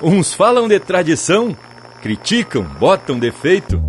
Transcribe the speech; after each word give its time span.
Uns 0.00 0.32
falam 0.32 0.68
de 0.68 0.78
tradição, 0.78 1.56
criticam, 2.00 2.62
botam 2.78 3.18
defeito. 3.18 3.82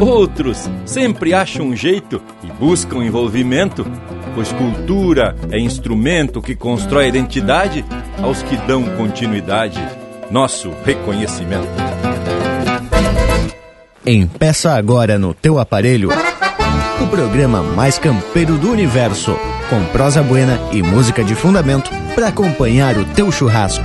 Outros 0.00 0.70
sempre 0.86 1.34
acham 1.34 1.66
um 1.66 1.76
jeito 1.76 2.20
e 2.42 2.46
buscam 2.46 3.04
envolvimento, 3.04 3.86
pois 4.34 4.50
cultura 4.52 5.36
é 5.50 5.58
instrumento 5.58 6.40
que 6.40 6.56
constrói 6.56 7.08
identidade 7.08 7.84
aos 8.22 8.42
que 8.42 8.56
dão 8.56 8.82
continuidade, 8.96 9.78
nosso 10.30 10.72
reconhecimento. 10.84 11.68
Empeça 14.04 14.72
agora 14.72 15.18
no 15.18 15.34
teu 15.34 15.58
aparelho 15.58 16.08
o 17.00 17.06
programa 17.08 17.62
mais 17.62 17.98
campeiro 17.98 18.56
do 18.56 18.70
universo, 18.70 19.36
com 19.68 19.84
prosa 19.92 20.22
buena 20.22 20.58
e 20.72 20.82
música 20.82 21.22
de 21.22 21.34
fundamento 21.34 21.90
para 22.14 22.28
acompanhar 22.28 22.96
o 22.96 23.04
teu 23.04 23.30
churrasco. 23.30 23.84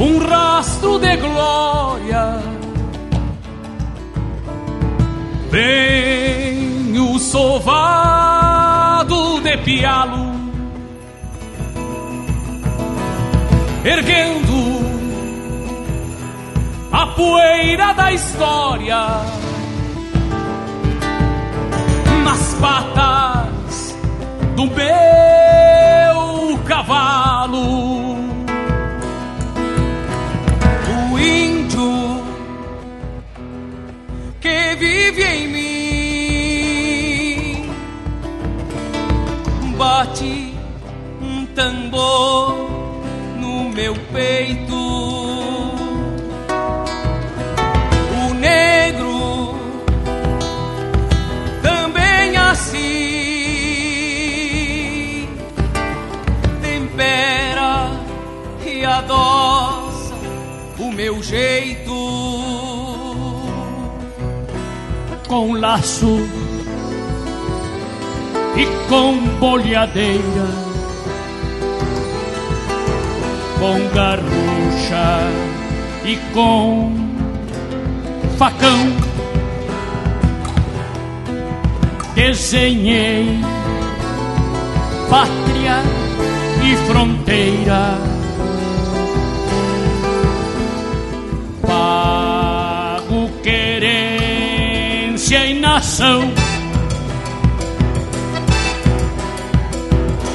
um 0.00 0.18
rastro 0.18 0.98
de 0.98 1.16
glória. 1.18 2.40
Vem 5.50 6.98
o 6.98 7.18
sovado 7.18 8.30
de 9.42 9.58
pialo, 9.58 10.32
erguendo 13.84 14.80
a 16.92 17.06
poeira 17.08 17.92
da 17.92 18.12
história 18.12 19.06
nas 22.24 22.54
patas 22.54 23.96
do 24.56 24.66
meu 24.66 26.58
cavalo. 26.64 28.09
Vive 34.80 35.22
em 35.22 35.46
mim 35.48 36.80
bate 39.76 40.54
um 41.20 41.44
tambor 41.54 42.54
no 43.36 43.68
meu 43.68 43.94
peito. 44.10 44.74
O 48.22 48.34
negro 48.34 49.54
também 51.62 52.36
assim 52.38 52.78
tempera 56.62 57.90
e 58.64 58.82
adoça 58.86 60.14
o 60.78 60.90
meu 60.90 61.22
jeito 61.22 61.89
com 65.30 65.52
laço 65.52 66.18
e 68.56 68.66
com 68.88 69.16
bolhadeira, 69.38 70.48
com 73.60 73.94
garrucha 73.94 75.20
e 76.04 76.16
com 76.34 76.92
facão. 78.36 78.92
Desenhei 82.16 83.38
pátria 85.08 85.80
e 86.64 86.76
fronteira. 86.88 88.09
Nação. 96.00 96.32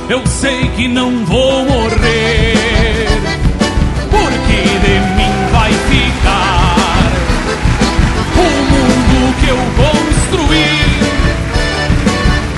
Eu 0.08 0.26
sei 0.28 0.70
que 0.76 0.88
não 0.88 1.26
vou 1.26 1.66
morrer, 1.66 3.08
porque 4.12 4.62
de 4.84 5.00
mim 5.16 5.34
vai 5.52 5.72
ficar 5.74 6.76
o 8.38 8.48
mundo 8.72 9.36
que 9.40 9.48
eu 9.50 9.58
construí. 9.82 10.70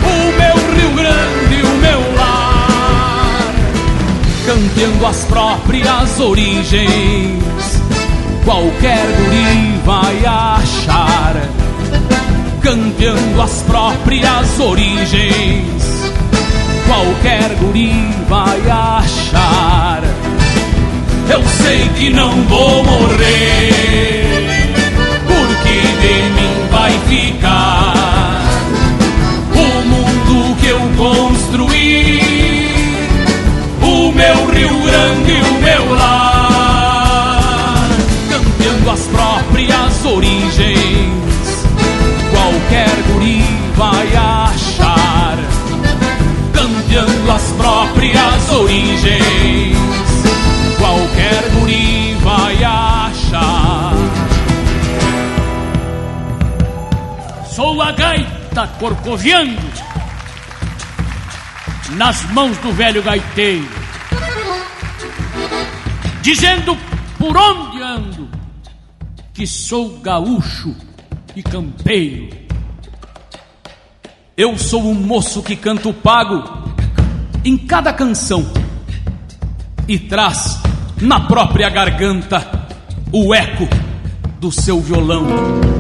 O 0.03 0.15
meu 0.37 0.55
Rio 0.75 0.91
Grande, 0.91 1.57
o 1.63 1.77
meu 1.77 2.01
lar, 2.17 3.53
campeando 4.45 5.05
as 5.05 5.23
próprias 5.23 6.19
origens. 6.19 7.47
Qualquer 8.43 9.05
guri 9.17 9.79
vai 9.85 10.25
achar, 10.25 11.35
campeando 12.67 13.41
as 13.41 13.61
próprias 13.61 14.59
origens. 14.59 16.11
Qualquer 16.85 17.55
guri 17.61 17.93
vai 18.27 18.59
achar. 18.69 20.03
Eu 21.29 21.41
sei 21.63 21.87
que 21.95 22.09
não 22.09 22.29
vou 22.43 22.83
morrer, 22.83 24.21
porque 25.27 25.79
de 26.01 26.29
mim 26.35 26.67
vai 26.69 26.91
ficar 27.07 28.43
o 29.53 29.85
mundo 29.87 30.55
que 30.59 30.67
eu 30.67 30.81
construí, 30.97 32.21
o 33.81 34.11
meu 34.11 34.45
Rio 34.47 34.77
Grande, 34.81 35.31
o 35.31 35.53
meu 35.61 35.95
lar, 35.95 37.87
campeando 38.29 38.91
as 38.91 39.07
próprias 39.07 40.05
origens. 40.05 41.36
Gaita 58.57 58.67
corcoviando 58.79 59.61
nas 61.91 62.23
mãos 62.31 62.57
do 62.57 62.71
velho 62.71 63.03
gaiteiro, 63.03 63.69
dizendo 66.21 66.75
por 67.19 67.37
onde 67.37 67.81
ando 67.81 68.27
que 69.31 69.45
sou 69.45 69.99
gaúcho 69.99 70.75
e 71.35 71.43
campeiro. 71.43 72.35
Eu 74.35 74.57
sou 74.57 74.83
um 74.83 74.95
moço 74.95 75.43
que 75.43 75.55
canto 75.55 75.93
pago 75.93 76.43
em 77.45 77.57
cada 77.57 77.93
canção 77.93 78.43
e 79.87 79.99
traz 79.99 80.59
na 80.99 81.21
própria 81.21 81.69
garganta 81.69 82.67
o 83.11 83.33
eco 83.33 83.67
do 84.39 84.51
seu 84.51 84.81
violão. 84.81 85.76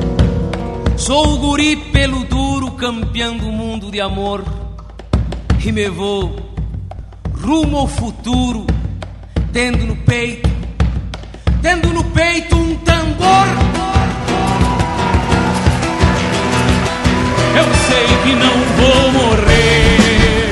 Sou 0.97 1.35
o 1.35 1.37
guri 1.37 1.75
pelo 1.75 2.23
duro 2.25 2.71
campeando 2.71 3.47
o 3.47 3.51
mundo 3.51 3.91
de 3.91 4.01
amor 4.01 4.43
e 5.63 5.71
me 5.71 5.87
vou 5.89 6.35
rumo 7.39 7.77
ao 7.77 7.87
futuro, 7.87 8.65
tendo 9.53 9.85
no 9.85 9.95
peito, 9.95 10.49
tendo 11.61 11.93
no 11.93 12.03
peito 12.05 12.55
um 12.55 12.75
tambor. 12.77 13.47
Eu 17.55 17.65
sei 17.87 18.07
que 18.23 18.33
não 18.35 18.57
vou 18.75 19.11
morrer, 19.11 20.49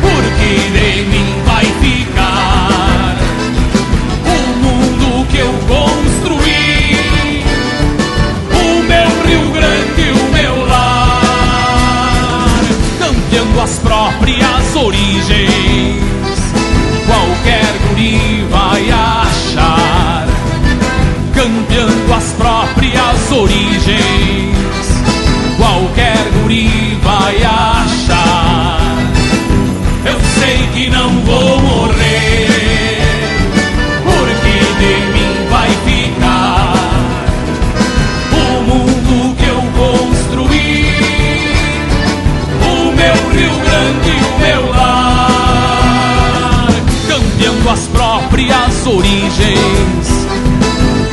porque 0.00 0.48
de 0.72 1.02
mim 1.10 1.23
origens. 14.84 16.52
Qualquer 17.06 17.64
guri 17.88 18.46
vai 18.50 18.90
achar, 18.90 20.26
cambiando 21.34 22.12
as 22.14 22.32
próprias 22.32 23.32
origens. 23.32 24.54
Qualquer 25.56 26.30
guri 26.42 26.98
vai 27.02 27.42
achar. 27.42 27.63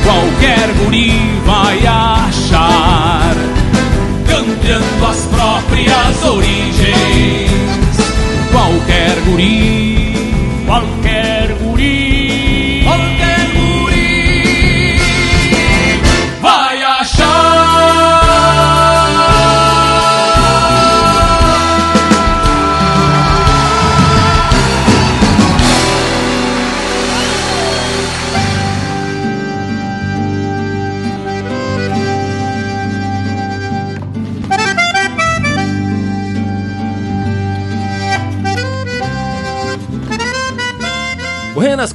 Qualquer 0.04 0.72
guri 0.78 1.10
vai 1.44 1.78
achar, 1.86 3.34
campeando 4.26 5.06
as 5.06 5.26
próprias 5.26 6.24
origens, 6.24 7.50
qualquer 8.52 9.16
guri, 9.26 9.71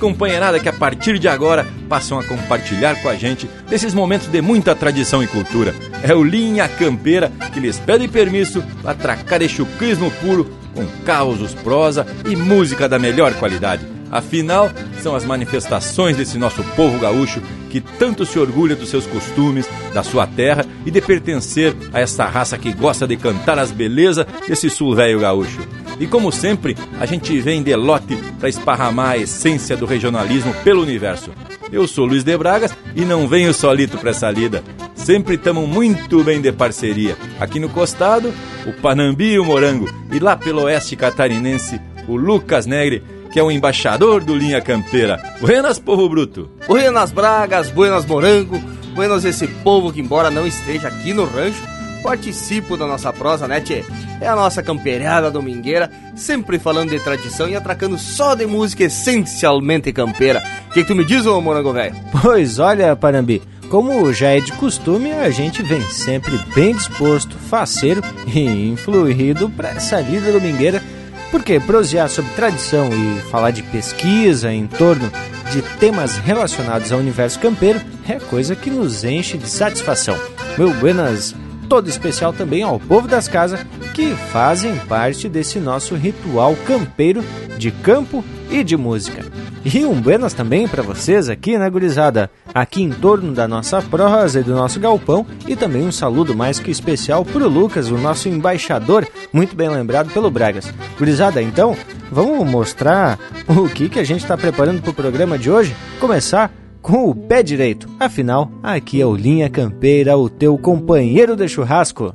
companheirada 0.08 0.58
que 0.58 0.70
a 0.70 0.74
partir 0.74 1.20
de 1.20 1.28
agora 1.28 1.68
passam 1.90 2.18
a 2.18 2.24
compartilhar 2.24 2.96
com 3.02 3.10
a 3.10 3.16
gente 3.16 3.50
desses 3.70 3.94
momentos 3.94 4.28
de 4.28 4.42
muita 4.42 4.74
tradição 4.74 5.22
e 5.22 5.28
cultura. 5.28 5.76
É 6.02 6.16
o 6.16 6.24
Linha 6.24 6.70
Campeira 6.70 7.30
que 7.54 7.60
lhes 7.60 7.78
pede 7.78 8.08
permisso 8.08 8.64
para 8.82 8.92
atracar 8.92 9.40
de 9.40 9.50
chucrismo 9.50 10.10
puro 10.12 10.50
com 10.74 10.86
causos, 11.04 11.54
prosa 11.54 12.08
e 12.26 12.38
música 12.38 12.88
da 12.88 12.98
melhor 12.98 13.34
qualidade. 13.34 13.86
Afinal, 14.10 14.72
são 15.02 15.14
as 15.14 15.26
manifestações 15.26 16.16
desse 16.16 16.38
nosso 16.38 16.64
povo 16.78 16.98
gaúcho 17.00 17.42
que 17.70 17.82
tanto 17.82 18.26
se 18.26 18.40
orgulha 18.40 18.78
dos 18.78 18.88
seus 18.88 19.06
costumes, 19.06 19.68
da 19.94 20.04
sua 20.04 20.26
terra 20.26 20.66
e 20.86 20.92
de 20.92 21.02
pertencer 21.02 21.76
a 21.92 22.00
essa 22.00 22.26
raça 22.26 22.58
que 22.58 22.72
gosta 22.72 23.06
de 23.06 23.18
cantar 23.18 23.60
as 23.60 23.72
belezas 23.72 24.26
desse 24.48 24.70
sul 24.70 24.96
velho 24.96 25.20
gaúcho. 25.20 25.60
E 26.00 26.06
como 26.06 26.32
sempre, 26.32 26.76
a 27.00 27.06
gente 27.06 27.40
vem 27.40 27.64
de 27.64 27.76
lote 27.76 28.16
para 28.40 28.50
esparramar 28.50 29.12
a 29.12 29.18
essência 29.18 29.76
do 29.76 29.86
regionalismo 29.86 30.54
pelo 30.64 30.84
universo. 30.84 31.32
Eu 31.72 31.88
sou 31.88 32.06
Luiz 32.06 32.24
de 32.24 32.38
Bragas 32.38 32.74
e 32.96 33.02
não 33.02 33.28
venho 33.28 33.54
solito 33.54 33.98
para 33.98 34.12
essa 34.12 34.30
lida. 34.30 34.64
Sempre 34.96 35.36
estamos 35.36 35.68
muito 35.68 36.24
bem 36.24 36.40
de 36.40 36.52
parceria. 36.52 37.18
Aqui 37.40 37.60
no 37.60 37.70
costado, 37.70 38.34
o 38.66 38.74
Panambi 38.74 39.34
e 39.34 39.40
o 39.40 39.46
Morango. 39.46 39.90
E 40.12 40.20
lá 40.20 40.38
pelo 40.38 40.64
oeste 40.64 40.96
catarinense, 40.96 41.82
o 42.08 42.16
Lucas 42.16 42.66
Negre, 42.66 43.04
que 43.32 43.40
é 43.40 43.44
o 43.44 43.52
embaixador 43.52 44.24
do 44.24 44.36
Linha 44.36 44.62
Campeira. 44.62 45.22
Buenas, 45.42 45.80
povo 45.80 46.08
bruto! 46.08 46.50
Buenas 46.68 47.12
Bragas, 47.12 47.70
buenas 47.70 48.06
Morango, 48.06 48.60
buenas 48.94 49.26
esse 49.26 49.48
povo 49.48 49.92
que 49.92 50.00
embora 50.00 50.32
não 50.32 50.48
esteja 50.48 50.88
aqui 50.88 51.14
no 51.14 51.26
rancho, 51.26 51.62
participo 52.02 52.78
da 52.78 52.88
nossa 52.88 53.12
prosa, 53.12 53.48
né, 53.48 53.62
tchê? 53.62 53.84
É 54.20 54.28
a 54.28 54.36
nossa 54.36 54.64
campeirada 54.64 55.30
domingueira, 55.30 55.92
sempre 56.16 56.58
falando 56.58 56.90
de 56.90 57.00
tradição 57.00 57.48
e 57.48 57.56
atracando 57.56 57.98
só 57.98 58.36
de 58.36 58.46
música 58.46 58.84
essencialmente 58.84 59.92
campeira. 59.94 60.44
O 60.70 60.74
que, 60.74 60.82
que 60.82 60.88
tu 60.88 60.96
me 60.96 61.06
diz, 61.06 61.26
ô 61.26 61.40
morango 61.42 61.74
velho? 61.74 61.96
Pois 62.22 62.60
olha, 62.60 62.96
Parambi, 62.96 63.42
como 63.70 64.14
já 64.14 64.30
é 64.30 64.40
de 64.40 64.54
costume, 64.54 65.12
a 65.12 65.30
gente 65.30 65.62
vem 65.62 65.82
sempre 65.90 66.38
bem 66.56 66.74
disposto, 66.74 67.38
faceiro 67.38 68.02
e 68.26 68.70
influído 68.70 69.50
para 69.50 69.70
essa 69.70 70.00
lida 70.00 70.32
domingueira, 70.32 70.82
porque 71.30 71.60
prosear 71.60 72.10
sobre 72.10 72.32
tradição 72.32 72.90
e 72.94 73.20
falar 73.30 73.52
de 73.52 73.62
pesquisa 73.64 74.52
em 74.52 74.66
torno 74.68 75.12
de 75.52 75.62
temas 75.80 76.18
relacionados 76.18 76.92
ao 76.92 77.00
universo 77.00 77.40
campeiro 77.40 77.82
é 78.08 78.16
coisa 78.16 78.56
que 78.56 78.70
nos 78.70 79.04
enche 79.04 79.38
de 79.38 79.50
satisfação. 79.50 80.18
Meu 80.58 80.74
buenas 80.74 81.36
todo 81.68 81.90
especial 81.90 82.34
também 82.34 82.64
ao 82.64 82.80
povo 82.80 83.08
das 83.08 83.28
casas 83.28 83.66
que 83.94 84.16
fazem 84.32 84.76
parte 84.88 85.28
desse 85.28 85.60
nosso 85.60 85.96
ritual 85.96 86.56
campeiro 86.66 87.24
de 87.58 87.72
campo 87.72 88.24
e 88.50 88.64
de 88.64 88.78
música. 88.78 89.26
E 89.66 89.84
um 89.86 90.00
buenas 90.00 90.34
também 90.34 90.68
para 90.68 90.82
vocês 90.82 91.28
aqui, 91.28 91.58
né, 91.58 91.70
gurizada? 91.70 92.32
Aqui 92.54 92.82
em 92.82 92.90
torno 92.90 93.34
da 93.34 93.48
nossa 93.48 93.82
prosa 93.82 94.40
e 94.40 94.44
do 94.44 94.54
nosso 94.54 94.80
galpão. 94.80 95.26
E 95.46 95.56
também 95.56 95.86
um 95.86 95.92
saludo 95.92 96.34
mais 96.34 96.58
que 96.58 96.72
especial 96.72 97.26
pro 97.26 97.50
Lucas, 97.50 97.92
o 97.92 97.98
nosso 97.98 98.30
embaixador, 98.30 99.06
muito 99.34 99.56
bem 99.56 99.68
lembrado 99.68 100.10
pelo 100.12 100.32
Bragas. 100.32 100.74
Gurizada, 100.98 101.42
então, 101.42 101.76
vamos 102.10 102.50
mostrar 102.50 103.20
o 103.48 103.68
que, 103.68 103.90
que 103.90 104.00
a 104.00 104.06
gente 104.06 104.22
está 104.22 104.38
preparando 104.38 104.82
pro 104.82 104.94
programa 104.94 105.38
de 105.38 105.52
hoje? 105.52 105.76
Começar 106.00 106.52
com 106.88 107.10
o 107.10 107.14
pé 107.14 107.44
direito. 107.44 107.90
Afinal, 108.00 108.50
aqui 108.64 109.02
é 109.02 109.06
o 109.06 109.14
Linha 109.14 109.50
Campeira, 109.50 110.18
o 110.18 110.30
teu 110.30 110.58
companheiro 110.58 111.36
de 111.36 111.46
churrasco. 111.50 112.14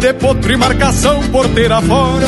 De 0.00 0.12
potro 0.14 0.52
e 0.52 0.56
marcação 0.56 1.20
porteira 1.32 1.82
fora 1.82 2.26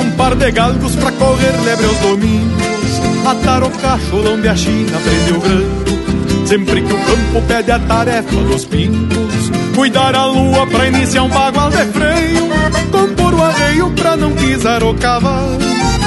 Um 0.00 0.10
par 0.12 0.34
de 0.34 0.50
galgos 0.50 0.96
pra 0.96 1.12
correr 1.12 1.52
lebre 1.62 1.84
aos 1.84 1.98
domingos 1.98 3.00
Atar 3.26 3.62
o 3.62 3.70
cacholão 3.70 4.40
de 4.40 4.48
a 4.48 4.56
China, 4.56 4.98
prender 4.98 5.36
o 5.36 6.46
Sempre 6.46 6.80
que 6.80 6.92
o 6.92 6.96
campo 6.96 7.42
pede 7.46 7.70
a 7.70 7.78
tarefa 7.78 8.34
dos 8.34 8.64
pingos 8.64 9.50
Cuidar 9.76 10.14
a 10.14 10.24
lua 10.24 10.66
pra 10.66 10.88
iniciar 10.88 11.24
um 11.24 11.28
bagual 11.28 11.70
de 11.70 11.84
freio 11.84 12.48
Compor 12.90 13.34
o 13.34 13.42
arreio 13.42 13.90
pra 13.90 14.16
não 14.16 14.32
pisar 14.32 14.82
o 14.82 14.94
cavalo. 14.94 15.58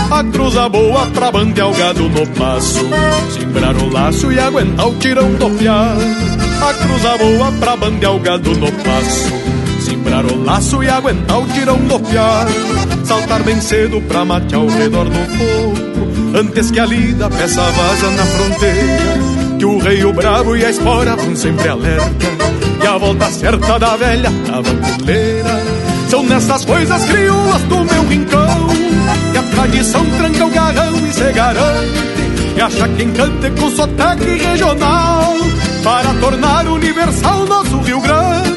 A 0.09 0.23
cruza 0.23 0.67
boa 0.69 1.05
pra 1.07 1.31
bandear 1.31 1.69
o 1.69 1.73
gado 1.73 2.09
no 2.09 2.27
passo 2.27 2.79
Simbrar 3.31 3.77
o 3.77 3.89
laço 3.91 4.31
e 4.31 4.39
aguentar 4.39 4.87
o 4.87 4.95
tirão 4.95 5.31
do 5.33 5.49
piar. 5.51 5.95
A 6.61 6.73
cruza 6.73 7.17
boa 7.17 7.51
pra 7.59 7.75
bandear 7.75 8.15
o 8.15 8.19
gado 8.19 8.51
no 8.51 8.71
passo 8.71 9.44
Simbrar 10.15 10.25
o 10.25 10.43
laço 10.43 10.83
e 10.83 10.89
aguentar 10.89 11.39
o 11.39 11.47
tirão 11.47 11.77
do 11.77 11.99
piar 11.99 12.47
Saltar 13.03 13.43
bem 13.43 13.59
cedo 13.59 14.01
pra 14.01 14.23
matear 14.23 14.61
ao 14.61 14.67
redor 14.67 15.05
do 15.05 15.11
fogo 15.11 16.37
Antes 16.37 16.71
que 16.71 16.79
a 16.79 16.85
lida 16.85 17.29
peça 17.29 17.61
vaza 17.61 18.11
na 18.11 18.25
fronteira 18.25 19.57
Que 19.59 19.65
o 19.65 19.77
rei, 19.77 20.05
o 20.05 20.13
bravo 20.13 20.55
e 20.55 20.63
a 20.63 20.69
espora 20.69 21.15
vão 21.15 21.35
sempre 21.35 21.67
alerta. 21.67 22.09
E 22.81 22.87
a 22.87 22.97
volta 22.97 23.25
certa 23.29 23.77
da 23.77 23.97
velha 23.97 24.31
tabaculeira 24.45 25.63
São 26.09 26.23
nessas 26.23 26.63
coisas 26.63 27.05
crioulas 27.05 27.61
do 27.63 27.83
meu 27.83 28.07
rincão 28.07 28.67
Que 29.31 29.37
a 29.37 29.43
tradição 29.43 30.05
tranca 30.17 30.45
o 30.45 30.49
garrão 30.49 31.07
e 31.07 31.13
se 31.13 31.31
garante. 31.33 32.05
E 32.55 32.61
acha 32.61 32.87
quem 32.87 33.11
cante 33.11 33.49
com 33.59 33.69
sotaque 33.69 34.37
regional. 34.37 35.35
Para 35.83 36.13
tornar 36.15 36.65
universal 36.67 37.45
nosso 37.45 37.77
Rio 37.79 37.99
Grande 37.99 38.24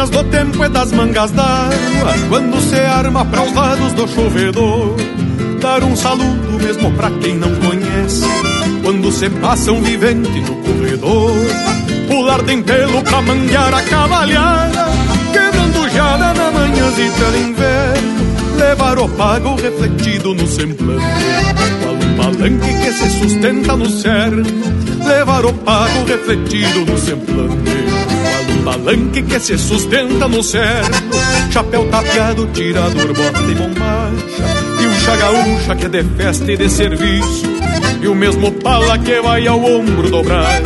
manhas 0.00 0.10
do 0.10 0.24
tempo 0.24 0.64
é 0.64 0.68
das 0.68 0.92
mangas 0.92 1.30
d'água. 1.32 2.14
Quando 2.28 2.60
se 2.60 2.76
arma 2.76 3.24
para 3.24 3.42
os 3.42 3.52
lados 3.52 3.92
do 3.92 4.08
chovedor 4.08 4.96
Dar 5.60 5.84
um 5.84 5.94
saludo 5.94 6.58
mesmo 6.58 6.90
pra 6.92 7.10
quem 7.10 7.36
não 7.36 7.54
conhece. 7.56 8.24
Quando 8.82 9.12
se 9.12 9.28
passa 9.28 9.72
um 9.72 9.82
vivente 9.82 10.40
no 10.40 10.56
corredor 10.56 11.32
pular 12.08 12.42
de 12.42 12.56
pelo 12.62 13.02
pra 13.02 13.20
manguear 13.22 13.74
a 13.74 13.82
cavalhada, 13.82 14.86
quebrando 15.32 15.88
jada 15.90 16.34
na 16.34 16.50
manhãzita 16.50 17.30
de 17.30 17.38
inverno, 17.38 18.56
levar 18.58 18.98
o 18.98 19.08
pago 19.10 19.54
refletido 19.54 20.34
no 20.34 20.46
semblante, 20.46 21.04
qual 21.82 21.94
um 21.94 22.16
palanque 22.16 22.74
que 22.82 22.92
se 22.92 23.10
sustenta 23.20 23.76
no 23.76 23.88
cerno, 23.88 24.42
levar 25.06 25.44
o 25.44 25.52
pago 25.52 26.04
refletido 26.04 26.84
no 26.84 26.98
semblante, 26.98 27.79
palanque 28.80 29.22
que 29.22 29.38
se 29.38 29.58
sustenta 29.58 30.26
no 30.26 30.42
cerno, 30.42 30.96
chapéu 31.50 31.86
tapeado, 31.88 32.46
tirador, 32.52 33.12
bota 33.12 33.40
e 33.50 33.54
bombacha, 33.54 34.80
e 34.80 34.86
um 34.86 35.00
chagaúcha 35.00 35.76
que 35.76 35.86
é 35.86 35.88
de 35.88 36.04
festa 36.16 36.52
e 36.52 36.56
de 36.56 36.68
serviço, 36.68 37.44
e 38.00 38.08
o 38.08 38.14
mesmo 38.14 38.50
pala 38.52 38.98
que 38.98 39.20
vai 39.20 39.46
ao 39.46 39.62
ombro 39.62 40.10
dobrar, 40.10 40.62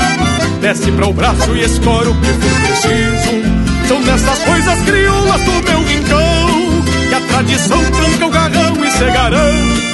desce 0.60 0.90
para 0.92 1.06
o 1.06 1.12
braço 1.12 1.56
e 1.56 1.64
escora 1.64 2.10
o 2.10 2.14
que 2.14 2.26
for 2.26 2.60
preciso. 2.60 3.64
São 3.88 4.02
dessas 4.02 4.38
coisas 4.38 4.78
crioulas 4.84 5.40
do 5.42 5.52
meu 5.52 5.84
rincão 5.84 6.82
que 7.08 7.14
a 7.14 7.20
tradição 7.20 7.84
tranca 7.90 8.26
o 8.26 8.30
garrão 8.30 8.84
e 8.84 8.90
se 8.90 9.04
garante. 9.04 9.84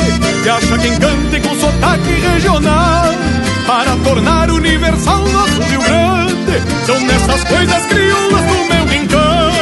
E 0.45 0.49
acha 0.49 0.79
quem 0.79 0.97
cante 0.97 1.41
com 1.41 1.55
sotaque 1.61 2.12
regional 2.12 3.20
para 3.71 3.95
tornar 3.99 4.50
universal 4.50 5.19
nosso 5.29 5.62
Rio 5.62 5.81
Grande. 5.81 6.85
São 6.85 7.07
dessas 7.07 7.45
coisas 7.45 7.87
crioulas 7.87 8.41
do 8.41 8.65
meu 8.65 8.85
rincão 8.87 9.53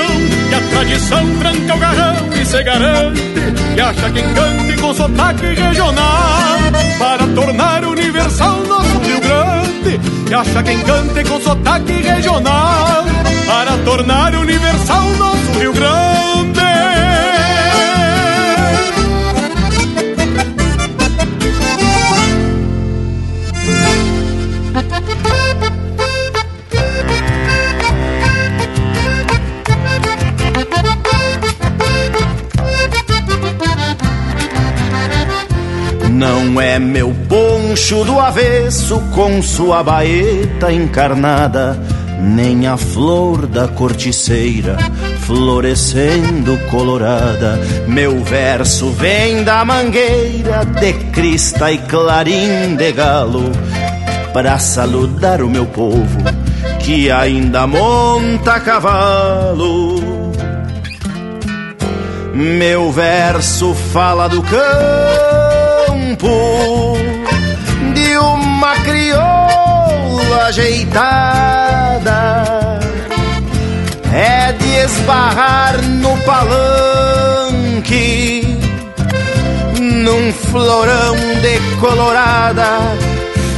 que 0.48 0.54
a 0.54 0.60
tradição 0.70 1.38
tranca 1.38 1.74
o 1.74 1.78
garrão 1.78 2.16
e 2.40 2.46
se 2.46 2.62
garante. 2.62 3.22
E 3.76 3.80
acha 3.80 4.10
quem 4.10 4.24
cante 4.32 4.80
com 4.80 4.94
sotaque 4.94 5.46
regional 5.54 6.58
para 6.98 7.26
tornar 7.34 7.84
universal 7.84 8.62
nosso 8.66 8.98
Rio 9.00 9.20
Grande. 9.20 10.00
E 10.30 10.34
acha 10.34 10.62
quem 10.62 10.80
cante 10.80 11.24
com 11.28 11.40
sotaque 11.42 11.92
regional 11.92 13.04
para 13.46 13.76
tornar 13.84 14.34
universal 14.34 15.04
nosso 15.18 15.58
Rio 15.58 15.72
Grande. 15.74 16.07
Não 36.18 36.60
é 36.60 36.80
meu 36.80 37.14
poncho 37.28 38.02
do 38.02 38.18
avesso 38.18 39.00
com 39.14 39.40
sua 39.40 39.84
baeta 39.84 40.72
encarnada, 40.72 41.78
nem 42.20 42.66
a 42.66 42.76
flor 42.76 43.46
da 43.46 43.68
corticeira 43.68 44.76
florescendo 45.20 46.58
colorada. 46.72 47.60
Meu 47.86 48.24
verso 48.24 48.90
vem 48.90 49.44
da 49.44 49.64
mangueira 49.64 50.64
de 50.64 50.92
crista 51.12 51.70
e 51.70 51.78
clarim 51.78 52.74
de 52.76 52.90
galo, 52.90 53.52
para 54.32 54.58
saludar 54.58 55.40
o 55.40 55.48
meu 55.48 55.66
povo 55.66 56.18
que 56.80 57.12
ainda 57.12 57.64
monta 57.64 58.58
cavalo. 58.58 60.02
Meu 62.34 62.90
verso 62.90 63.72
fala 63.72 64.26
do 64.26 64.42
campo 64.42 65.47
de 67.94 68.18
uma 68.18 68.74
crioula 68.76 70.46
ajeitada. 70.46 72.10
É 74.12 74.52
de 74.52 74.74
esbarrar 74.84 75.80
no 75.82 76.16
palanque, 76.22 77.38
num 79.78 80.32
florão 80.32 81.16
de 81.40 81.60
colorada. 81.80 83.07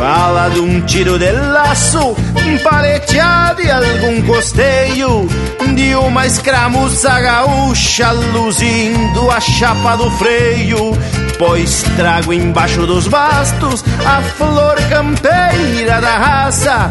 Fala 0.00 0.48
de 0.48 0.60
um 0.60 0.80
tiro 0.80 1.18
de 1.18 1.30
laço, 1.30 2.16
paleteado 2.64 3.60
e 3.60 3.70
algum 3.70 4.22
costeio 4.22 5.28
de 5.74 5.94
uma 5.94 6.26
escramuça 6.26 7.20
gaúcha 7.20 8.10
luzindo 8.10 9.30
a 9.30 9.38
chapa 9.38 9.96
do 9.96 10.10
freio. 10.12 10.96
Pois 11.38 11.82
trago 11.98 12.32
embaixo 12.32 12.86
dos 12.86 13.06
bastos 13.08 13.84
a 14.06 14.22
flor 14.22 14.76
campeira 14.88 16.00
da 16.00 16.16
raça, 16.16 16.90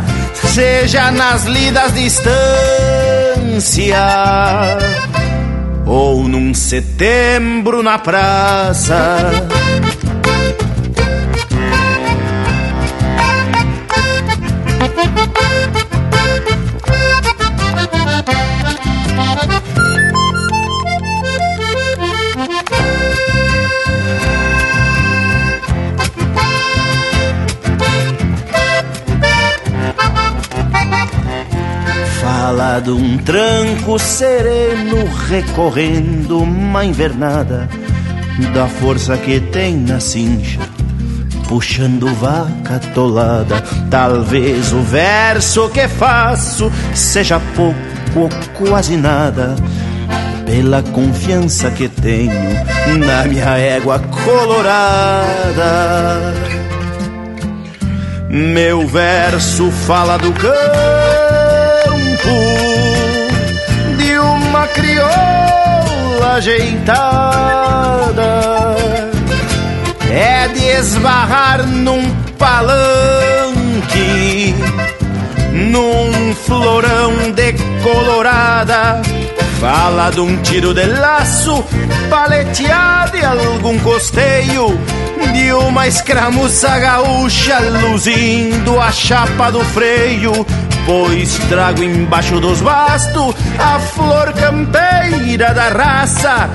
seja 0.53 1.09
nas 1.09 1.45
lidas 1.45 1.91
distância 1.95 2.37
ou 5.83 6.27
num 6.27 6.53
setembro 6.53 7.81
na 7.81 7.97
praça. 7.97 9.31
De 32.83 32.91
um 32.91 33.17
tranco 33.17 33.99
sereno 33.99 35.05
recorrendo 35.27 36.41
uma 36.41 36.85
invernada, 36.85 37.67
da 38.53 38.67
força 38.67 39.17
que 39.17 39.41
tem 39.41 39.75
na 39.75 39.99
cincha, 39.99 40.61
puxando 41.49 42.07
vaca 42.15 42.79
tolada. 42.93 43.61
Talvez 43.91 44.71
o 44.71 44.81
verso 44.81 45.67
que 45.69 45.89
faço 45.89 46.71
seja 46.95 47.41
pouco 47.53 47.77
ou 48.15 48.29
quase 48.57 48.95
nada, 48.95 49.55
pela 50.45 50.81
confiança 50.81 51.69
que 51.71 51.89
tenho 51.89 52.31
na 53.05 53.25
minha 53.25 53.57
égua 53.57 53.99
colorada. 53.99 55.23
Meu 58.29 58.87
verso 58.87 59.69
fala 59.69 60.17
do 60.17 60.31
campo 60.31 61.08
crioula 64.73 66.35
ajeitada. 66.35 67.79
É 70.11 70.47
de 70.47 70.63
esbarrar 70.63 71.65
num 71.65 72.09
palanque, 72.37 72.95
num 75.51 76.33
florão 76.45 77.31
de 77.31 77.53
colorada. 77.83 79.01
Fala 79.59 80.09
de 80.09 80.21
um 80.21 80.37
tiro 80.41 80.73
de 80.73 80.85
laço, 80.85 81.63
paleteado 82.09 83.17
e 83.17 83.25
algum 83.25 83.77
costeio 83.79 84.79
de 85.33 85.53
uma 85.53 85.87
escramuça 85.87 86.79
gaúcha 86.79 87.59
luzindo 87.59 88.79
a 88.79 88.91
chapa 88.91 89.51
do 89.51 89.59
freio. 89.65 90.31
Pois 90.89 91.37
trago 91.47 91.83
embaixo 91.83 92.39
dos 92.39 92.61
bastos 92.61 93.35
a 93.59 93.79
flor 93.79 94.33
campeira 94.33 95.53
da 95.53 95.69
raça, 95.69 96.49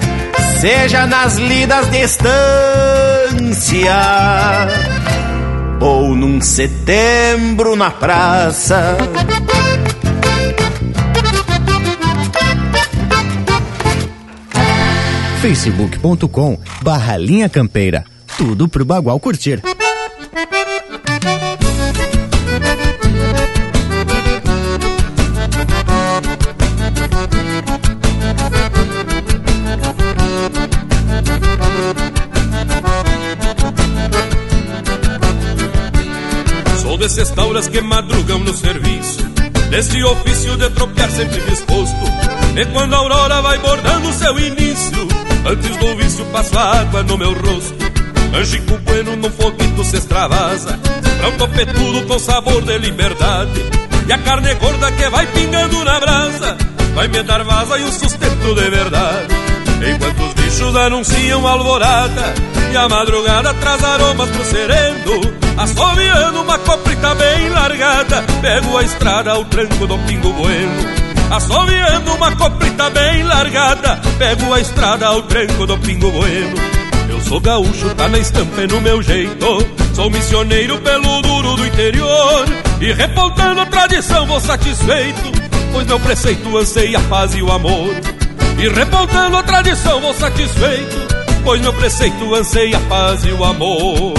seja 0.61 1.07
nas 1.07 1.37
lidas 1.37 1.89
de 1.89 1.99
estância 1.99 3.93
ou 5.81 6.17
num 6.17 6.41
setembro 6.41 7.77
na 7.77 7.93
praça. 7.93 8.97
facebook.com 15.41 16.59
barra 16.83 17.17
linha 17.17 17.49
campeira. 17.49 18.05
Tudo 18.37 18.67
pro 18.67 18.85
Bagual 18.85 19.21
curtir. 19.21 19.63
Tauras 37.15 37.69
que 37.69 37.81
madrugam 37.81 38.41
no 38.41 38.53
serviço. 38.53 39.23
Desse 39.71 40.03
ofício 40.03 40.57
de 40.57 40.69
tropear 40.71 41.09
sempre 41.11 41.41
disposto 41.43 41.97
E 42.57 42.67
quando 42.67 42.95
a 42.95 42.99
aurora 42.99 43.41
vai 43.41 43.59
bordando 43.59 44.13
seu 44.13 44.39
início 44.39 45.09
Antes 45.47 45.77
do 45.77 45.97
vício 45.97 46.25
passo 46.27 46.59
água 46.59 47.05
no 47.05 47.17
meu 47.17 47.33
rosto. 47.33 47.85
Angico 48.35 48.77
bueno 48.79 49.15
num 49.17 49.31
foguito 49.31 49.85
se 49.85 49.97
extravasa 49.97 50.79
Pra 51.19 51.29
um 51.29 51.39
topetudo 51.39 52.03
com 52.03 52.19
sabor 52.19 52.63
de 52.63 52.79
liberdade. 52.79 53.65
E 54.09 54.13
a 54.13 54.19
carne 54.19 54.53
gorda 54.55 54.91
que 54.91 55.09
vai 55.09 55.27
pingando 55.29 55.85
na 55.85 56.01
brasa 56.01 56.57
Vai 56.95 57.07
me 57.07 57.23
dar 57.23 57.45
vaza 57.45 57.79
e 57.79 57.85
o 57.85 57.93
sustento 57.93 58.55
de 58.55 58.71
verdade 58.71 59.44
Enquanto 59.83 60.23
os 60.23 60.35
bichos 60.35 60.77
anunciam 60.77 61.47
alvorada 61.47 62.35
E 62.73 62.77
a 62.77 62.89
madrugada 62.89 63.53
traz 63.55 63.83
aromas 63.83 64.31
pro 64.31 64.45
sereno 64.45 65.21
Assoviando 65.57 66.43
uma 66.43 66.59
coprita 66.59 67.15
bem 67.15 67.49
largada 67.49 68.25
Pego 68.41 68.77
a 68.77 68.83
estrada 68.83 69.33
ao 69.33 69.45
tranco 69.45 69.87
do 69.87 69.99
pingo 69.99 70.33
bueno. 70.33 71.05
Assoviando 71.31 72.15
uma 72.15 72.35
coprita 72.37 72.91
bem 72.91 73.23
largada 73.23 74.01
Pego 74.19 74.53
a 74.53 74.61
estrada 74.61 75.07
ao 75.07 75.23
tranco 75.23 75.67
do 75.67 75.79
pingo 75.79 76.11
bueno. 76.11 76.57
Eu 77.09 77.21
sou 77.21 77.41
gaúcho, 77.41 77.95
tá 77.95 78.09
na 78.09 78.19
estampa 78.19 78.63
e 78.63 78.67
no 78.67 78.81
meu 78.81 79.03
jeito. 79.03 79.47
Sou 79.95 80.11
missioneiro 80.11 80.79
pelo 80.79 81.23
duro 81.23 81.57
do 81.57 81.67
interior. 81.67 82.47
E 82.81 82.93
repontando 82.93 83.61
a 83.61 83.67
tradição 83.67 84.27
vou 84.27 84.41
satisfeito 84.41 85.33
Pois 85.73 85.87
meu 85.87 85.99
preceito 85.99 86.57
anseia 86.57 86.99
a 86.99 87.03
paz 87.03 87.35
e 87.35 87.43
o 87.43 87.51
amor 87.51 87.95
E 88.59 88.69
repontando 88.69 89.37
a 89.37 89.43
tradição 89.43 90.01
vou 90.01 90.15
satisfeito 90.15 91.15
Pois 91.45 91.61
meu 91.61 91.75
preceito 91.75 92.35
anseia 92.35 92.79
a 92.79 92.81
paz 92.81 93.23
e 93.25 93.31
o 93.31 93.45
amor. 93.45 94.15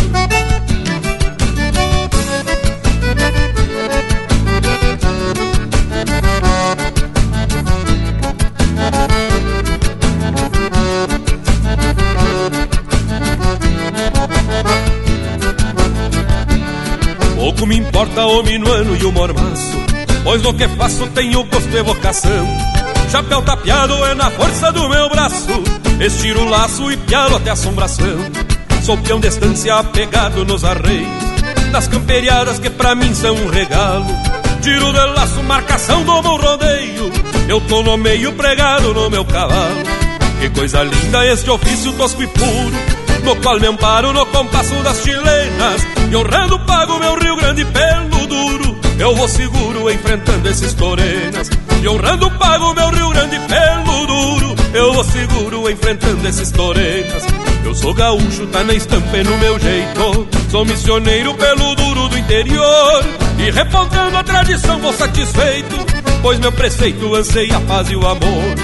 Pouco 17.35 17.65
me 17.65 17.77
importa 17.77 18.25
o 18.25 18.43
minuano 18.43 18.95
e 18.95 19.03
o 19.03 19.11
mormaço 19.11 19.77
Pois 20.23 20.41
no 20.43 20.53
que 20.53 20.67
faço 20.69 21.07
tenho 21.07 21.43
gosto 21.45 21.75
e 21.75 21.81
vocação 21.81 22.74
Chapéu 23.09 23.41
tapeado 23.41 23.93
é 24.05 24.15
na 24.15 24.29
força 24.31 24.71
do 24.71 24.89
meu 24.89 25.09
braço. 25.09 25.63
Estiro 25.99 26.41
o 26.41 26.49
laço 26.49 26.91
e 26.91 26.97
pialo 26.97 27.37
até 27.37 27.51
assombração. 27.51 28.17
Sou 28.83 28.97
peão 28.97 29.19
de 29.19 29.27
estância 29.27 29.75
apegado 29.75 30.43
nos 30.45 30.63
arreios. 30.63 31.07
Das 31.71 31.87
camperiadas 31.87 32.59
que 32.59 32.69
pra 32.69 32.95
mim 32.95 33.13
são 33.13 33.35
um 33.35 33.49
regalo. 33.49 34.05
Tiro 34.61 34.91
de 34.91 35.05
laço, 35.13 35.43
marcação 35.43 36.03
do 36.03 36.21
meu 36.21 36.37
rodeio. 36.37 37.11
Eu 37.47 37.61
tô 37.61 37.83
no 37.83 37.97
meio 37.97 38.33
pregado 38.33 38.93
no 38.93 39.09
meu 39.09 39.23
cavalo. 39.25 39.83
Que 40.39 40.49
coisa 40.49 40.83
linda 40.83 41.25
este 41.25 41.49
ofício 41.49 41.93
tosco 41.93 42.21
e 42.21 42.27
puro 42.27 43.05
no 43.23 43.35
qual 43.37 43.59
me 43.59 43.67
amparo 43.67 44.13
no 44.13 44.25
compasso 44.27 44.75
das 44.83 45.01
chilenas. 45.01 45.81
E 46.11 46.15
honrando 46.15 46.59
pago 46.59 46.99
meu 46.99 47.17
Rio 47.17 47.35
Grande 47.37 47.65
pelo 47.65 48.27
duro 48.27 48.77
Eu 48.99 49.15
vou 49.15 49.27
seguro 49.27 49.89
enfrentando 49.89 50.47
esses 50.47 50.73
torenas 50.73 51.49
E 51.85 51.87
honrando 51.87 52.31
pago 52.31 52.73
meu 52.73 52.89
Rio 52.89 53.09
Grande 53.11 53.39
pelo 53.41 54.07
duro 54.07 54.55
Eu 54.73 54.91
vou 54.91 55.03
seguro 55.03 55.69
enfrentando 55.69 56.27
esses 56.27 56.49
torenas 56.49 57.23
Eu 57.63 57.75
sou 57.75 57.93
gaúcho, 57.93 58.47
tá 58.47 58.63
na 58.63 58.73
estampa 58.73 59.15
e 59.15 59.23
no 59.23 59.37
meu 59.37 59.59
jeito. 59.59 60.27
Sou 60.49 60.65
missioneiro 60.65 61.35
pelo 61.35 61.75
duro 61.75 62.09
do 62.09 62.17
interior. 62.17 63.05
E 63.37 63.51
repontando 63.51 64.17
a 64.17 64.23
tradição 64.23 64.79
vou 64.79 64.93
satisfeito 64.93 65.75
Pois 66.23 66.39
meu 66.39 66.51
preceito 66.51 67.13
anseia 67.13 67.55
a 67.55 67.61
paz 67.61 67.91
e 67.91 67.95
o 67.95 68.07
amor. 68.07 68.55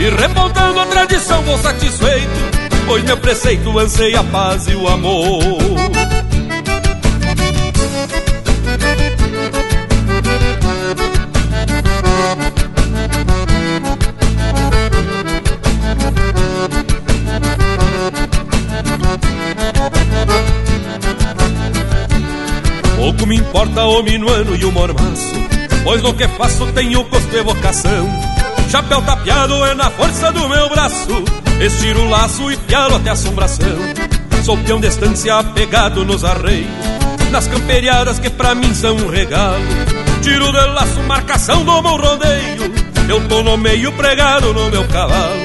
E 0.00 0.10
repontando 0.20 0.80
a 0.80 0.86
tradição 0.86 1.42
vou 1.42 1.56
satisfeito 1.58 2.64
pois 2.86 3.02
meu 3.04 3.16
preceito 3.16 3.78
anseia 3.78 4.20
a 4.20 4.24
paz 4.24 4.66
e 4.68 4.74
o 4.74 4.86
amor. 4.88 5.40
Importa 23.54 23.84
o 23.84 24.02
minuano 24.02 24.56
e 24.56 24.64
o 24.64 24.72
mormaço, 24.72 25.32
pois 25.84 26.02
no 26.02 26.12
que 26.12 26.26
faço 26.26 26.66
tenho 26.72 27.04
gosto 27.04 27.36
e 27.36 27.40
vocação. 27.40 28.10
Chapéu 28.68 29.00
tapeado 29.00 29.64
é 29.64 29.76
na 29.76 29.88
força 29.90 30.32
do 30.32 30.48
meu 30.48 30.68
braço. 30.70 31.22
Estiro 31.60 32.00
o 32.00 32.10
laço 32.10 32.50
e 32.50 32.56
pialo 32.56 32.96
até 32.96 33.10
assombração. 33.10 33.78
Sou 34.42 34.58
peão 34.58 34.80
de 34.80 34.88
estância 34.88 35.38
apegado 35.38 36.04
nos 36.04 36.24
arreios. 36.24 36.66
Nas 37.30 37.46
camperiadas 37.46 38.18
que 38.18 38.28
pra 38.28 38.56
mim 38.56 38.74
são 38.74 38.96
um 38.96 39.08
regalo. 39.08 39.62
Tiro 40.20 40.50
de 40.50 40.66
laço, 40.72 41.00
marcação 41.06 41.64
do 41.64 41.80
meu 41.80 41.96
rodeio. 41.96 42.74
Eu 43.08 43.28
tô 43.28 43.44
no 43.44 43.56
meio 43.56 43.92
pregado 43.92 44.52
no 44.52 44.68
meu 44.68 44.84
cavalo. 44.88 45.44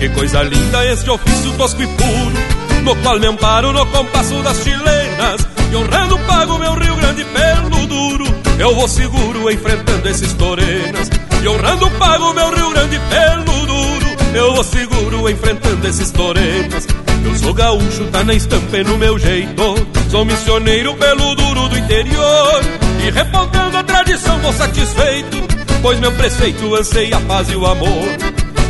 Que 0.00 0.08
coisa 0.08 0.42
linda 0.42 0.84
este 0.86 1.08
ofício 1.08 1.52
tosco 1.52 1.80
e 1.80 1.86
puro 1.86 2.82
No 2.82 2.96
qual 2.96 3.20
me 3.20 3.28
amparo 3.28 3.72
no 3.72 3.86
compasso 3.86 4.42
das 4.42 4.60
chilenas 4.60 5.54
E 5.74 5.76
honrando 5.76 6.16
pago 6.20 6.56
meu 6.56 6.72
Rio 6.74 6.94
Grande 6.94 7.24
pelo 7.24 7.86
duro. 7.88 8.24
Eu 8.60 8.76
vou 8.76 8.86
seguro 8.86 9.50
enfrentando 9.50 10.08
esses 10.08 10.32
torenas. 10.34 11.10
E 11.42 11.48
honrando 11.48 11.90
pago 11.98 12.32
meu 12.32 12.54
Rio 12.54 12.70
Grande 12.70 13.00
pelo 13.10 13.66
duro. 13.66 14.06
Eu 14.32 14.54
vou 14.54 14.62
seguro 14.62 15.28
enfrentando 15.28 15.84
esses 15.88 16.12
torenos 16.12 16.86
Eu 17.24 17.36
sou 17.36 17.52
gaúcho, 17.52 18.04
tá 18.12 18.22
na 18.22 18.34
estampa 18.34 18.78
e 18.78 18.84
no 18.84 18.96
meu 18.96 19.18
jeito. 19.18 19.74
Sou 20.12 20.24
missioneiro 20.24 20.94
pelo 20.94 21.34
duro 21.34 21.68
do 21.68 21.76
interior. 21.76 22.62
E 23.04 23.10
repontando 23.10 23.76
a 23.76 23.82
tradição 23.82 24.38
vou 24.38 24.52
satisfeito. 24.52 25.42
Pois 25.82 25.98
meu 25.98 26.12
preceito 26.12 26.72
anseia 26.72 27.16
a 27.16 27.20
paz 27.22 27.50
e 27.50 27.56
o 27.56 27.66
amor. 27.66 28.08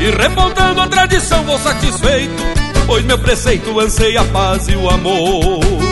E 0.00 0.22
repontando 0.22 0.80
a 0.80 0.88
tradição 0.88 1.44
vou 1.44 1.58
satisfeito. 1.58 2.42
Pois 2.86 3.04
meu 3.04 3.18
preceito 3.18 3.78
anseia 3.78 4.22
a 4.22 4.24
paz 4.24 4.68
e 4.68 4.74
o 4.74 4.88
amor 4.88 5.83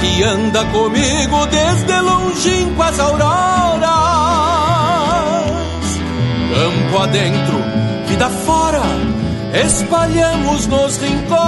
que 0.00 0.22
anda 0.22 0.64
comigo 0.66 1.46
desde 1.46 2.00
longínquo 2.00 2.82
as 2.82 2.98
auroras. 2.98 3.88
Campo 6.54 7.02
adentro, 7.02 7.58
vida 8.06 8.28
fora, 8.28 8.82
espalhamos 9.64 10.66
nos 10.66 10.98
rincões, 10.98 11.38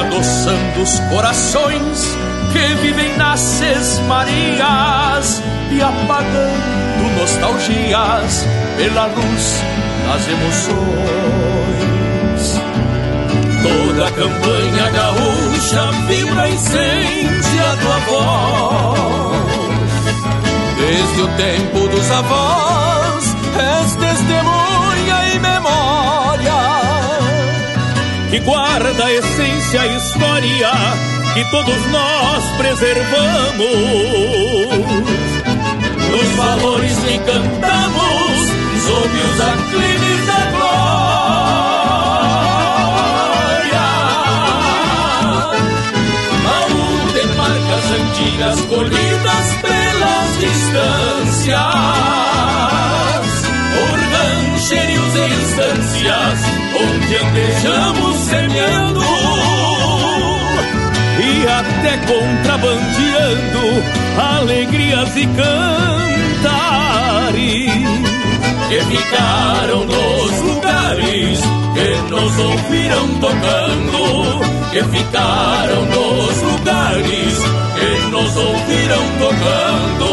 adoçando 0.00 0.82
os 0.82 1.00
corações 1.10 2.16
que 2.52 2.74
vivem 2.82 3.16
nas 3.16 3.40
sesmarias 3.40 5.42
e 5.70 5.82
apagando 5.82 7.18
nostalgias 7.18 8.46
pela 8.76 9.06
luz 9.06 9.62
das 10.06 10.28
emoções. 10.28 11.89
Toda 13.62 14.06
a 14.06 14.10
campanha 14.10 14.90
gaúcha 14.90 15.90
vibra 16.08 16.48
e 16.48 16.58
sente 16.58 17.58
a 17.58 17.76
tua 17.76 17.98
voz. 18.08 19.00
Desde 20.78 21.20
o 21.20 21.28
tempo 21.36 21.88
dos 21.88 22.10
avós, 22.10 23.24
és 23.58 23.94
testemunha 23.96 25.34
e 25.34 25.38
memória 25.38 25.80
que 28.30 28.38
guarda 28.40 29.04
a 29.04 29.12
essência 29.12 29.86
e 29.86 29.96
história 29.96 30.70
que 31.34 31.44
todos 31.50 31.86
nós 31.90 32.44
preservamos. 32.56 33.66
Os 36.20 36.36
valores 36.36 36.96
que 36.98 37.18
cantamos 37.18 38.50
sob 38.86 39.18
os 39.18 39.40
aclives 39.40 40.26
da 40.26 40.50
glória. 40.50 40.59
Antigas 48.40 48.60
colhidas 48.62 49.54
pelas 49.60 50.38
distâncias. 50.40 51.58
Por 53.76 53.98
rancherios 53.98 55.14
e 55.14 55.24
instâncias 55.42 56.40
onde 56.74 57.16
andejamos 57.16 58.16
semeando 58.16 59.00
e 61.22 61.46
até 61.46 61.98
contrabandeando 62.06 63.84
alegrias 64.18 65.16
e 65.16 65.26
cantares 66.46 67.79
que 68.70 68.80
ficaram 68.82 69.84
nos 69.84 70.40
lugares 70.42 71.40
que 71.74 72.08
nos 72.08 72.38
ouviram 72.38 73.08
tocando, 73.20 74.70
que 74.70 74.84
ficaram 74.84 75.86
nos 75.86 76.42
lugares 76.42 77.34
que 77.74 78.10
nos 78.12 78.36
ouviram 78.36 79.02
tocando. 79.18 80.09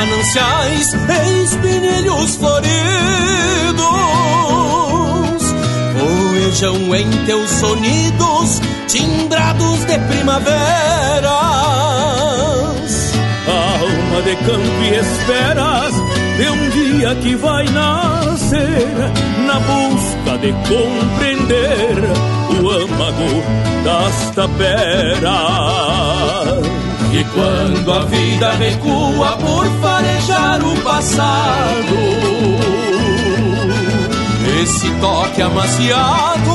Mananciais, 0.00 0.94
espinilhos 1.44 2.36
floridos. 2.36 2.70
Voejam 5.98 6.94
em 6.94 7.10
teus 7.26 7.50
sonidos, 7.50 8.62
timbrados 8.86 9.84
de 9.84 9.98
primaveras. 9.98 10.60
Alma 13.46 14.22
de 14.22 14.36
campo 14.36 14.82
e 14.84 14.94
esperas 14.94 15.94
de 16.36 16.48
um 16.48 16.70
dia 16.70 17.14
que 17.16 17.34
vai 17.36 17.64
nascer, 17.66 18.88
na 19.46 19.58
busca 19.60 20.38
de 20.38 20.52
compreender 20.68 21.96
o 22.48 22.70
âmago 22.70 23.42
das 23.84 24.30
taperas. 24.34 25.20
E 27.12 27.24
quando 27.34 27.92
a 27.92 28.04
vida 28.04 28.52
recua 28.52 29.36
por 29.38 29.66
farejar 29.80 30.64
o 30.64 30.80
passado, 30.82 31.96
esse 34.62 34.90
toque 35.00 35.42
amaciado 35.42 36.50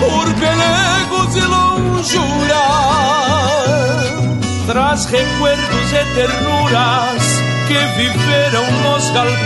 por 0.00 0.34
pelegos 0.34 1.36
e 1.36 1.40
lonjuras 1.40 2.88
traz 4.68 5.06
recuerdos 5.06 5.92
e 5.92 6.04
ternuras 6.14 7.22
que 7.66 7.78
viveram 7.96 8.66
nos 8.82 9.10
galpões 9.12 9.38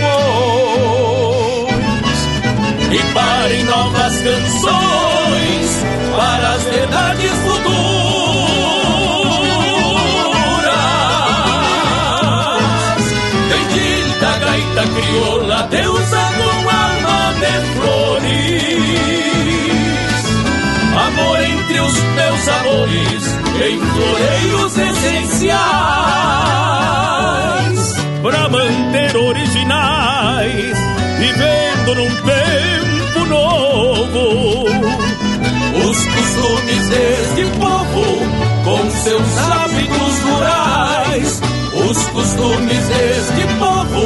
e 2.90 2.98
parem 3.14 3.62
novas 3.62 4.20
canções 4.20 5.84
para 6.16 6.54
as 6.54 6.62
verdades 6.64 7.30
futuras. 7.30 8.01
Gaita 14.72 14.88
crioula, 14.88 15.68
deusa 15.70 16.18
com 16.36 16.68
alma 16.68 17.34
de 17.40 17.52
flores. 17.76 19.02
Amor 20.96 21.40
entre 21.40 21.80
os 21.80 21.94
meus 21.94 22.48
amores, 22.48 23.22
em 23.64 23.78
floreios 23.80 24.78
essenciais. 24.78 25.52
Pra 28.22 28.48
manter 28.48 29.16
originais, 29.16 30.78
vivendo 31.18 31.94
num 31.94 32.10
tempo 32.10 33.24
novo. 33.28 34.66
Os 35.90 35.98
costumes 36.06 36.88
deste 36.88 37.44
povo, 37.58 38.04
com 38.64 38.90
seus 38.90 39.38
hábitos 39.38 40.18
rurais 40.20 41.51
os 41.92 42.06
costumes 42.08 42.88
deste 42.88 43.46
povo, 43.58 44.02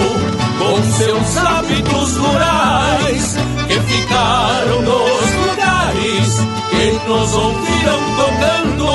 com 0.59 0.83
seus 0.93 1.37
hábitos 1.37 2.17
rurais, 2.17 3.37
que 3.69 3.81
ficaram 3.81 4.83
nos 4.83 5.31
lugares 5.47 6.47
que 6.71 7.09
nos 7.09 7.35
ouviram 7.35 8.01
tocando, 8.17 8.87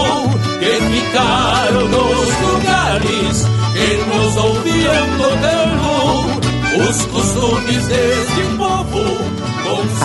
que 0.60 0.74
ficaram 0.92 1.88
nos 1.88 2.30
lugares 2.42 3.48
que 3.74 3.90
nos 4.10 4.38
ouviram 4.38 5.08
tocando. 5.18 5.92
Os 6.90 7.06
costumes 7.06 7.88
deste 7.88 8.42
povo. 8.58 9.02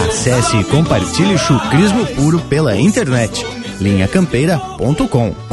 Acesse 0.09 0.57
e 0.59 0.65
compartilhe 0.65 1.37
chucrismo 1.39 2.07
puro 2.15 2.39
pela 2.41 2.77
internet. 2.77 3.45
linhacampeira.com 3.81 5.46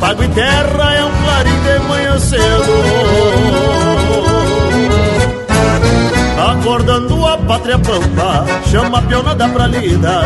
Pago 0.00 0.24
e 0.24 0.28
terra 0.28 0.94
é 0.94 1.04
um 1.04 1.12
clarim 1.22 1.60
de 1.62 1.78
manhã 1.88 2.18
cedo. 2.18 2.72
Acordando 6.50 7.26
a 7.26 7.38
pátria 7.38 7.78
pampa, 7.78 8.44
chama 8.70 8.98
a 8.98 9.02
pionada 9.02 9.48
pra 9.48 9.66
lida. 9.66 10.22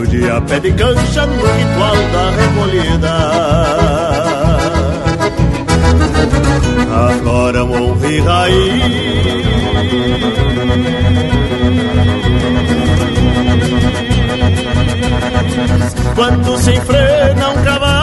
O 0.00 0.06
dia 0.06 0.40
pede 0.42 0.72
cancha 0.72 1.26
no 1.26 1.36
ritual 1.36 1.96
da 2.12 2.30
recolhida. 2.40 3.14
Agora 7.10 7.64
e 8.08 8.20
raiz. 8.20 9.24
Quando 16.14 16.56
se 16.58 16.70
enfrena 16.72 17.48
um 17.50 17.64
cavalo 17.64 17.93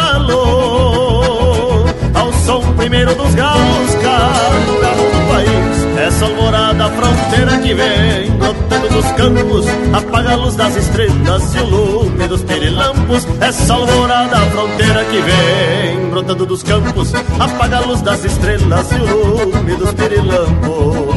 primeiro 2.82 3.14
dos 3.14 3.36
galos 3.36 3.96
cada 4.02 4.96
do 4.96 5.28
país. 5.30 5.98
Essa 6.00 6.26
alvorada 6.26 6.90
fronteira 6.90 7.60
que 7.60 7.74
vem 7.76 8.32
brotando 8.38 8.90
dos 8.90 9.12
campos 9.12 9.66
apaga 9.94 10.32
a 10.32 10.36
luz 10.36 10.56
das 10.56 10.76
estrelas 10.76 11.54
e 11.54 11.60
o 11.60 11.66
lume 11.66 12.28
dos 12.28 12.42
pirilampos 12.42 13.28
essa 13.40 13.74
alvorada 13.76 14.38
fronteira 14.38 15.06
que 15.06 15.22
vem 15.22 16.10
brotando 16.10 16.46
dos 16.46 16.64
campos 16.64 17.14
apaga 17.40 17.78
a 17.78 17.82
luz 17.82 18.02
das 18.02 18.26
estrelas 18.26 18.92
e 18.92 18.96
o 18.96 19.06
lume 19.06 19.76
dos 19.76 19.94
pirilampos 19.94 21.11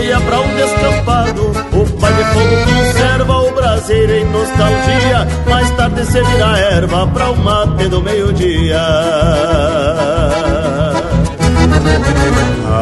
troteia 0.00 0.20
pra 0.20 0.40
um 0.40 0.54
descampado, 0.54 1.50
o 1.72 1.86
pai 1.98 2.12
de 2.14 2.24
fogo 2.24 2.56
conserva 2.64 3.38
o 3.42 3.52
braseiro 3.52 4.12
em 4.12 4.24
nostalgia. 4.26 5.28
Mais 5.48 5.70
tarde 5.72 6.04
se 6.06 6.22
vira 6.22 6.58
erva 6.58 7.06
pra 7.08 7.30
o 7.30 7.36
mate 7.36 7.88
do 7.88 8.00
meio-dia. 8.00 8.80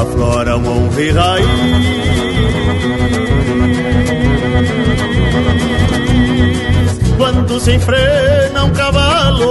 Aflora 0.00 0.56
um 0.56 0.86
honra 0.86 1.00
e 1.00 1.10
raiz 1.10 1.48
quando 7.16 7.58
se 7.58 7.72
enfrena 7.72 8.64
um 8.64 8.70
cavalo 8.70 9.46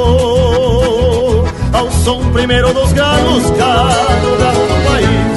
Ao 1.74 1.92
som 1.92 2.32
primeiro 2.32 2.74
dos 2.74 2.94
galos, 2.94 3.44
cada 3.58 4.52
do 4.54 4.68
país 4.86 5.37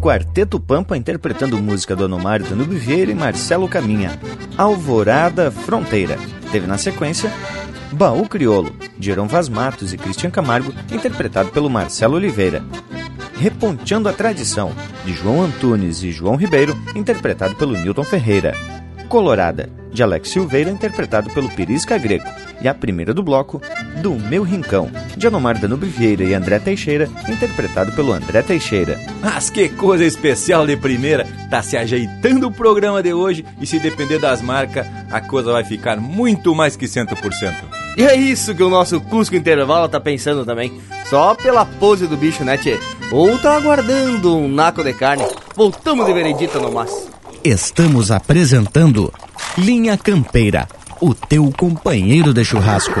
Quarteto 0.00 0.58
Pampa 0.58 0.96
interpretando 0.96 1.58
música 1.58 1.94
do 1.94 2.06
Anomário 2.06 2.46
Danube 2.46 2.74
Vieira 2.74 3.12
e 3.12 3.14
Marcelo 3.14 3.68
Caminha, 3.68 4.18
Alvorada 4.56 5.50
Fronteira. 5.50 6.16
Teve 6.50 6.66
na 6.66 6.78
sequência 6.78 7.30
Baú 7.92 8.26
Criolo, 8.26 8.74
de 8.96 9.10
Heron 9.10 9.26
Vaz 9.26 9.46
Matos 9.50 9.92
e 9.92 9.98
Cristian 9.98 10.30
Camargo, 10.30 10.72
interpretado 10.90 11.50
pelo 11.50 11.68
Marcelo 11.68 12.16
Oliveira. 12.16 12.64
Reponteando 13.36 14.08
a 14.08 14.12
Tradição, 14.12 14.72
de 15.04 15.12
João 15.12 15.42
Antunes 15.42 16.02
e 16.02 16.10
João 16.10 16.36
Ribeiro, 16.36 16.74
interpretado 16.94 17.54
pelo 17.56 17.76
Newton 17.76 18.04
Ferreira. 18.04 18.54
Colorada, 19.06 19.68
de 19.92 20.02
Alex 20.02 20.30
Silveira, 20.30 20.70
interpretado 20.70 21.28
pelo 21.30 21.50
Pirisca 21.50 21.98
Greco, 21.98 22.30
e 22.62 22.68
a 22.68 22.74
primeira 22.74 23.12
do 23.12 23.22
bloco, 23.22 23.60
Do 24.02 24.14
Meu 24.14 24.42
Rincão, 24.42 24.90
de 25.16 25.26
Anomar 25.26 25.58
Danube 25.58 25.86
Vieira 25.86 26.24
e 26.24 26.34
André 26.34 26.58
Teixeira, 26.58 27.08
interpretado 27.28 27.92
pelo 27.92 28.12
André 28.12 28.42
Teixeira. 28.42 28.98
Mas 29.20 29.50
que 29.50 29.68
coisa 29.68 30.04
especial 30.04 30.66
de 30.66 30.76
primeira! 30.76 31.26
Tá 31.50 31.62
se 31.62 31.76
ajeitando 31.76 32.46
o 32.46 32.52
programa 32.52 33.02
de 33.02 33.12
hoje 33.12 33.44
e 33.60 33.66
se 33.66 33.78
depender 33.78 34.18
das 34.18 34.40
marcas, 34.40 34.86
a 35.10 35.20
coisa 35.20 35.52
vai 35.52 35.64
ficar 35.64 35.98
muito 35.98 36.54
mais 36.54 36.76
que 36.76 36.86
100%. 36.86 37.54
E 37.96 38.04
é 38.04 38.14
isso 38.14 38.54
que 38.54 38.62
o 38.62 38.70
nosso 38.70 39.00
Cusco 39.00 39.34
Intervalo 39.34 39.88
tá 39.88 40.00
pensando 40.00 40.44
também. 40.44 40.80
Só 41.06 41.34
pela 41.34 41.66
pose 41.66 42.06
do 42.06 42.16
bicho, 42.16 42.44
né, 42.44 42.56
tchê? 42.56 42.78
Ou 43.10 43.36
tá 43.38 43.56
aguardando 43.56 44.36
um 44.36 44.48
naco 44.48 44.84
de 44.84 44.94
carne. 44.94 45.24
Voltamos 45.56 46.06
de 46.06 46.12
veredita 46.12 46.58
no 46.60 46.72
mas. 46.72 47.08
Estamos 47.42 48.10
apresentando 48.10 49.12
Linha 49.58 49.98
Campeira, 49.98 50.68
o 51.00 51.14
teu 51.14 51.50
companheiro 51.56 52.32
de 52.32 52.44
churrasco. 52.44 53.00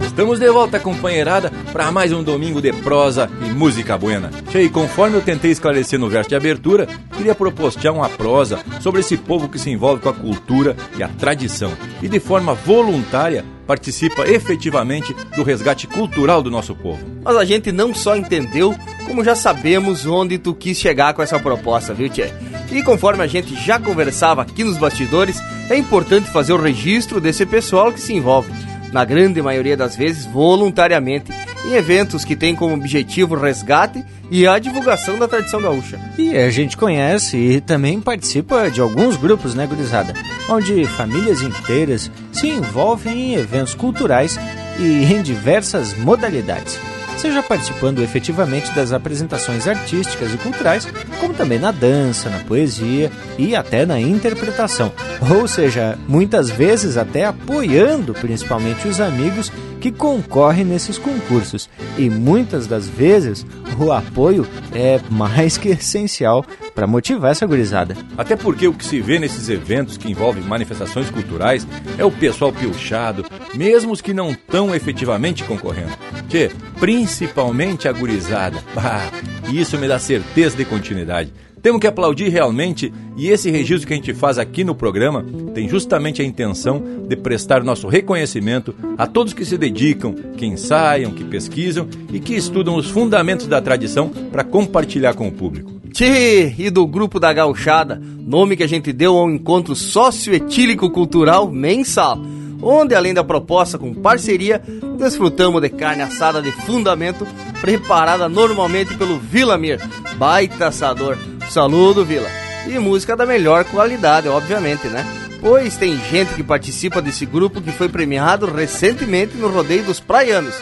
Estamos 0.00 0.38
de 0.38 0.50
volta, 0.50 0.78
companheirada, 0.78 1.50
para 1.72 1.90
mais 1.90 2.12
um 2.12 2.22
domingo 2.22 2.60
de 2.60 2.72
prosa 2.72 3.30
e 3.44 3.50
música 3.50 3.96
buena. 3.96 4.30
Cheio, 4.50 4.70
conforme 4.70 5.16
eu 5.16 5.22
tentei 5.22 5.50
esclarecer 5.50 5.98
no 5.98 6.08
verso 6.08 6.28
de 6.28 6.36
abertura, 6.36 6.86
queria 7.16 7.34
propostear 7.34 7.94
uma 7.94 8.08
prosa 8.08 8.58
sobre 8.80 9.00
esse 9.00 9.16
povo 9.16 9.48
que 9.48 9.58
se 9.58 9.70
envolve 9.70 10.02
com 10.02 10.08
a 10.08 10.14
cultura 10.14 10.76
e 10.98 11.02
a 11.02 11.08
tradição 11.08 11.72
e 12.02 12.08
de 12.08 12.20
forma 12.20 12.54
voluntária 12.54 13.44
participa 13.66 14.26
efetivamente 14.28 15.14
do 15.34 15.42
resgate 15.42 15.86
cultural 15.86 16.42
do 16.42 16.50
nosso 16.50 16.74
povo. 16.74 17.04
Mas 17.24 17.36
a 17.36 17.44
gente 17.44 17.72
não 17.72 17.94
só 17.94 18.16
entendeu, 18.16 18.74
como 19.06 19.24
já 19.24 19.34
sabemos 19.34 20.06
onde 20.06 20.38
tu 20.38 20.54
quis 20.54 20.78
chegar 20.78 21.14
com 21.14 21.22
essa 21.22 21.40
proposta, 21.40 21.94
viu, 21.94 22.08
Tchê? 22.08 22.30
E 22.70 22.82
conforme 22.82 23.24
a 23.24 23.26
gente 23.26 23.54
já 23.54 23.78
conversava 23.80 24.42
aqui 24.42 24.62
nos 24.62 24.76
bastidores, 24.76 25.38
é 25.70 25.76
importante 25.76 26.30
fazer 26.30 26.52
o 26.52 26.60
registro 26.60 27.20
desse 27.20 27.46
pessoal 27.46 27.92
que 27.92 28.00
se 28.00 28.12
envolve 28.12 28.52
na 28.96 29.04
grande 29.04 29.42
maioria 29.42 29.76
das 29.76 29.94
vezes 29.94 30.24
voluntariamente, 30.24 31.30
em 31.66 31.74
eventos 31.74 32.24
que 32.24 32.34
têm 32.34 32.56
como 32.56 32.74
objetivo 32.74 33.34
o 33.34 33.38
resgate 33.38 34.02
e 34.30 34.46
a 34.46 34.58
divulgação 34.58 35.18
da 35.18 35.28
tradição 35.28 35.60
gaúcha. 35.60 36.00
E 36.16 36.34
a 36.34 36.48
gente 36.48 36.78
conhece 36.78 37.36
e 37.36 37.60
também 37.60 38.00
participa 38.00 38.70
de 38.70 38.80
alguns 38.80 39.18
grupos, 39.18 39.54
né, 39.54 39.66
gurizada? 39.66 40.14
Onde 40.48 40.86
famílias 40.86 41.42
inteiras 41.42 42.10
se 42.32 42.48
envolvem 42.48 43.34
em 43.34 43.34
eventos 43.34 43.74
culturais 43.74 44.40
e 44.78 45.04
em 45.12 45.20
diversas 45.20 45.92
modalidades 45.98 46.80
seja 47.20 47.42
participando 47.42 48.02
efetivamente 48.02 48.70
das 48.72 48.92
apresentações 48.92 49.66
artísticas 49.66 50.32
e 50.34 50.38
culturais, 50.38 50.86
como 51.20 51.34
também 51.34 51.58
na 51.58 51.70
dança, 51.70 52.30
na 52.30 52.38
poesia 52.40 53.10
e 53.38 53.54
até 53.54 53.84
na 53.86 54.00
interpretação. 54.00 54.92
Ou 55.30 55.46
seja, 55.48 55.98
muitas 56.08 56.50
vezes 56.50 56.96
até 56.96 57.24
apoiando 57.24 58.14
principalmente 58.14 58.86
os 58.86 59.00
amigos 59.00 59.52
que 59.80 59.90
concorrem 59.90 60.64
nesses 60.64 60.98
concursos. 60.98 61.68
E 61.96 62.08
muitas 62.10 62.66
das 62.66 62.88
vezes 62.88 63.46
o 63.78 63.92
apoio 63.92 64.46
é 64.74 65.00
mais 65.10 65.56
que 65.56 65.68
essencial 65.70 66.44
para 66.74 66.86
motivar 66.86 67.30
essa 67.30 67.46
gurizada. 67.46 67.96
Até 68.18 68.36
porque 68.36 68.68
o 68.68 68.72
que 68.74 68.84
se 68.84 69.00
vê 69.00 69.18
nesses 69.18 69.48
eventos 69.48 69.96
que 69.96 70.10
envolvem 70.10 70.42
manifestações 70.42 71.10
culturais 71.10 71.66
é 71.96 72.04
o 72.04 72.10
pessoal 72.10 72.52
piochado, 72.52 73.24
mesmo 73.54 73.92
os 73.92 74.00
que 74.00 74.12
não 74.12 74.30
estão 74.30 74.74
efetivamente 74.74 75.42
concorrendo. 75.44 75.96
Que, 76.28 76.50
principalmente 76.78 77.88
a 77.88 77.92
gurizada. 77.92 78.62
Ah, 78.88 79.10
isso 79.52 79.76
me 79.78 79.88
dá 79.88 79.98
certeza 79.98 80.56
de 80.56 80.64
continuidade. 80.64 81.32
Temos 81.66 81.80
que 81.80 81.88
aplaudir 81.88 82.28
realmente 82.28 82.92
e 83.16 83.26
esse 83.26 83.50
registro 83.50 83.88
que 83.88 83.92
a 83.92 83.96
gente 83.96 84.14
faz 84.14 84.38
aqui 84.38 84.62
no 84.62 84.72
programa 84.72 85.26
tem 85.52 85.68
justamente 85.68 86.22
a 86.22 86.24
intenção 86.24 86.80
de 87.08 87.16
prestar 87.16 87.64
nosso 87.64 87.88
reconhecimento 87.88 88.72
a 88.96 89.04
todos 89.04 89.32
que 89.32 89.44
se 89.44 89.58
dedicam, 89.58 90.14
que 90.36 90.46
ensaiam, 90.46 91.10
que 91.10 91.24
pesquisam 91.24 91.88
e 92.12 92.20
que 92.20 92.36
estudam 92.36 92.76
os 92.76 92.88
fundamentos 92.88 93.48
da 93.48 93.60
tradição 93.60 94.10
para 94.30 94.44
compartilhar 94.44 95.14
com 95.14 95.26
o 95.26 95.32
público. 95.32 95.72
Tchê, 95.92 96.54
e 96.56 96.70
do 96.70 96.86
Grupo 96.86 97.18
da 97.18 97.32
Gauchada, 97.32 98.00
nome 98.00 98.56
que 98.56 98.62
a 98.62 98.68
gente 98.68 98.92
deu 98.92 99.16
ao 99.16 99.28
encontro 99.28 99.74
socioetílico 99.74 100.88
cultural 100.88 101.50
mensal, 101.50 102.16
onde 102.62 102.94
além 102.94 103.12
da 103.12 103.24
proposta 103.24 103.76
com 103.76 103.92
parceria, 103.92 104.62
desfrutamos 104.96 105.60
de 105.60 105.68
carne 105.68 106.02
assada 106.02 106.40
de 106.40 106.52
fundamento 106.52 107.26
preparada 107.60 108.28
normalmente 108.28 108.96
pelo 108.96 109.18
Vila 109.18 109.58
Mir, 109.58 109.80
baita 110.16 110.68
assador 110.68 111.18
Saludo, 111.48 112.04
Vila. 112.04 112.28
E 112.66 112.78
música 112.78 113.16
da 113.16 113.24
melhor 113.24 113.64
qualidade, 113.64 114.28
obviamente, 114.28 114.88
né? 114.88 115.04
Pois 115.40 115.76
tem 115.76 115.96
gente 116.10 116.34
que 116.34 116.42
participa 116.42 117.00
desse 117.00 117.24
grupo 117.24 117.60
que 117.60 117.70
foi 117.70 117.88
premiado 117.88 118.46
recentemente 118.46 119.36
no 119.36 119.48
Rodeio 119.48 119.84
dos 119.84 120.00
Praianos. 120.00 120.54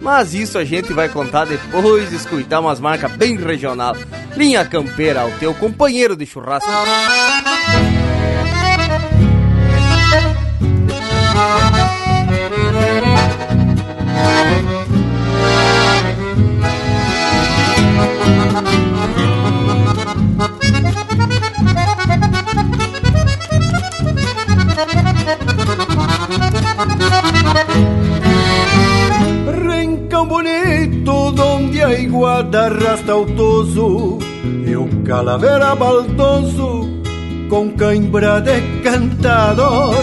Mas 0.00 0.34
isso 0.34 0.58
a 0.58 0.64
gente 0.64 0.92
vai 0.92 1.08
contar 1.08 1.44
depois 1.44 2.10
de 2.10 2.16
escutar 2.16 2.58
umas 2.60 2.80
marcas 2.80 3.12
bem 3.12 3.36
regional. 3.36 3.96
Linha 4.36 4.64
Campeira, 4.64 5.24
o 5.24 5.30
teu 5.38 5.54
companheiro 5.54 6.16
de 6.16 6.26
churrasco. 6.26 6.68
Rincão 30.22 30.26
bonito, 30.26 31.32
donde 31.32 31.82
a 31.82 31.98
iguada 31.98 32.66
arrasta 32.66 33.16
o 33.16 33.26
toso 33.26 34.18
E 34.66 34.76
o 34.76 34.86
calavera 35.04 35.74
baldoso 35.74 36.88
com 37.48 37.70
cãibra 37.70 38.40
de 38.40 38.60
cantador 38.82 39.94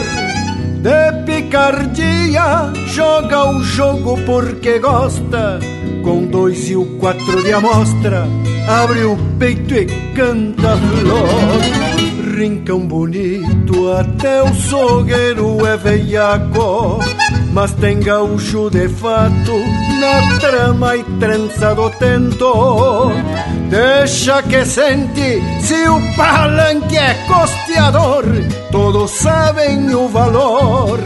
De 0.82 1.24
picardia, 1.26 2.72
joga 2.88 3.50
o 3.50 3.64
jogo 3.64 4.20
porque 4.26 4.80
gosta 4.80 5.60
Com 6.04 6.26
dois 6.26 6.70
e 6.70 6.76
o 6.76 6.86
quatro 6.98 7.42
de 7.42 7.54
amostra, 7.54 8.28
abre 8.68 9.06
o 9.06 9.18
peito 9.38 9.74
e 9.74 9.86
canta 10.16 10.78
flor. 10.78 12.36
Rincão 12.38 12.80
bonito, 12.80 13.92
até 13.94 14.44
o 14.44 14.54
sogueiro 14.54 15.66
é 15.66 15.78
veiaco 15.78 17.00
mas 17.60 17.74
tem 17.74 18.00
gaúcho 18.00 18.70
de 18.70 18.88
fato 18.88 19.52
na 20.00 20.40
trama 20.40 20.96
e 20.96 21.04
trança 21.20 21.76
do 21.76 21.90
tento. 21.90 23.12
Deixa 23.70 24.42
que 24.44 24.64
sente 24.64 25.42
se 25.60 25.90
o 25.90 26.00
palanque 26.16 26.96
é 26.96 27.14
costeador, 27.28 28.24
todos 28.72 29.12
sabem 29.12 29.94
o 29.94 30.08
valor 30.08 31.00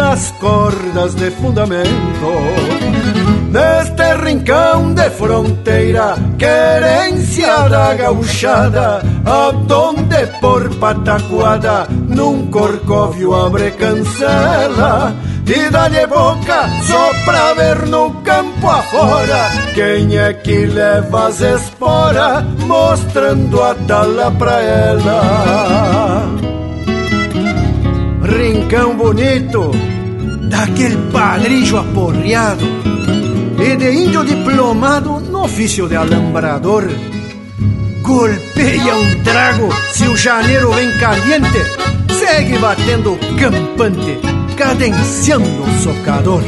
das 0.00 0.30
cordas 0.40 1.14
de 1.14 1.30
fundamento. 1.30 2.30
Neste 3.50 4.14
rincão 4.24 4.94
de 4.94 5.10
fronteira, 5.10 6.16
querência 6.38 7.68
da 7.68 7.94
gauchada, 7.94 9.02
aonde 9.26 10.26
por 10.40 10.74
pataquada, 10.76 11.86
num 11.90 12.46
corcóvio 12.46 13.34
abre 13.34 13.72
cancela 13.72 15.14
e 15.46 15.68
dá-lhe 15.68 16.06
boca 16.06 16.60
só 16.84 17.10
pra 17.26 17.52
ver 17.54 17.86
no 17.86 18.10
campo 18.22 18.68
afora 18.68 19.50
quem 19.74 20.16
é 20.16 20.32
que 20.32 20.64
leva 20.64 21.26
as 21.28 21.40
esporas 21.42 22.44
mostrando 22.66 23.62
a 23.62 23.74
tala 23.74 24.30
pra 24.30 24.62
ela. 24.62 26.49
Rincão 28.70 28.96
bonito 28.96 29.72
daquele 30.48 30.96
padrilho 31.10 31.76
aporreado 31.76 32.64
e 33.58 33.74
de 33.74 33.90
índio 33.90 34.24
diplomado 34.24 35.18
no 35.18 35.42
ofício 35.42 35.88
de 35.88 35.96
alambrador. 35.96 36.84
Golpeia 38.00 38.94
um 38.94 39.22
trago 39.24 39.68
se 39.92 40.06
o 40.06 40.16
janeiro 40.16 40.70
vem 40.70 40.88
caliente, 40.98 41.58
segue 42.16 42.58
batendo 42.58 43.18
campante 43.40 44.20
cadenciando 44.56 45.64
o 45.64 45.82
socador. 45.82 46.44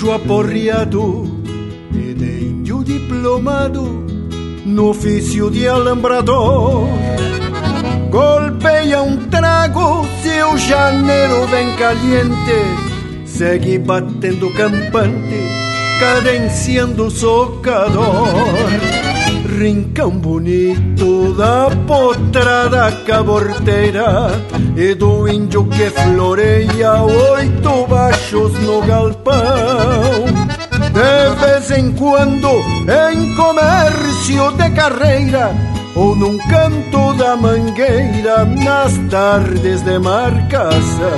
Padrillo 0.00 0.12
aporreado 0.12 1.44
e 1.92 2.14
de 2.14 2.44
índio 2.44 2.82
diplomado 2.82 3.82
no 4.64 4.90
ofício 4.90 5.50
de 5.50 5.68
alambrador. 5.68 6.88
Golpeia 8.10 9.02
um 9.02 9.16
trago 9.28 10.06
se 10.22 10.42
o 10.42 10.56
janeiro 10.56 11.46
vem 11.48 11.76
caliente, 11.76 13.26
segue 13.26 13.78
batendo 13.78 14.50
campante, 14.54 15.48
cadenciando 16.00 17.06
o 17.06 17.10
socador 17.10 18.28
rincão 19.58 20.10
bonito 20.10 21.34
da 21.34 21.68
potrada 21.86 22.90
caborteira 23.04 24.30
e 24.76 24.94
do 24.94 25.28
índio 25.28 25.64
que 25.66 25.90
floreia 25.90 27.02
oito 27.02 27.86
baixos 27.86 28.19
no 28.32 28.80
galpão. 28.82 30.24
De 30.92 31.34
vez 31.40 31.70
em 31.72 31.92
quando, 31.92 32.48
em 33.10 33.34
comércio 33.34 34.52
de 34.52 34.70
carreira, 34.70 35.52
ou 35.96 36.14
num 36.14 36.38
canto 36.38 37.12
da 37.14 37.36
mangueira 37.36 38.44
nas 38.44 38.96
tardes 39.10 39.82
de 39.82 39.98
marcação. 39.98 41.10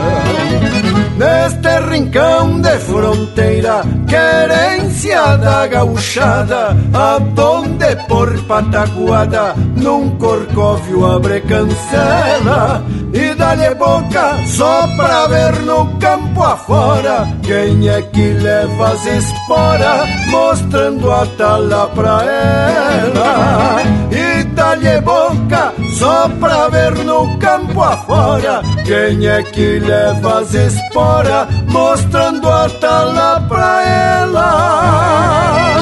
Neste 1.18 1.90
rincão 1.90 2.61
de 2.62 2.79
fronteira, 2.79 3.83
querência 4.09 5.37
da 5.37 5.66
gauchada, 5.66 6.75
aonde 6.94 7.94
por 8.09 8.42
pataguada, 8.44 9.55
num 9.77 10.16
corcóvio 10.16 11.05
abre 11.05 11.42
cancela 11.42 12.83
e 13.12 13.35
dá-lhe 13.35 13.75
boca 13.75 14.38
só 14.46 14.87
pra 14.96 15.27
ver 15.27 15.61
no 15.62 15.87
campo 15.98 16.42
afora 16.42 17.29
quem 17.42 17.88
é 17.88 18.01
que 18.03 18.33
leva 18.35 18.88
as 18.88 19.05
esporas, 19.05 20.09
mostrando 20.29 21.11
a 21.11 21.27
tala 21.37 21.88
pra 21.88 22.22
ela. 22.25 23.83
E 24.11 24.44
dá-lhe 24.44 25.01
boca 25.03 25.75
só 25.98 26.29
pra 26.40 26.68
ver 26.68 26.94
no 27.05 27.37
campo 27.38 27.83
afora 27.83 28.62
quem 28.85 29.27
é 29.27 29.42
que 29.42 29.81
leva 29.81 30.40
as 30.40 30.55
esporas, 30.55 31.48
mostrando 31.68 32.48
a 32.48 32.68
tala 32.68 33.40
pra 33.48 33.83
ela. 33.83 35.82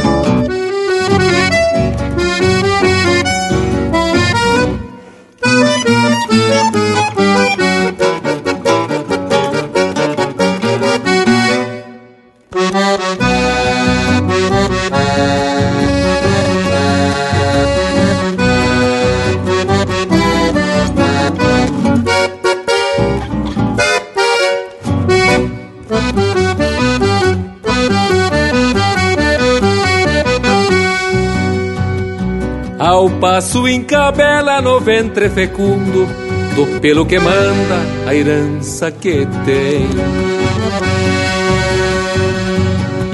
Ao 33.01 33.09
passo 33.09 33.67
encabela 33.67 34.61
no 34.61 34.79
ventre 34.79 35.27
fecundo 35.27 36.07
Do 36.53 36.79
pelo 36.79 37.03
que 37.03 37.17
manda 37.17 37.79
a 38.05 38.13
herança 38.13 38.91
que 38.91 39.27
tem. 39.43 39.89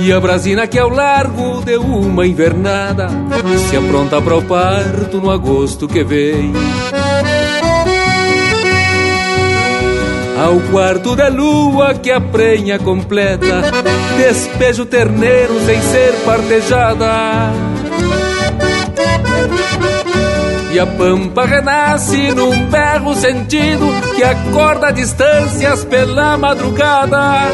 E 0.06 0.12
a 0.12 0.20
brasina 0.20 0.68
que 0.68 0.78
ao 0.78 0.90
largo 0.90 1.62
de 1.64 1.78
uma 1.78 2.28
invernada 2.28 3.08
Se 3.70 3.78
apronta 3.78 4.22
para 4.22 4.36
o 4.36 4.42
parto 4.42 5.22
no 5.22 5.32
agosto 5.32 5.88
que 5.88 6.04
vem. 6.04 6.52
Ao 10.38 10.60
quarto 10.70 11.16
da 11.16 11.30
lua 11.30 11.94
que 11.94 12.12
a 12.12 12.20
prenha 12.20 12.78
completa 12.78 13.62
Despejo 14.18 14.86
terneiro 14.86 15.58
sem 15.66 15.82
ser 15.82 16.12
partejada 16.26 17.67
E 20.72 20.80
a 20.80 20.86
pampa 20.86 21.46
renasce 21.46 22.34
num 22.34 22.66
berro 22.66 23.16
sentido 23.16 23.88
que 24.16 24.24
acorda 24.24 24.92
distâncias 24.92 25.86
pela 25.86 26.38
madrugada. 26.38 27.50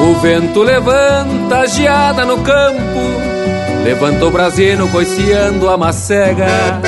O 0.00 0.14
vento 0.14 0.62
levanta 0.62 1.58
a 1.58 1.66
geada 1.66 2.24
no 2.24 2.38
campo, 2.38 3.00
levanta 3.84 4.24
o 4.24 4.30
brasino 4.30 4.88
coiciando 4.88 5.68
a 5.70 5.76
macega. 5.76 6.80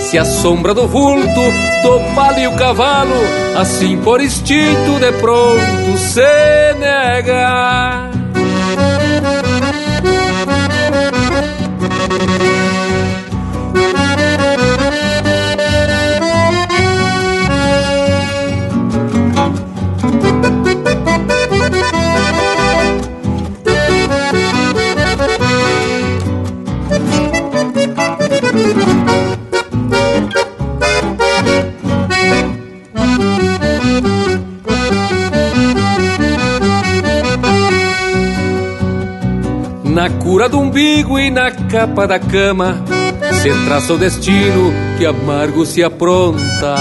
Se 0.00 0.18
a 0.18 0.24
sombra 0.24 0.74
do 0.74 0.88
vulto 0.88 1.42
do 1.82 2.14
palo 2.14 2.38
e 2.38 2.46
o 2.46 2.52
cavalo, 2.56 3.14
assim 3.56 3.96
por 3.98 4.20
instinto 4.20 4.98
de 4.98 5.12
pronto 5.20 5.98
se 5.98 6.74
nega. 6.78 8.13
Na 40.04 40.10
cura 40.10 40.50
do 40.50 40.60
umbigo 40.60 41.18
e 41.18 41.30
na 41.30 41.50
capa 41.50 42.06
da 42.06 42.18
cama 42.18 42.84
Se 43.40 43.50
traça 43.64 43.94
o 43.94 43.96
destino 43.96 44.70
que 44.98 45.06
amargo 45.06 45.64
se 45.64 45.82
apronta. 45.82 46.76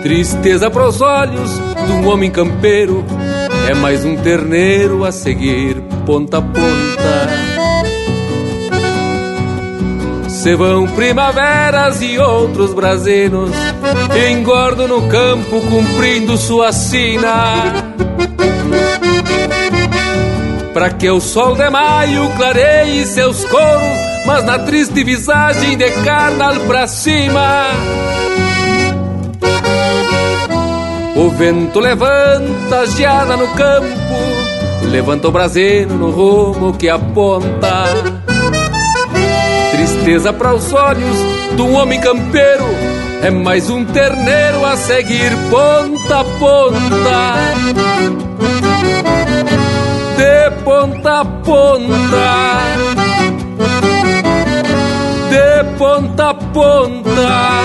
Tristeza 0.00 0.70
pros 0.70 1.00
olhos 1.00 1.50
de 1.86 1.90
um 1.90 2.08
homem 2.08 2.30
campeiro 2.30 3.04
É 3.68 3.74
mais 3.74 4.04
um 4.04 4.14
terneiro 4.14 5.04
a 5.04 5.10
seguir 5.10 5.82
ponta 6.06 6.38
a 6.38 6.42
ponta. 6.42 7.28
Se 10.28 10.54
vão 10.54 10.86
primaveras 10.86 12.00
e 12.00 12.16
outros 12.16 12.72
brasinos 12.72 13.50
Engordo 14.30 14.86
no 14.86 15.08
campo 15.08 15.60
cumprindo 15.62 16.36
sua 16.36 16.70
sina 16.70 17.89
Pra 20.72 20.90
que 20.90 21.10
o 21.10 21.20
sol 21.20 21.56
de 21.56 21.68
maio 21.68 22.30
clareie 22.36 23.04
seus 23.06 23.44
coros, 23.44 23.98
mas 24.24 24.44
na 24.44 24.58
triste 24.58 25.02
visagem 25.02 25.76
de 25.76 25.90
carnal 26.04 26.54
pra 26.66 26.86
cima. 26.86 27.66
O 31.16 31.28
vento 31.30 31.80
levanta 31.80 32.80
a 32.80 32.86
geada 32.86 33.36
no 33.36 33.48
campo, 33.48 34.14
levanta 34.90 35.28
o 35.28 35.32
braseiro 35.32 35.94
no 35.94 36.10
rumo 36.10 36.72
que 36.72 36.88
aponta. 36.88 37.84
Tristeza 39.72 40.32
para 40.32 40.54
os 40.54 40.72
olhos 40.72 41.40
um 41.62 41.74
homem 41.74 42.00
campeiro, 42.00 42.64
é 43.22 43.30
mais 43.30 43.68
um 43.68 43.84
terneiro 43.84 44.64
a 44.64 44.76
seguir 44.76 45.30
ponta 45.50 46.20
a 46.20 46.24
ponta 46.24 47.36
de 50.16 50.49
ponta 50.64 51.20
a 51.20 51.24
ponta, 51.24 52.60
de 55.30 55.64
ponta 55.78 56.30
a 56.30 56.34
ponta. 56.34 57.59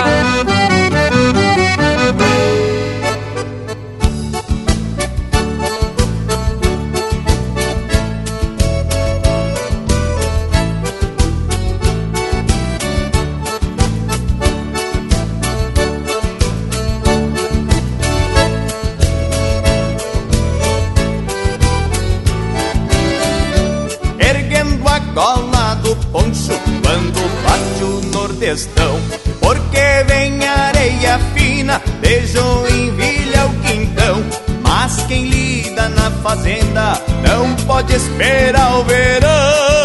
Porque 29.39 30.03
vem 30.07 30.47
areia 30.47 31.19
fina, 31.33 31.81
beijo 31.99 32.39
envilha 32.69 33.47
o 33.47 33.53
quintão. 33.67 34.23
Mas 34.61 35.03
quem 35.07 35.25
lida 35.25 35.89
na 35.89 36.11
fazenda 36.11 37.01
não 37.27 37.55
pode 37.65 37.95
esperar 37.95 38.77
o 38.77 38.83
verão. 38.83 39.84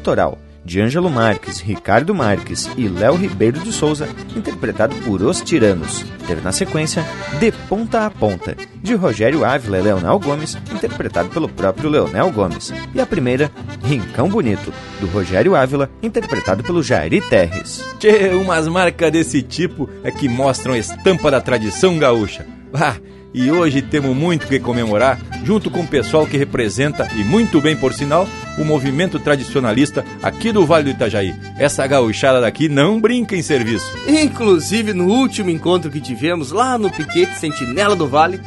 Litoral, 0.00 0.38
de 0.64 0.80
Ângelo 0.80 1.10
Marques, 1.10 1.60
Ricardo 1.60 2.14
Marques 2.14 2.70
e 2.74 2.88
Léo 2.88 3.16
Ribeiro 3.16 3.60
de 3.60 3.70
Souza, 3.70 4.08
interpretado 4.34 4.96
por 5.04 5.20
Os 5.22 5.42
Tiranos. 5.42 6.06
Teve 6.26 6.40
na 6.40 6.52
sequência 6.52 7.04
De 7.38 7.52
Ponta 7.52 8.06
a 8.06 8.10
Ponta, 8.10 8.56
de 8.82 8.94
Rogério 8.94 9.44
Ávila 9.44 9.78
e 9.78 9.82
Leonel 9.82 10.18
Gomes, 10.18 10.56
interpretado 10.72 11.28
pelo 11.28 11.50
próprio 11.50 11.90
Leonel 11.90 12.30
Gomes. 12.30 12.72
E 12.94 13.00
a 13.00 13.04
primeira, 13.04 13.50
Rincão 13.84 14.30
Bonito, 14.30 14.72
do 15.00 15.06
Rogério 15.06 15.54
Ávila, 15.54 15.90
interpretado 16.02 16.62
pelo 16.62 16.82
Jairi 16.82 17.20
Terres. 17.20 17.84
Tchê, 17.98 18.30
umas 18.30 18.66
marcas 18.68 19.12
desse 19.12 19.42
tipo 19.42 19.88
é 20.02 20.10
que 20.10 20.30
mostram 20.30 20.72
a 20.72 20.78
estampa 20.78 21.30
da 21.30 21.42
tradição 21.42 21.98
gaúcha. 21.98 22.46
Ah, 22.72 22.96
e 23.32 23.50
hoje 23.50 23.80
temos 23.80 24.16
muito 24.16 24.46
que 24.46 24.58
comemorar, 24.58 25.18
junto 25.44 25.70
com 25.70 25.80
o 25.80 25.86
pessoal 25.86 26.26
que 26.26 26.36
representa, 26.36 27.08
e 27.16 27.24
muito 27.24 27.60
bem 27.60 27.76
por 27.76 27.92
sinal, 27.92 28.28
o 28.58 28.64
movimento 28.64 29.18
tradicionalista 29.18 30.04
aqui 30.22 30.52
do 30.52 30.66
Vale 30.66 30.84
do 30.84 30.90
Itajaí. 30.90 31.34
Essa 31.58 31.86
gauchada 31.86 32.40
daqui 32.40 32.68
não 32.68 33.00
brinca 33.00 33.36
em 33.36 33.42
serviço. 33.42 33.92
Inclusive, 34.06 34.92
no 34.92 35.06
último 35.06 35.50
encontro 35.50 35.90
que 35.90 36.00
tivemos 36.00 36.50
lá 36.50 36.76
no 36.76 36.90
Piquete 36.90 37.38
Sentinela 37.38 37.94
do 37.94 38.08
Vale, 38.08 38.40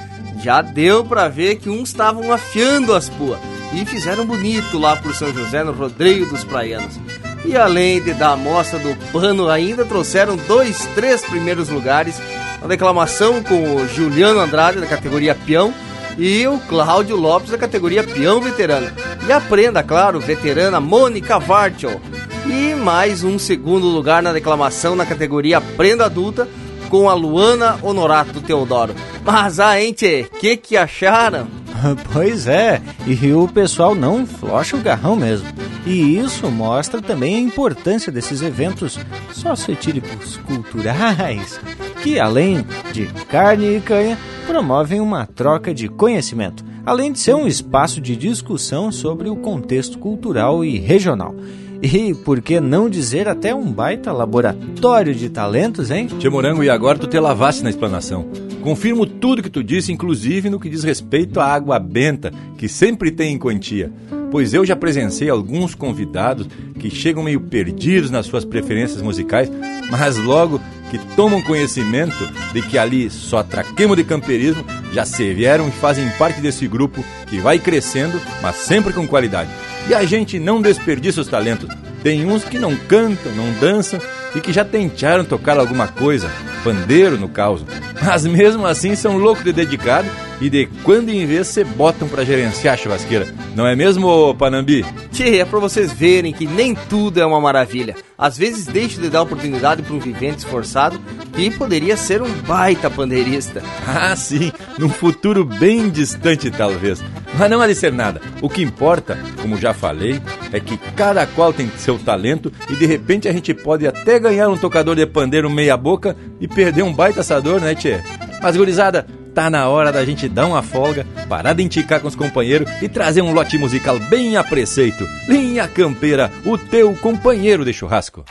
já 0.44 0.62
deu 0.62 1.06
para 1.06 1.30
ver 1.30 1.56
que 1.56 1.70
uns 1.70 1.90
estavam 1.90 2.32
afiando 2.32 2.94
as 2.94 3.08
puas 3.08 3.40
e 3.74 3.86
fizeram 3.86 4.26
bonito 4.26 4.78
lá 4.78 4.96
por 4.96 5.16
São 5.16 5.34
José 5.34 5.64
no 5.64 5.72
Rodeio 5.72 6.28
dos 6.28 6.44
Praianos. 6.44 7.00
E 7.46 7.56
além 7.56 8.02
de 8.02 8.14
dar 8.14 8.34
a 8.34 8.38
mostra 8.38 8.80
do 8.80 8.96
pano, 9.12 9.50
ainda 9.50 9.84
trouxeram 9.84 10.38
dois, 10.48 10.86
três 10.96 11.22
primeiros 11.22 11.70
lugares 11.70 12.20
na 12.64 12.70
declamação 12.70 13.44
com 13.44 13.76
o 13.76 13.88
Juliano 13.88 14.40
Andrade, 14.40 14.80
da 14.80 14.88
categoria 14.88 15.36
peão, 15.36 15.74
e 16.18 16.48
o 16.48 16.58
Cláudio 16.60 17.18
Lopes, 17.18 17.52
da 17.52 17.58
categoria 17.58 18.04
peão 18.04 18.40
veterano. 18.40 18.90
E 19.28 19.32
a 19.32 19.42
prenda, 19.42 19.84
claro, 19.84 20.20
veterana 20.20 20.80
Mônica 20.80 21.38
Vartel. 21.40 22.00
E 22.48 22.74
mais 22.74 23.24
um 23.24 23.38
segundo 23.38 23.88
lugar 23.88 24.24
na 24.24 24.32
declamação 24.32 24.96
na 24.96 25.06
categoria 25.06 25.60
prenda 25.60 26.06
adulta, 26.06 26.48
com 26.90 27.10
a 27.10 27.14
Luana 27.14 27.78
Honorato 27.82 28.40
Teodoro. 28.40 28.96
Mas, 29.26 29.60
ah, 29.60 29.74
tchê, 29.94 30.28
que 30.40 30.56
que 30.56 30.78
acharam? 30.78 31.63
Pois 32.12 32.48
é, 32.48 32.82
e 33.06 33.32
o 33.34 33.48
pessoal 33.48 33.96
não 33.96 34.26
flocha 34.26 34.76
o 34.78 34.82
garrão 34.82 35.16
mesmo. 35.16 35.48
E 35.86 36.18
isso 36.18 36.50
mostra 36.50 37.02
também 37.02 37.36
a 37.36 37.40
importância 37.40 38.12
desses 38.12 38.42
eventos 38.42 39.00
socioetílicos 39.32 40.38
culturais, 40.38 41.60
que 42.02 42.20
além 42.20 42.66
de 42.92 43.08
carne 43.28 43.78
e 43.78 43.82
canha, 43.82 44.18
promovem 44.48 45.02
uma 45.02 45.26
troca 45.26 45.74
de 45.74 45.88
conhecimento, 45.90 46.64
além 46.86 47.12
de 47.12 47.20
ser 47.20 47.34
um 47.34 47.48
espaço 47.48 48.00
de 48.00 48.16
discussão 48.16 48.92
sobre 48.92 49.30
o 49.30 49.36
contexto 49.36 49.98
cultural 49.98 50.64
e 50.64 50.78
regional. 50.80 51.36
E 51.82 52.14
por 52.14 52.42
que 52.42 52.62
não 52.62 52.90
dizer 52.90 53.28
até 53.28 53.54
um 53.54 53.70
baita 53.70 54.14
laboratório 54.14 55.14
de 55.14 55.28
talentos, 55.28 55.92
hein? 55.92 56.08
Tchê 56.08 56.30
Morango, 56.30 56.64
e 56.64 56.70
agora 56.70 56.98
tu 56.98 57.08
te 57.08 57.20
lavasse 57.20 57.62
na 57.62 57.70
explanação. 57.70 58.26
Confirmo 58.64 59.06
tudo 59.06 59.44
que 59.44 59.50
tu 59.50 59.62
disse, 59.62 59.92
inclusive 59.92 60.50
no 60.50 60.58
que 60.58 60.70
diz 60.70 60.86
respeito 60.86 61.42
à 61.42 61.46
água 61.46 61.78
benta, 61.78 62.32
que 62.58 62.70
sempre 62.70 63.12
tem 63.12 63.34
em 63.34 63.38
quantia. 63.38 63.92
Pois 64.32 64.54
eu 64.54 64.66
já 64.66 64.74
presenciei 64.74 65.30
alguns 65.30 65.76
convidados 65.76 66.48
que 66.80 66.90
chegam 66.90 67.24
meio 67.24 67.42
perdidos 67.42 68.10
nas 68.10 68.26
suas 68.26 68.46
preferências 68.46 69.02
musicais, 69.02 69.52
mas 69.92 70.18
logo 70.18 70.62
que 70.90 70.98
tomam 71.16 71.42
conhecimento 71.42 72.16
de 72.54 72.62
que 72.62 72.78
ali 72.78 73.10
só 73.10 73.44
traquemo 73.44 73.98
de 73.98 74.04
camperismo, 74.06 74.64
já 74.94 75.04
se 75.04 75.34
vieram 75.34 75.68
e 75.68 75.72
fazem 75.72 76.10
parte 76.18 76.40
desse 76.40 76.66
grupo 76.66 77.04
que 77.28 77.40
vai 77.40 77.60
crescendo, 77.60 78.20
mas 78.42 78.56
sempre 78.56 78.94
com 78.94 79.06
qualidade. 79.06 79.50
E 79.90 79.94
a 79.94 80.06
gente 80.06 80.40
não 80.40 80.62
desperdiça 80.62 81.20
os 81.20 81.28
talentos. 81.28 81.70
Tem 82.04 82.26
uns 82.26 82.44
que 82.44 82.60
não 82.60 82.76
cantam, 82.76 83.32
não 83.32 83.52
dançam 83.54 84.00
e 84.36 84.42
que 84.42 84.52
já 84.52 84.66
tentaram 84.66 85.24
tocar 85.24 85.58
alguma 85.58 85.88
coisa, 85.88 86.30
pandeiro 86.64 87.18
no 87.18 87.30
caso. 87.30 87.66
Mas 88.04 88.26
mesmo 88.26 88.66
assim 88.66 88.96
são 88.96 89.18
loucos 89.18 89.44
de 89.44 89.54
dedicado 89.54 90.08
e 90.44 90.50
de 90.50 90.68
quando 90.84 91.08
em 91.08 91.26
vez 91.26 91.48
se 91.48 91.64
botam 91.64 92.06
para 92.06 92.26
gerenciar 92.26 92.74
a 92.74 92.78
churrasqueira. 92.78 93.34
Não 93.56 93.66
é 93.66 93.78
mesmo, 93.78 94.36
Panambi? 94.36 94.86
Tchê, 95.10 95.38
é 95.38 95.46
para 95.46 95.58
vocês 95.58 95.94
verem 95.94 96.34
que 96.34 96.46
nem 96.46 96.76
tudo 96.76 97.22
é 97.22 97.26
uma 97.26 97.40
maravilha. 97.40 97.96
Às 98.18 98.38
vezes 98.38 98.66
deixo 98.66 99.00
de 99.00 99.10
dar 99.10 99.22
oportunidade 99.22 99.82
para 99.82 99.96
um 99.96 100.00
vivente 100.00 100.40
esforçado 100.40 101.00
que 101.32 101.50
poderia 101.50 101.96
ser 101.96 102.22
um 102.22 102.30
baita 102.46 102.90
pandeirista. 102.90 103.64
Ah, 103.96 104.16
sim, 104.16 104.52
num 104.78 104.90
futuro 104.90 105.46
bem 105.46 105.90
distante 105.90 106.50
talvez. 106.50 107.02
Mas 107.38 107.50
não 107.50 107.62
há 107.62 107.68
de 107.68 107.76
ser 107.76 107.92
nada. 107.92 108.20
O 108.42 108.50
que 108.50 108.62
importa, 108.62 109.18
como 109.42 109.58
já 109.58 109.74
falei, 109.74 110.20
é 110.52 110.60
que 110.60 110.78
cada 110.96 111.26
qual 111.28 111.54
tem 111.54 111.70
seu 111.78 111.98
talento 112.00 112.52
e 112.70 112.76
de 112.76 112.86
repente 112.86 113.28
a 113.28 113.34
gente 113.34 113.54
pode 113.54 113.86
até 113.86 114.20
ganhar 114.20 114.50
um 114.50 114.58
tocador 114.58 114.96
de 114.96 115.06
pandeiro 115.06 115.50
meia 115.50 115.78
boca 115.78 116.18
e 116.40 116.48
perder 116.48 116.84
um 116.84 116.94
baita 116.94 117.22
assador, 117.22 117.62
né, 117.62 117.76
tchê? 117.76 118.02
Mas, 118.42 118.58
gurizada, 118.58 119.08
tá 119.34 119.50
na 119.50 119.68
hora 119.68 119.92
da 119.92 120.06
gente 120.06 120.30
dar 120.30 120.46
uma 120.46 120.62
folga, 120.62 121.06
parar 121.28 121.54
de 121.54 121.64
indicar 121.64 122.00
com 122.00 122.08
os 122.08 122.16
companheiros 122.16 122.70
e 122.82 122.88
trazer 122.88 123.22
um 123.22 123.34
lote 123.34 123.58
musical 123.58 124.00
bem 124.00 124.38
a 124.38 124.44
preceito. 124.44 125.06
Linha 125.28 125.68
Campeira, 125.68 126.32
o 126.46 126.58
teu 126.58 126.94
companheiro 126.96 127.66
de 127.66 127.74
churrasco. 127.74 128.24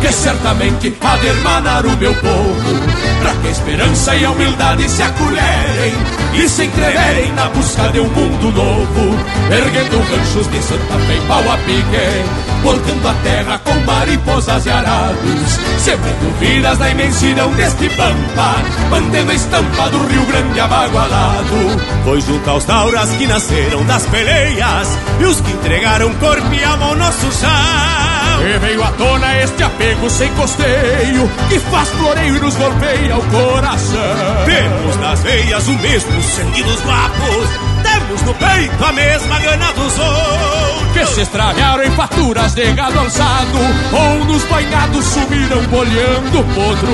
Que 0.00 0.12
certamente 0.12 0.96
há 1.00 1.16
de 1.16 1.26
hermanar 1.26 1.84
o 1.86 1.96
meu 1.96 2.14
povo, 2.14 2.80
para 3.20 3.34
que 3.34 3.48
a 3.48 3.50
esperança 3.50 4.14
e 4.14 4.24
a 4.24 4.30
humildade 4.30 4.88
se 4.88 5.02
acolherem 5.02 5.94
e 6.34 6.48
se 6.48 6.64
entreverem 6.64 7.32
na 7.32 7.48
busca 7.48 7.88
de 7.88 8.00
um 8.00 8.08
mundo 8.08 8.52
novo, 8.52 9.18
erguendo 9.50 9.98
ranchos 9.98 10.48
de 10.50 10.62
Santa 10.62 10.98
Fe 11.06 11.16
e 11.16 11.26
pau 11.26 11.42
a 11.50 11.56
pique, 11.58 12.62
voltando 12.62 13.08
a 13.08 13.14
terra 13.22 13.60
com 13.64 13.74
mariposas 13.80 14.66
e 14.66 14.70
arados, 14.70 15.58
sembrando 15.78 16.38
vidas 16.38 16.78
na 16.78 16.90
imensidão 16.90 17.50
deste 17.52 17.88
pampa, 17.90 18.54
mantendo 18.90 19.32
a 19.32 19.34
estampa 19.34 19.90
do 19.90 20.06
Rio 20.06 20.24
Grande 20.26 20.60
abagualado. 20.60 21.56
Foi 22.04 22.20
junto 22.20 22.48
aos 22.48 22.64
tauras 22.64 23.10
que 23.10 23.26
nasceram 23.26 23.84
das 23.84 24.06
peleias 24.06 24.98
e 25.20 25.24
os 25.24 25.40
que 25.40 25.50
entregaram 25.50 26.12
corpo 26.14 26.54
e 26.54 26.62
alma 26.62 26.86
ao 26.86 26.96
nosso 26.96 27.32
chá. 27.40 28.27
E 28.40 28.58
veio 28.58 28.82
à 28.82 28.90
tona 28.92 29.38
este 29.38 29.62
apego 29.62 30.08
sem 30.08 30.28
costeio 30.34 31.28
Que 31.48 31.58
faz 31.58 31.88
floreio 31.90 32.36
e 32.36 32.40
nos 32.40 32.54
golpeia 32.56 33.16
o 33.16 33.22
coração. 33.22 34.44
Temos 34.44 34.96
nas 34.96 35.20
veias 35.20 35.66
o 35.68 35.72
mesmo 35.72 36.22
sangue 36.22 36.62
dos 36.62 36.80
guapos 36.82 37.48
Temos 37.82 38.22
no 38.22 38.34
peito 38.34 38.84
a 38.84 38.92
mesma 38.92 39.38
gana 39.40 39.72
dos 39.72 39.98
outros. 39.98 40.92
Que 40.92 41.06
se 41.06 41.20
estragaram 41.22 41.82
em 41.82 41.90
faturas 41.90 42.54
de 42.54 42.72
gado 42.72 42.98
alçado 42.98 43.58
Ou 43.92 44.24
nos 44.24 44.44
banhados 44.44 45.04
sumiram 45.04 45.62
bolhando 45.64 46.44
potros 46.54 46.88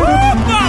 Opa! 0.00 0.63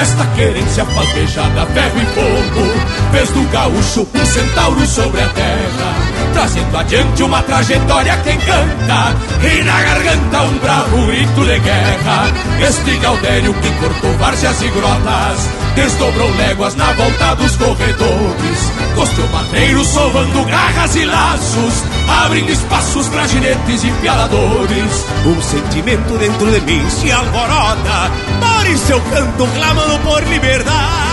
Esta 0.00 0.24
querência 0.28 0.82
palpejada, 0.86 1.66
ferro 1.66 2.00
e 2.00 2.06
fogo 2.06 3.10
vez 3.12 3.28
do 3.32 3.42
gaúcho, 3.50 4.08
um 4.14 4.24
centauro 4.24 4.86
sobre 4.86 5.20
a 5.20 5.28
terra, 5.28 6.09
trazendo 6.32 6.76
adiante 6.76 7.22
uma 7.22 7.42
trajetória 7.42 8.16
que 8.18 8.30
encanta, 8.30 9.16
e 9.42 9.62
na 9.62 9.80
garganta 9.82 10.42
um 10.42 10.58
bravo 10.58 11.06
grito 11.06 11.44
de 11.44 11.58
guerra. 11.58 12.32
Este 12.60 12.96
Gaudério 12.96 13.54
que 13.54 13.70
cortou 13.72 14.12
várzeas 14.18 14.60
e 14.62 14.68
grotas, 14.68 15.48
desdobrou 15.74 16.30
léguas 16.36 16.74
na 16.74 16.92
volta 16.92 17.34
dos 17.34 17.56
corredores, 17.56 18.72
costeou 18.94 19.28
madeiros 19.28 19.86
sovando 19.86 20.44
garras 20.44 20.96
e 20.96 21.04
laços, 21.04 21.84
abrindo 22.24 22.50
espaços 22.50 23.08
para 23.08 23.26
ginetes 23.26 23.84
e 23.84 23.90
pialadores. 24.00 25.06
Um 25.26 25.40
sentimento 25.42 26.18
dentro 26.18 26.50
de 26.50 26.60
mim 26.60 26.88
se 26.90 27.10
alvorota, 27.10 28.10
por 28.40 28.76
seu 28.76 29.00
canto 29.00 29.46
clamando 29.54 29.98
por 30.00 30.22
liberdade. 30.24 31.09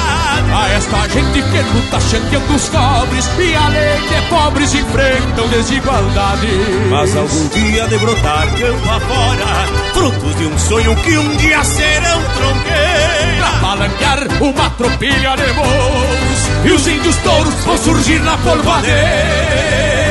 A 0.53 0.69
esta 0.69 1.07
gente 1.09 1.41
que 1.41 1.61
luta 1.73 1.99
chanteando 1.99 2.55
os 2.55 2.69
cobres 2.69 3.29
E 3.39 3.55
além 3.55 4.01
de 4.07 4.29
pobres 4.29 4.73
enfrentam 4.73 5.47
desigualdade 5.49 6.47
Mas 6.89 7.15
algum 7.15 7.47
dia 7.49 7.87
de 7.87 7.97
brotar 7.97 8.47
campo 8.57 8.89
afora 8.89 9.67
Frutos 9.93 10.35
de 10.37 10.45
um 10.45 10.57
sonho 10.57 10.95
que 10.97 11.17
um 11.17 11.35
dia 11.37 11.63
serão 11.63 12.21
tronqueiros 12.35 13.37
Pra 13.37 13.51
balancear 13.61 14.41
uma 14.41 14.69
tropilha 14.71 15.35
de 15.35 15.51
voos 15.53 16.65
E 16.65 16.71
os 16.71 16.87
índios 16.87 17.15
touros 17.17 17.53
vão 17.65 17.77
surgir 17.77 18.19
na 18.21 18.37
polvadeira 18.37 20.06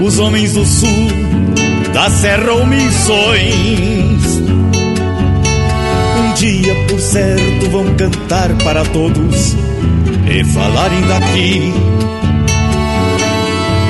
os 0.00 0.18
homens 0.18 0.54
do 0.54 0.64
sul, 0.64 1.08
da 1.92 2.08
serra 2.10 2.52
ou 2.52 2.66
missões. 2.66 4.42
Um 6.18 6.34
dia, 6.34 6.74
por 6.88 6.98
certo, 6.98 7.70
vão 7.70 7.94
cantar 7.94 8.52
para 8.64 8.84
todos 8.86 9.56
e 10.30 10.44
falarem 10.44 11.00
daqui. 11.02 11.72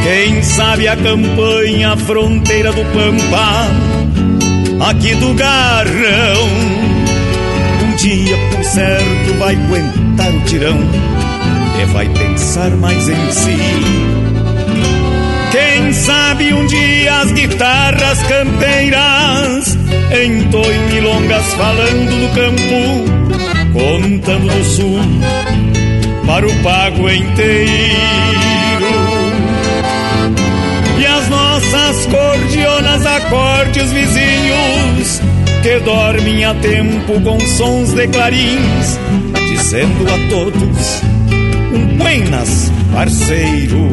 Quem 0.03 0.42
sabe 0.42 0.88
a 0.88 0.96
campanha, 0.96 1.92
a 1.92 1.96
fronteira 1.96 2.72
do 2.72 2.84
Pampa, 2.92 3.68
aqui 4.90 5.14
do 5.14 5.34
Garrão. 5.34 6.49
Um 7.82 7.96
dia, 7.96 8.36
por 8.51 8.64
certo, 8.64 9.38
vai 9.38 9.55
aguentar 9.55 10.34
o 10.34 10.40
tirão 10.44 10.78
e 11.80 11.84
vai 11.92 12.09
pensar 12.09 12.70
mais 12.72 13.09
em 13.09 13.32
si. 13.32 14.28
Quem 15.89 15.95
sabe 15.95 16.53
um 16.53 16.66
dia 16.66 17.20
as 17.20 17.32
guitarras 17.32 18.22
campeiras 18.24 19.78
entoem 20.22 20.80
milongas 20.93 21.55
falando 21.55 22.11
do 22.11 22.28
campo, 22.34 23.72
contando 23.72 24.55
do 24.55 24.64
sul 24.64 25.01
para 26.26 26.47
o 26.47 26.55
pago 26.62 27.09
inteiro. 27.09 27.78
E 30.99 31.07
as 31.07 31.28
nossas 31.30 32.05
cordionas 32.05 33.07
acorde 33.07 33.80
os 33.80 33.91
vizinhos 33.91 35.22
que 35.62 35.80
dormem 35.80 36.45
a 36.45 36.53
tempo 36.57 37.18
com 37.22 37.41
sons 37.41 37.95
de 37.95 38.07
clarins, 38.09 39.01
dizendo 39.49 40.07
a 40.07 40.28
todos 40.28 41.03
buenas, 41.97 42.70
parceiro. 42.93 43.89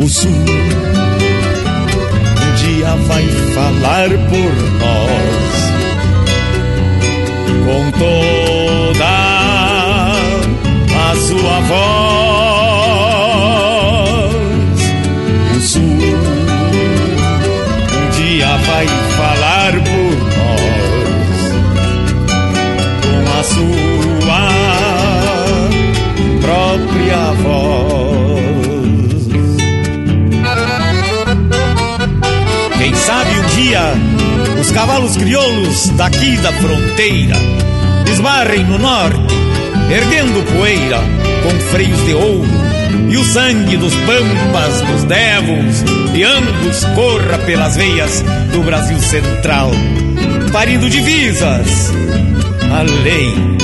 O 0.00 0.08
sul 0.08 0.30
um 0.30 0.44
dia 2.56 2.96
vai 3.06 3.26
falar 3.54 4.08
por 4.08 4.52
nós 4.80 5.54
com 7.64 7.90
toda 7.92 9.14
a 10.94 11.14
sua 11.16 11.60
voz. 11.70 11.94
O 15.56 15.60
sul 15.60 15.82
um 17.92 18.10
dia 18.10 18.50
vai 18.66 18.86
falar 19.16 19.72
por 19.72 20.14
nós 20.38 21.38
com 23.00 23.22
a 23.38 23.42
sua 23.44 24.42
própria 26.40 27.22
voz. 27.42 27.73
Os 34.60 34.70
cavalos 34.70 35.16
crioulos 35.16 35.88
daqui 35.90 36.36
da 36.38 36.52
fronteira 36.52 37.36
esbarrem 38.10 38.64
no 38.64 38.78
norte, 38.78 39.34
erguendo 39.90 40.42
poeira 40.56 41.00
com 41.42 41.50
freios 41.70 42.04
de 42.06 42.14
ouro. 42.14 42.48
E 43.10 43.16
o 43.16 43.24
sangue 43.24 43.76
dos 43.76 43.94
pampas, 43.94 44.80
dos 44.82 45.04
devos 45.04 45.84
e 46.14 46.22
ambos 46.22 46.84
corra 46.94 47.38
pelas 47.38 47.76
veias 47.76 48.24
do 48.52 48.62
Brasil 48.62 48.98
Central, 48.98 49.70
parindo 50.52 50.88
divisas, 50.88 51.92
além 52.72 53.56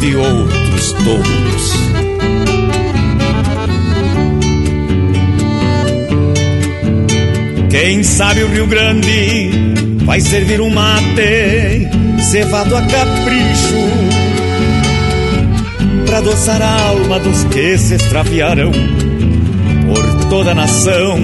de 0.00 0.16
outros 0.16 0.92
touros. 1.04 1.93
Quem 7.74 8.04
sabe 8.04 8.40
o 8.44 8.46
Rio 8.46 8.68
Grande 8.68 9.50
vai 10.04 10.20
servir 10.20 10.60
um 10.60 10.70
mate 10.70 11.88
cevado 12.20 12.76
a 12.76 12.82
capricho 12.82 13.74
para 16.06 16.18
adoçar 16.18 16.62
a 16.62 16.82
alma 16.90 17.18
dos 17.18 17.42
que 17.52 17.76
se 17.76 17.94
extraviaram 17.94 18.70
por 19.88 20.28
toda 20.28 20.52
a 20.52 20.54
nação. 20.54 21.18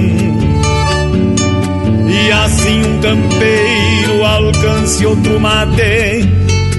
E 2.09 2.33
assim 2.33 2.81
um 2.81 3.01
campeiro 3.01 4.25
alcance 4.25 5.07
outro 5.07 5.39
mate 5.39 6.29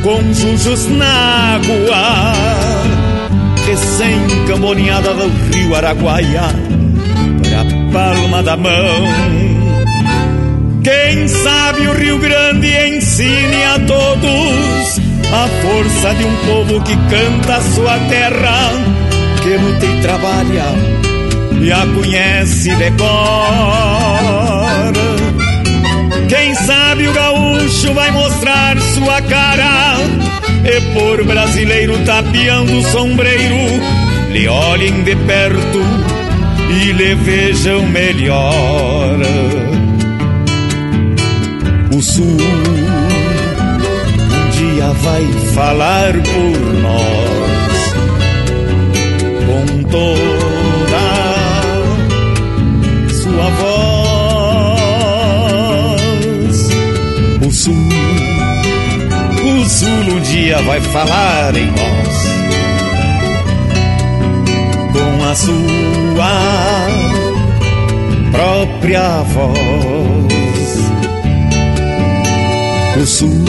com 0.04 0.34
jujos 0.34 0.86
na 0.90 1.56
água, 1.56 2.34
recém 3.66 4.46
camboneada 4.48 5.14
do 5.14 5.30
rio 5.56 5.74
Araguaia, 5.74 6.54
pra 7.42 7.94
palma 7.94 8.44
da 8.44 8.58
mão. 8.58 9.51
Quem 10.84 11.28
sabe 11.28 11.88
o 11.88 11.94
Rio 11.94 12.18
Grande 12.18 12.68
ensine 12.68 13.64
a 13.66 13.80
todos 13.86 15.00
a 15.32 15.48
força 15.62 16.16
de 16.16 16.24
um 16.24 16.36
povo 16.38 16.82
que 16.82 16.96
canta 17.08 17.58
a 17.58 17.62
sua 17.62 18.00
terra, 18.10 18.72
que 19.44 19.58
luta 19.58 19.86
e 19.86 20.02
trabalha 20.02 20.66
e 21.62 21.72
a 21.72 21.86
conhece 21.86 22.76
de 22.76 22.92
cor. 22.98 23.12
Quem 26.28 26.56
sabe 26.56 27.08
o 27.08 27.14
gaúcho 27.14 27.94
vai 27.94 28.10
mostrar 28.10 28.80
sua 28.80 29.22
cara 29.22 29.98
e 30.66 30.82
por 30.94 31.24
brasileiro 31.26 31.96
tapeando 32.06 32.80
o 32.80 32.84
sombreiro, 32.86 33.56
lhe 34.32 34.48
olhem 34.48 35.04
de 35.04 35.16
perto 35.16 35.86
e 36.72 36.92
lhe 36.92 37.14
vejam 37.14 37.86
melhor 37.88 39.61
o 42.02 42.04
sul 42.04 42.26
um 42.26 42.36
dia 44.50 44.92
vai 45.04 45.24
falar 45.54 46.14
por 46.14 46.58
nós 46.82 47.94
com 49.46 49.66
toda 49.84 51.06
sua 53.14 53.48
voz. 53.60 54.90
O 57.48 57.52
sul, 57.52 57.90
o 59.44 59.70
sul 59.70 60.06
um 60.16 60.20
dia 60.22 60.60
vai 60.64 60.82
falar 60.82 61.56
em 61.56 61.68
nós 61.68 62.32
com 64.92 65.24
a 65.30 65.36
sua 65.36 66.34
própria 68.32 69.22
voz. 69.22 70.31
O 73.00 73.06
sul 73.06 73.30
um 73.30 73.44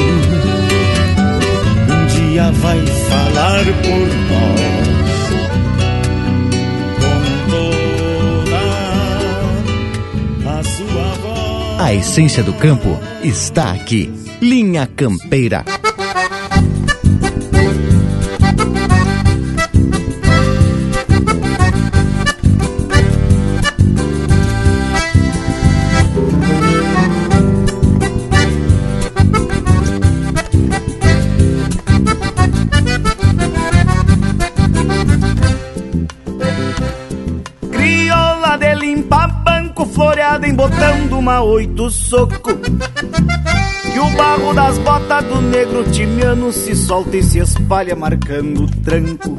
dia 2.06 2.50
vai 2.52 2.78
falar 2.86 3.64
por 3.64 4.08
nós. 4.30 4.60
Com 7.00 7.20
toda 7.50 8.60
a 10.58 10.62
sua 10.64 11.08
voz. 11.22 11.80
A 11.80 11.94
essência 11.94 12.42
do 12.42 12.52
campo 12.54 12.98
está 13.22 13.72
aqui. 13.72 14.12
Linha 14.40 14.86
Campeira. 14.86 15.64
Soco. 41.92 42.54
Que 43.92 43.98
o 43.98 44.10
barro 44.16 44.54
das 44.54 44.78
botas 44.78 45.24
do 45.24 45.40
negro 45.42 45.84
timiano 45.84 46.52
se 46.52 46.74
solta 46.74 47.16
e 47.16 47.22
se 47.22 47.38
espalha 47.38 47.94
marcando 47.94 48.64
o 48.64 48.68
tranco. 48.82 49.36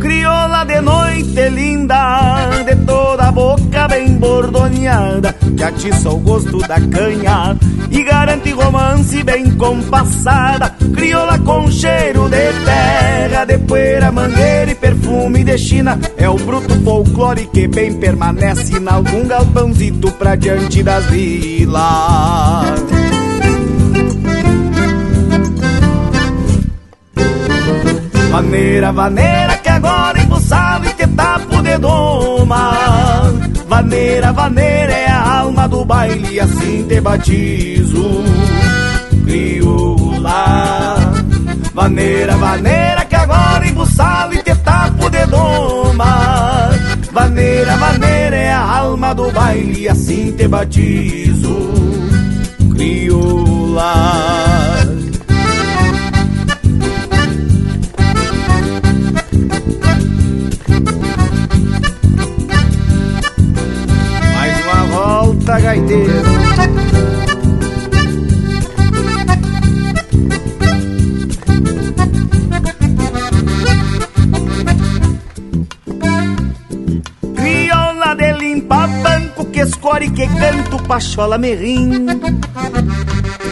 Crioula 0.00 0.64
de 0.64 0.80
noite 0.80 1.48
linda, 1.48 2.62
de 2.64 2.76
toda 2.86 3.24
a 3.24 3.32
boca 3.32 3.88
bem 3.88 4.16
bordoneada 4.16 5.32
Que 5.56 5.64
atiça 5.64 6.08
o 6.08 6.18
gosto 6.18 6.58
da 6.58 6.80
canha 6.80 7.56
e 7.90 8.02
garante 8.02 8.50
romance 8.52 9.22
bem 9.22 9.50
compassada. 9.52 10.74
Crioula 10.94 11.38
com 11.38 11.70
cheiro 11.70 12.28
de 12.28 12.52
terra, 12.64 13.44
de 13.44 13.58
poeira, 13.58 14.12
mangueira 14.12 14.70
e 14.70 14.74
perfume 14.74 15.44
de 15.44 15.58
China. 15.58 15.98
É 16.16 16.28
o 16.28 16.36
bruto 16.36 16.74
folclore 16.82 17.46
que 17.46 17.66
bem 17.66 17.94
permanece 17.94 18.78
em 18.78 18.88
algum 18.88 19.26
galpãozito 19.26 20.10
pra 20.12 20.34
diante 20.34 20.82
das 20.82 21.04
vilas. 21.06 21.78
Vaneira, 28.30 28.92
vaneira 28.92 29.56
que 29.56 29.68
agora 29.68 30.20
embuçado 30.20 30.86
e 30.86 30.92
te 30.92 31.06
tapo 31.08 31.62
de 31.62 31.76
doma 31.78 32.72
Vaneira, 33.68 34.32
vaneira 34.32 34.92
é 34.92 35.07
alma 35.48 35.66
do 35.66 35.84
baile, 35.84 36.38
assim 36.38 36.86
te 36.86 37.00
batizo, 37.00 38.22
crioula. 39.24 40.96
Vaneira, 41.72 42.36
vaneira, 42.36 43.04
que 43.06 43.16
agora 43.16 43.66
embuçalo 43.66 44.34
e 44.34 44.42
te 44.42 44.54
tapo 44.56 45.08
de 45.08 45.24
doma. 45.26 46.70
Vaneira, 47.12 47.76
vaneira 47.76 48.36
é 48.36 48.52
a 48.52 48.60
alma 48.60 49.14
do 49.14 49.32
baile, 49.32 49.88
assim 49.88 50.32
te 50.32 50.46
batizo, 50.46 51.56
crioula. 52.74 54.47
Escore 79.98 80.10
que 80.10 80.26
canto 80.26 80.82
pachola 80.84 81.38
merrim. 81.38 82.06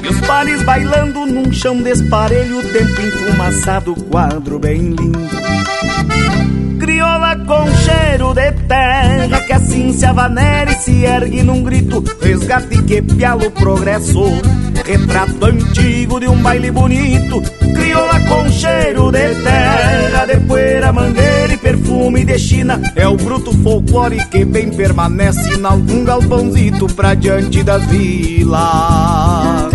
E 0.03 0.09
os 0.09 0.21
pares 0.27 0.63
bailando 0.63 1.27
num 1.27 1.53
chão 1.53 1.83
desparelho, 1.83 2.63
tempo 2.73 3.01
enfumaçado, 3.01 3.95
quadro 4.11 4.59
bem 4.59 4.95
lindo 4.95 5.47
crioula 6.79 7.37
com 7.47 7.67
cheiro 7.75 8.35
de 8.35 8.53
terra 8.69 9.41
Que 9.41 9.53
assim 9.53 9.93
se 9.93 10.05
avanera 10.05 10.71
e 10.71 10.75
se 10.75 11.05
ergue 11.05 11.43
num 11.43 11.63
grito 11.63 12.05
Resgate 12.21 12.83
que 12.83 13.03
pialo 13.03 13.51
progresso 13.51 14.23
Retrato 14.85 15.47
antigo 15.47 16.21
de 16.21 16.29
um 16.29 16.41
baile 16.43 16.71
bonito 16.71 17.43
Crioula 17.75 18.21
com 18.29 18.49
cheiro 18.51 19.11
de 19.11 19.35
terra. 19.43 20.27
De 20.27 20.37
poeira, 20.41 20.93
mangueira 20.93 21.53
e 21.53 21.57
perfume 21.57 22.25
de 22.25 22.39
China. 22.39 22.81
É 22.95 23.07
o 23.07 23.17
bruto 23.17 23.53
folclore 23.63 24.25
que 24.27 24.45
bem 24.45 24.71
permanece 24.71 25.55
Em 25.55 25.65
algum 25.65 26.05
galpãozito 26.05 26.87
pra 26.89 27.15
diante 27.15 27.63
das 27.63 27.85
vilas 27.87 29.71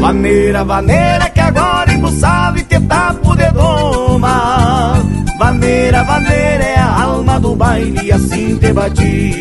Vaneira, 0.00 0.62
vaneira 0.62 1.28
que 1.30 1.40
agora 1.40 1.92
embuçava 1.92 2.58
e 2.60 2.62
te 2.62 2.78
tapo 2.78 3.34
de 3.34 3.50
doma. 3.50 4.94
Vaneira, 5.36 6.04
vaneira 6.04 6.64
é 6.64 6.78
a 6.78 7.02
alma 7.02 7.40
do 7.40 7.56
baile 7.56 8.06
e 8.06 8.12
assim 8.12 8.56
te 8.56 8.72
batizo 8.72 9.35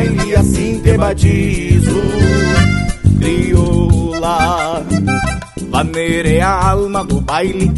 baile 0.00 0.36
assim 0.36 0.80
te 0.80 0.96
batizo 0.96 2.00
Crioula 3.18 4.82
Vaneira 5.70 6.28
é 6.28 6.40
a 6.40 6.70
alma 6.70 7.04
do 7.04 7.20
baile 7.20 7.70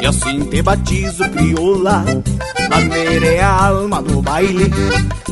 e 0.00 0.06
assim 0.06 0.40
te 0.44 0.62
batizo, 0.62 1.28
crioula. 1.28 2.02
Maneira 2.70 3.26
é 3.26 3.42
a 3.42 3.66
alma 3.66 4.00
do 4.00 4.22
baile. 4.22 4.70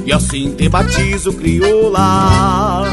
E 0.05 0.13
assim 0.13 0.55
te 0.55 0.69
batizo, 0.69 1.33
crioula. 1.33 2.85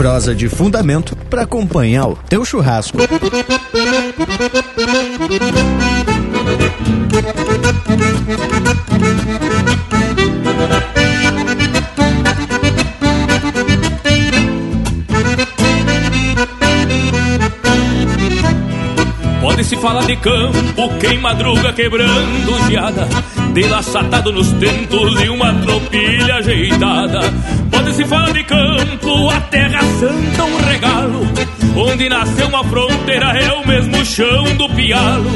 Prosa 0.00 0.34
de 0.34 0.48
fundamento 0.48 1.14
para 1.14 1.42
acompanhar 1.42 2.06
o 2.06 2.16
teu 2.16 2.42
churrasco. 2.42 2.96
Pode 19.42 19.64
se 19.64 19.76
falar 19.76 20.06
de 20.06 20.16
campo, 20.16 20.98
quem 20.98 21.18
madruga 21.20 21.74
quebrando 21.74 22.66
geada, 22.66 23.06
delaçatado 23.52 24.32
nos 24.32 24.52
tentos 24.52 25.20
e 25.22 25.28
uma 25.28 25.52
tropilha 25.54 26.36
ajeitada. 26.36 27.20
Pode 27.70 27.94
se 27.94 28.04
falar 28.04 28.32
de 28.32 28.44
campo, 28.44 29.30
a 29.30 29.40
terra 29.42 29.80
santa 29.98 30.44
um 30.44 30.56
regalo, 30.56 31.20
onde 31.76 32.08
nasceu 32.08 32.48
uma 32.48 32.64
fronteira 32.64 33.26
é 33.38 33.52
o 33.52 33.66
mesmo 33.66 34.04
chão 34.04 34.44
do 34.56 34.68
pialo. 34.70 35.30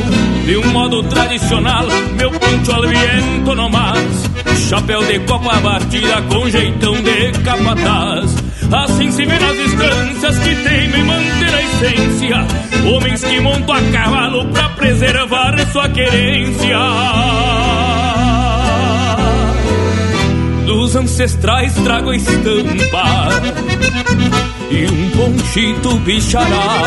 De 0.45 0.57
um 0.57 0.67
modo 0.69 1.03
tradicional, 1.05 1.87
meu 2.17 2.31
poncho 2.31 2.73
al 2.73 2.83
viento 2.83 3.55
no 3.55 3.69
mais, 3.71 4.31
chapéu 4.69 5.03
de 5.05 5.19
copa 5.21 5.59
batida 5.61 6.23
com 6.29 6.49
jeitão 6.51 6.95
de 6.95 7.33
capataz. 7.43 8.37
Assim 8.73 9.11
se 9.11 9.25
vê 9.25 9.39
nas 9.39 9.57
distâncias 9.57 10.39
que 10.39 10.55
teimem 10.57 11.05
manter 11.05 11.55
a 11.55 11.63
essência 11.63 12.65
Homens 12.87 13.25
que 13.25 13.41
montam 13.41 13.75
a 13.75 13.81
cavalo 13.93 14.45
pra 14.49 14.69
preservar 14.71 15.59
sua 15.73 15.89
querência 15.89 16.77
Dos 20.85 20.97
ancestrais 20.97 21.73
trago 21.77 22.11
a 22.11 22.17
estampa 22.17 23.31
E 24.71 24.85
um 24.85 25.11
ponchito 25.13 25.97
bichará 26.01 26.83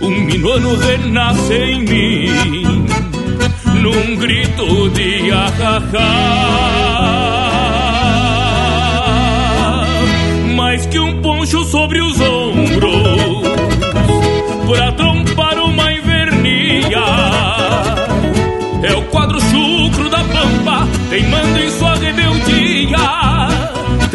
Um 0.00 0.22
minuano 0.22 0.76
renasce 0.78 1.52
em 1.52 1.84
mim 1.84 2.86
Num 3.82 4.16
grito 4.16 4.88
de 4.88 5.30
ahahá 5.30 6.06
mais 10.56 10.86
que 10.86 10.98
um 10.98 11.20
poncho 11.20 11.64
sobre 11.64 12.00
os 12.00 12.18
ombros, 12.18 13.42
pra 14.66 14.90
trompar 14.92 15.58
uma 15.58 15.92
invernia. 15.92 17.04
É 18.82 18.94
o 18.94 19.02
quadro 19.04 19.38
chucro 19.40 20.08
da 20.08 20.24
pampa, 20.24 20.88
teimando 21.10 21.65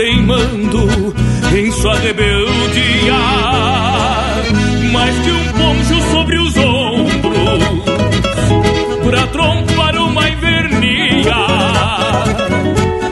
teimando 0.02 1.14
em 1.56 1.72
sua 1.72 1.96
rebeldia. 2.00 3.14
Mais 4.92 5.16
que 5.20 5.30
um 5.30 5.46
poncho 5.54 6.02
sobre 6.12 6.40
os 6.40 6.58
ombros, 6.58 7.84
pra 9.06 9.28
trompar 9.28 9.96
uma 9.98 10.28
invernia. 10.28 11.36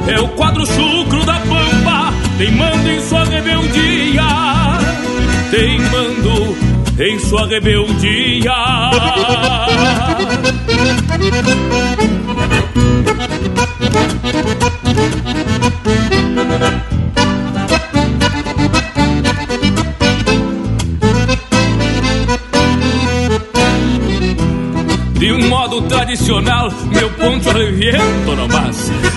É 0.08 0.20
o 0.20 0.28
quadro 0.30 0.66
chucro 0.66 1.24
da 1.26 1.40
pampa, 1.42 2.12
teimando 2.40 2.90
em 2.90 3.00
sua 3.02 3.24
rebeldia, 3.24 4.24
teimando 5.52 6.58
em 7.00 7.20
sua 7.20 7.46
rebeldia. 7.46 8.52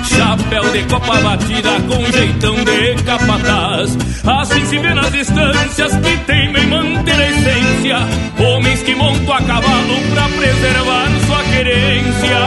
Chapéu 0.04 0.70
de 0.72 0.82
copa 0.84 1.20
batida 1.20 1.70
com 1.88 2.12
jeitão 2.12 2.54
de 2.56 3.02
capataz. 3.02 3.96
Assim 4.26 4.64
se 4.66 4.78
vê 4.78 4.94
nas 4.94 5.12
distâncias 5.12 5.96
que 5.96 6.16
temem 6.24 6.66
manter 6.66 7.14
a 7.14 7.30
essência. 7.30 7.98
Homens 8.38 8.82
que 8.82 8.94
montam 8.94 9.34
a 9.34 9.42
cavalo 9.42 9.94
pra 10.14 10.28
preservar 10.28 11.08
sua 11.26 11.42
querência. 11.44 12.38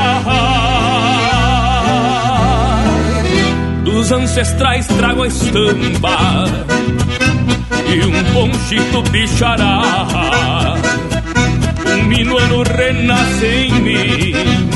Dos 3.83 4.11
ancestrais 4.11 4.87
trago 4.87 5.23
a 5.23 5.27
estampa 5.27 6.45
E 7.87 8.05
um 8.05 8.23
ponchito 8.33 9.01
bichará. 9.11 10.75
Um 11.87 12.03
minuano 12.03 12.63
renasce 12.63 13.45
em 13.45 13.71
mim 13.81 14.74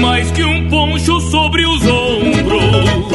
Mais 0.02 0.32
que 0.32 0.44
um 0.44 0.70
poncho 0.70 1.20
sobre 1.22 1.66
os 1.66 1.82
ombros, 1.86 3.08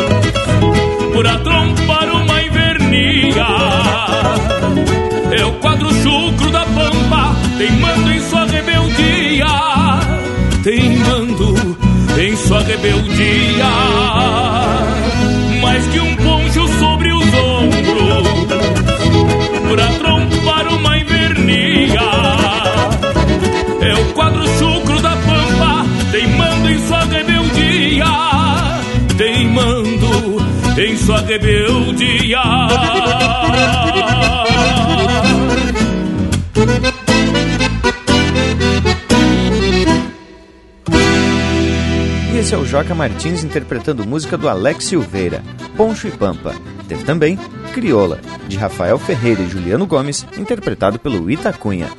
pra 1.14 1.38
trompar 1.38 2.08
uma 2.10 2.42
invernia. 2.42 3.46
É 5.30 5.44
o 5.44 5.52
quadro 5.52 5.88
chucro 6.02 6.50
da 6.50 6.64
pampa, 6.66 7.34
teimando 7.58 8.12
em 8.12 8.20
sua 8.20 8.44
rebeldia, 8.46 9.46
teimando 10.62 11.54
em 12.18 12.36
sua 12.36 12.62
rebeldia. 12.62 13.51
Em 31.02 31.04
sua 31.04 31.20
rebeldia. 31.20 32.38
E 42.32 42.38
esse 42.38 42.54
é 42.54 42.58
o 42.58 42.64
Joca 42.64 42.94
Martins 42.94 43.42
interpretando 43.42 44.06
música 44.06 44.38
do 44.38 44.48
Alex 44.48 44.84
Silveira, 44.84 45.42
Poncho 45.76 46.06
e 46.06 46.10
Pampa. 46.10 46.54
Teve 46.88 47.04
também 47.04 47.38
Crioula, 47.72 48.20
de 48.46 48.56
Rafael 48.56 48.98
Ferreira 48.98 49.42
e 49.42 49.48
Juliano 49.48 49.86
Gomes, 49.86 50.26
interpretado 50.38 50.98
pelo 50.98 51.30
Itacunha. 51.30 51.90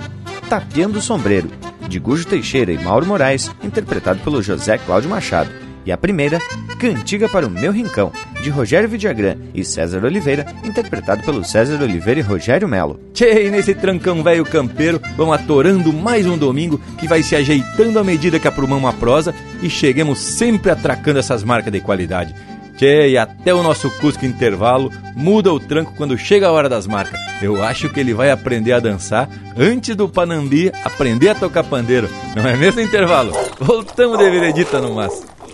Tapeando 0.50 1.00
o 1.00 1.02
Sombreiro, 1.02 1.50
de 1.88 2.00
Gujo 2.00 2.26
Teixeira 2.26 2.72
e 2.72 2.78
Mauro 2.78 3.06
Moraes, 3.06 3.52
interpretado 3.64 4.20
pelo 4.20 4.42
José 4.42 4.78
Cláudio 4.78 5.10
Machado. 5.10 5.50
E 5.86 5.92
a 5.92 5.98
primeira, 5.98 6.40
Cantiga 6.84 7.30
para 7.30 7.48
o 7.48 7.50
Meu 7.50 7.72
Rincão, 7.72 8.12
de 8.42 8.50
Rogério 8.50 8.90
Vidagrã 8.90 9.38
e 9.54 9.64
César 9.64 10.04
Oliveira, 10.04 10.46
interpretado 10.66 11.24
pelo 11.24 11.42
César 11.42 11.82
Oliveira 11.82 12.20
e 12.20 12.24
Rogério 12.24 12.68
Melo. 12.68 13.00
Tchê, 13.14 13.50
nesse 13.50 13.74
trancão 13.74 14.22
velho 14.22 14.44
campeiro, 14.44 15.00
vamos 15.16 15.34
atorando 15.34 15.94
mais 15.94 16.28
um 16.28 16.38
domingo 16.38 16.78
que 17.00 17.08
vai 17.08 17.24
se 17.24 17.38
ajeitando 17.38 17.98
à 17.98 18.04
medida 18.04 18.38
que 18.38 18.50
aprumamos 18.50 18.90
a 18.90 18.98
prosa 18.98 19.34
e 19.62 19.70
cheguemos 19.70 20.20
sempre 20.20 20.72
atracando 20.72 21.20
essas 21.20 21.42
marcas 21.42 21.72
de 21.72 21.80
qualidade. 21.80 22.36
Tchê, 22.76 23.12
e 23.12 23.18
até 23.18 23.54
o 23.54 23.64
nosso 23.64 23.90
Cusco 24.02 24.26
Intervalo 24.26 24.92
muda 25.16 25.54
o 25.54 25.62
tranco 25.62 25.94
quando 25.96 26.18
chega 26.18 26.48
a 26.48 26.52
hora 26.52 26.68
das 26.68 26.86
marcas. 26.86 27.18
Eu 27.42 27.64
acho 27.64 27.88
que 27.88 28.02
ele 28.02 28.14
vai 28.14 28.30
aprender 28.30 28.74
a 28.74 28.82
dançar 28.82 29.30
antes 29.58 29.96
do 29.96 30.10
Panambi 30.10 30.70
aprender 30.84 31.30
a 31.30 31.36
tocar 31.36 31.64
pandeiro. 31.64 32.10
Não 32.36 32.46
é 32.46 32.58
mesmo, 32.58 32.82
Intervalo? 32.82 33.32
Voltamos 33.58 34.18
de 34.18 34.30
veredita 34.30 34.82
no 34.82 34.96
mas. 34.96 35.33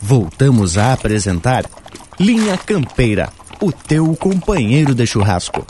Voltamos 0.00 0.76
a 0.76 0.92
apresentar 0.92 1.64
Linha 2.18 2.56
Campeira, 2.58 3.30
o 3.60 3.70
teu 3.70 4.16
companheiro 4.16 4.94
de 4.94 5.06
churrasco. 5.06 5.66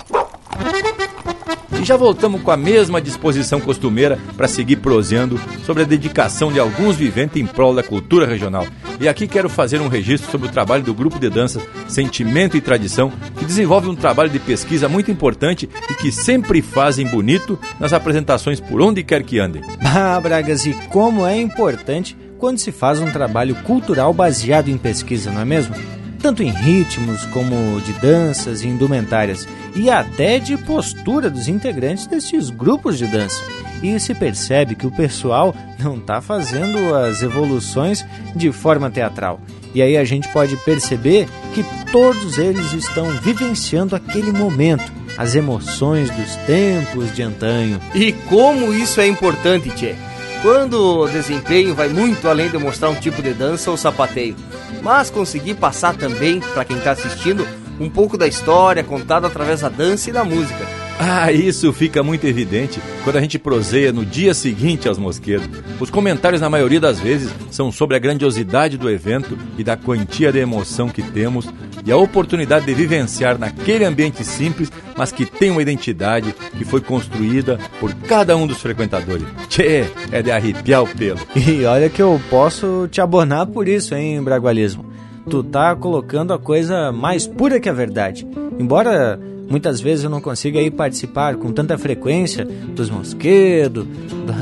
E 1.81 1.85
já 1.85 1.97
voltamos 1.97 2.43
com 2.43 2.51
a 2.51 2.57
mesma 2.57 3.01
disposição 3.01 3.61
costumeira 3.61 4.19
para 4.37 4.47
seguir 4.47 4.77
proseando 4.77 5.41
sobre 5.65 5.83
a 5.83 5.87
dedicação 5.87 6.53
de 6.53 6.61
alguns 6.61 6.97
viventes 6.97 7.41
em 7.41 7.47
prol 7.47 7.75
da 7.75 7.83
cultura 7.83 8.27
regional. 8.27 8.67
E 9.01 9.09
aqui 9.09 9.27
quero 9.27 9.49
fazer 9.49 9.81
um 9.81 9.89
registro 9.89 10.31
sobre 10.31 10.49
o 10.49 10.51
trabalho 10.51 10.83
do 10.83 10.93
grupo 10.93 11.19
de 11.19 11.31
dança 11.31 11.61
Sentimento 11.89 12.57
e 12.57 12.61
Tradição, 12.61 13.11
que 13.39 13.47
desenvolve 13.47 13.89
um 13.89 13.95
trabalho 13.97 14.29
de 14.29 14.39
pesquisa 14.39 14.89
muito 14.89 15.11
importante 15.11 15.71
e 15.91 15.95
que 15.95 16.13
sempre 16.13 16.61
fazem 16.61 17.07
bonito 17.07 17.59
nas 17.79 17.95
apresentações 17.95 18.61
por 18.61 18.83
onde 18.83 19.03
quer 19.03 19.23
que 19.23 19.39
andem. 19.39 19.63
Ah, 19.83 20.21
Bragas, 20.21 20.67
e 20.67 20.75
como 20.91 21.27
é 21.27 21.41
importante 21.41 22.15
quando 22.41 22.59
se 22.59 22.73
faz 22.73 22.99
um 22.99 23.13
trabalho 23.13 23.55
cultural 23.57 24.15
baseado 24.15 24.69
em 24.69 24.79
pesquisa, 24.79 25.31
não 25.31 25.43
é 25.43 25.45
mesmo? 25.45 25.75
Tanto 26.21 26.43
em 26.43 26.51
ritmos 26.51 27.25
como 27.27 27.81
de 27.83 27.93
danças 27.95 28.63
e 28.63 28.69
indumentárias, 28.69 29.47
e 29.77 29.91
até 29.91 30.39
de 30.39 30.57
postura 30.57 31.31
dos 31.31 31.49
integrantes 31.49 32.07
desses 32.07 32.51
grupos 32.51 32.99
de 32.99 33.07
dança. 33.07 33.45
E 33.83 33.99
se 34.01 34.15
percebe 34.15 34.75
que 34.75 34.87
o 34.87 34.91
pessoal 34.91 35.55
não 35.79 35.97
está 35.97 36.21
fazendo 36.21 36.95
as 36.95 37.23
evoluções 37.23 38.05
de 38.35 38.51
forma 38.51 38.91
teatral. 38.91 39.41
E 39.75 39.81
aí 39.81 39.97
a 39.97 40.05
gente 40.05 40.29
pode 40.29 40.57
perceber 40.59 41.29
que 41.55 41.65
todos 41.93 42.39
eles 42.39 42.73
estão 42.73 43.09
vivenciando 43.23 43.95
aquele 43.95 44.33
momento, 44.33 44.93
as 45.17 45.35
emoções 45.35 46.11
dos 46.11 46.37
tempos 46.47 47.15
de 47.15 47.23
antanho. 47.23 47.81
E 47.95 48.13
como 48.13 48.73
isso 48.75 49.01
é 49.01 49.07
importante, 49.07 49.71
Tchê! 49.71 49.95
Quando 50.43 51.01
o 51.01 51.09
desempenho 51.09 51.75
vai 51.75 51.91
muito 51.91 52.27
além 52.27 52.49
de 52.49 52.57
mostrar 52.57 52.89
um 52.89 52.95
tipo 52.95 53.23
de 53.23 53.35
dança 53.35 53.71
ou 53.71 53.77
sapateio, 53.77 54.35
mas 54.83 55.11
conseguir 55.11 55.55
passar 55.55 55.95
também, 55.95 56.41
para 56.41 56.65
quem 56.65 56.79
está 56.79 56.93
assistindo, 56.93 57.47
um 57.79 57.91
pouco 57.91 58.17
da 58.17 58.27
história 58.27 58.83
contada 58.83 59.27
através 59.27 59.61
da 59.61 59.69
dança 59.69 60.09
e 60.09 60.13
da 60.13 60.25
música. 60.25 60.90
Ah, 61.03 61.33
isso 61.33 61.73
fica 61.73 62.03
muito 62.03 62.27
evidente 62.27 62.79
quando 63.03 63.17
a 63.17 63.23
gente 63.23 63.39
proseia 63.39 63.91
no 63.91 64.05
dia 64.05 64.35
seguinte 64.35 64.87
aos 64.87 64.99
mosquedos. 64.99 65.49
Os 65.81 65.89
comentários, 65.89 66.43
na 66.43 66.51
maioria 66.51 66.79
das 66.79 67.01
vezes, 67.01 67.33
são 67.51 67.73
sobre 67.73 67.97
a 67.97 67.99
grandiosidade 67.99 68.77
do 68.77 68.91
evento 68.91 69.39
e 69.57 69.65
da 69.65 69.79
quantia 69.79 70.31
de 70.31 70.39
emoção 70.39 70.91
que 70.91 71.01
temos 71.01 71.49
e 71.87 71.91
a 71.91 71.97
oportunidade 71.97 72.67
de 72.67 72.75
vivenciar 72.75 73.39
naquele 73.39 73.87
ambiente 73.87 74.23
simples, 74.23 74.71
mas 74.95 75.11
que 75.11 75.25
tem 75.25 75.51
uma 75.51 75.63
identidade 75.63 76.35
que 76.59 76.67
foi 76.67 76.83
construída 76.83 77.59
por 77.81 77.95
cada 78.07 78.37
um 78.37 78.47
dos 78.47 78.61
frequentadores. 78.61 79.27
Tchê, 79.49 79.87
é 80.13 80.21
de 80.21 80.31
arrepiar 80.31 80.83
o 80.83 80.87
pelo. 80.87 81.21
E 81.35 81.65
olha 81.65 81.89
que 81.89 82.03
eu 82.03 82.21
posso 82.29 82.87
te 82.91 83.01
abonar 83.01 83.47
por 83.47 83.67
isso, 83.67 83.95
hein, 83.95 84.23
Bragualismo. 84.23 84.85
Tu 85.31 85.43
tá 85.45 85.75
colocando 85.75 86.35
a 86.35 86.39
coisa 86.39 86.93
mais 86.93 87.27
pura 87.27 87.59
que 87.59 87.71
a 87.71 87.73
verdade. 87.73 88.27
Embora 88.59 89.19
muitas 89.51 89.81
vezes 89.81 90.05
eu 90.05 90.11
não 90.11 90.21
consiga 90.21 90.61
aí 90.61 90.71
participar 90.71 91.37
com 91.37 91.53
tanta 91.53 91.77
frequência 91.77 92.45
dos 92.45 92.89
mosquedos, 92.89 93.85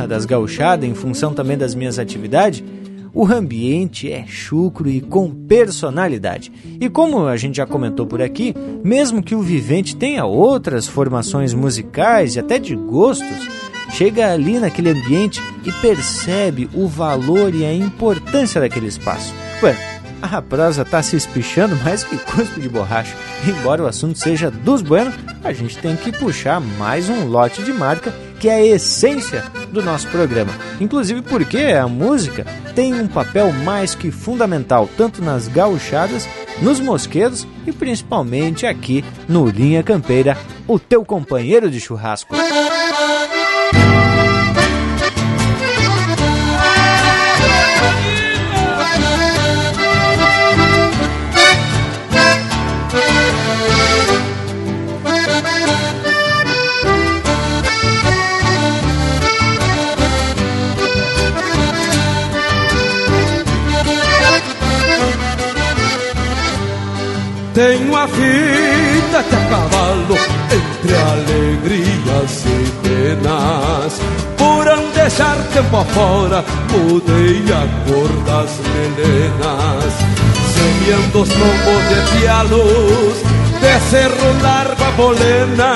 das 0.08 0.24
gauchadas, 0.24 0.88
em 0.88 0.94
função 0.94 1.32
também 1.32 1.56
das 1.56 1.74
minhas 1.74 1.98
atividades, 1.98 2.62
o 3.14 3.26
ambiente 3.26 4.12
é 4.12 4.24
chucro 4.26 4.88
e 4.88 5.00
com 5.00 5.30
personalidade. 5.30 6.52
E 6.80 6.88
como 6.88 7.26
a 7.26 7.36
gente 7.36 7.56
já 7.56 7.66
comentou 7.66 8.06
por 8.06 8.22
aqui, 8.22 8.54
mesmo 8.84 9.22
que 9.22 9.34
o 9.34 9.42
vivente 9.42 9.96
tenha 9.96 10.24
outras 10.24 10.86
formações 10.86 11.54
musicais 11.54 12.36
e 12.36 12.38
até 12.38 12.58
de 12.58 12.76
gostos, 12.76 13.48
chega 13.90 14.32
ali 14.32 14.60
naquele 14.60 14.90
ambiente 14.90 15.42
e 15.64 15.72
percebe 15.80 16.68
o 16.74 16.86
valor 16.86 17.54
e 17.54 17.64
a 17.64 17.72
importância 17.72 18.60
daquele 18.60 18.86
espaço. 18.86 19.34
Ué, 19.62 19.97
a 20.22 20.42
prosa 20.42 20.84
tá 20.84 21.02
se 21.02 21.16
espichando 21.16 21.76
mais 21.76 22.04
que 22.04 22.18
cuspe 22.18 22.60
de 22.60 22.68
borracha. 22.68 23.14
Embora 23.46 23.82
o 23.82 23.86
assunto 23.86 24.18
seja 24.18 24.50
dos 24.50 24.82
buenos, 24.82 25.14
a 25.42 25.52
gente 25.52 25.78
tem 25.78 25.96
que 25.96 26.12
puxar 26.12 26.60
mais 26.60 27.08
um 27.08 27.26
lote 27.26 27.62
de 27.62 27.72
marca 27.72 28.12
que 28.38 28.48
é 28.48 28.54
a 28.54 28.64
essência 28.64 29.44
do 29.72 29.82
nosso 29.82 30.06
programa. 30.08 30.52
Inclusive 30.80 31.22
porque 31.22 31.58
a 31.58 31.88
música 31.88 32.46
tem 32.74 32.94
um 32.94 33.08
papel 33.08 33.52
mais 33.52 33.94
que 33.94 34.10
fundamental, 34.10 34.88
tanto 34.96 35.22
nas 35.22 35.48
gauchadas, 35.48 36.28
nos 36.62 36.78
mosquedos 36.78 37.46
e 37.66 37.72
principalmente 37.72 38.64
aqui 38.64 39.04
no 39.28 39.48
Linha 39.48 39.82
Campeira, 39.82 40.38
o 40.66 40.78
teu 40.78 41.04
companheiro 41.04 41.70
de 41.70 41.80
churrasco. 41.80 42.36
Tenho 67.58 67.96
a 67.96 68.06
vida 68.06 69.08
de 69.10 69.16
a 69.16 69.22
cavalo 69.24 70.16
entre 70.48 70.94
alegrias 70.94 72.44
e 72.46 72.70
penas. 72.86 74.00
Por 74.36 74.68
andejar 74.68 75.36
tempo 75.52 75.78
afora, 75.78 76.44
mudei 76.70 77.42
a 77.52 77.66
cor 77.84 78.10
das 78.26 78.60
melenas. 78.70 79.92
Semeando 80.54 81.22
os 81.22 81.28
lombos 81.30 81.82
de 81.88 82.20
pialos, 82.20 83.16
de 83.60 83.90
cerro 83.90 84.40
largo 84.40 84.84
a 84.84 84.90
bolena. 84.92 85.74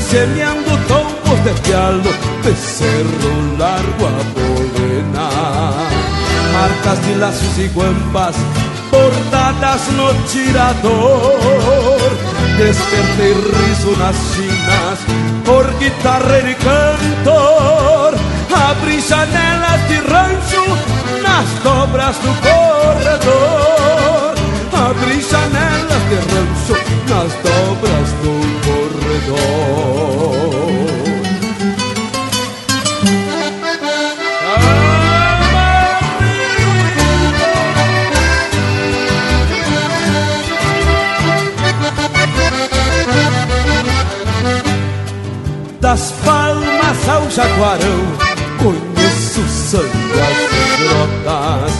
Semeando 0.00 0.78
tombos 0.88 1.44
de 1.44 1.60
pialo, 1.60 2.10
de 2.42 2.56
cerro 2.56 3.58
largo 3.58 4.06
a 4.06 4.22
bolena. 4.32 5.28
Marcas 6.54 7.04
de 7.04 7.14
laços 7.16 7.58
e 7.58 7.68
guampas 7.68 8.34
bordadas 8.90 9.88
no 9.92 10.12
tirador. 10.28 12.10
Despertei 12.58 13.34
riso 13.34 13.96
nas 13.98 14.16
chinas 14.32 14.98
por 15.44 15.66
guitarra 15.78 16.38
e 16.38 16.54
cantor. 16.54 18.14
Abri 18.68 19.00
janelas 19.00 19.88
de 19.88 19.98
rancho 20.12 20.64
nas 21.22 21.48
dobras 21.62 22.16
do 22.16 22.32
corredor. 22.46 24.34
Abri 24.72 25.20
janelas 25.20 26.02
de 26.08 26.18
rancho 26.32 26.76
nas 27.08 27.32
dobras 27.44 28.08
do 28.22 28.34
corredor. 28.66 29.95
Ao 47.16 47.30
jaguarão, 47.30 48.02
conheço 48.58 49.42
sangue 49.48 50.20
as 50.20 50.38
grotas, 50.82 51.72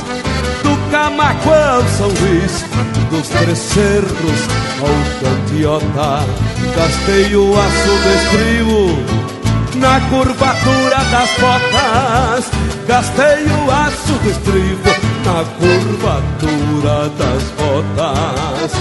do 0.62 0.90
Camaco 0.90 1.50
ao 1.50 1.82
São 1.88 2.08
Luís, 2.08 2.64
dos 3.10 3.28
Três 3.28 3.58
Cerros 3.58 4.40
ao 4.80 4.96
Cantiota, 5.20 6.24
gastei 6.74 7.36
o 7.36 7.54
aço 7.54 7.96
na 9.76 10.00
curvatura 10.08 11.04
das 11.10 11.30
botas, 11.38 12.50
gastei 12.88 13.44
o 13.44 13.70
aço 13.70 14.16
na 15.26 15.44
curvatura 15.58 17.10
das 17.18 17.42
botas. 17.58 18.72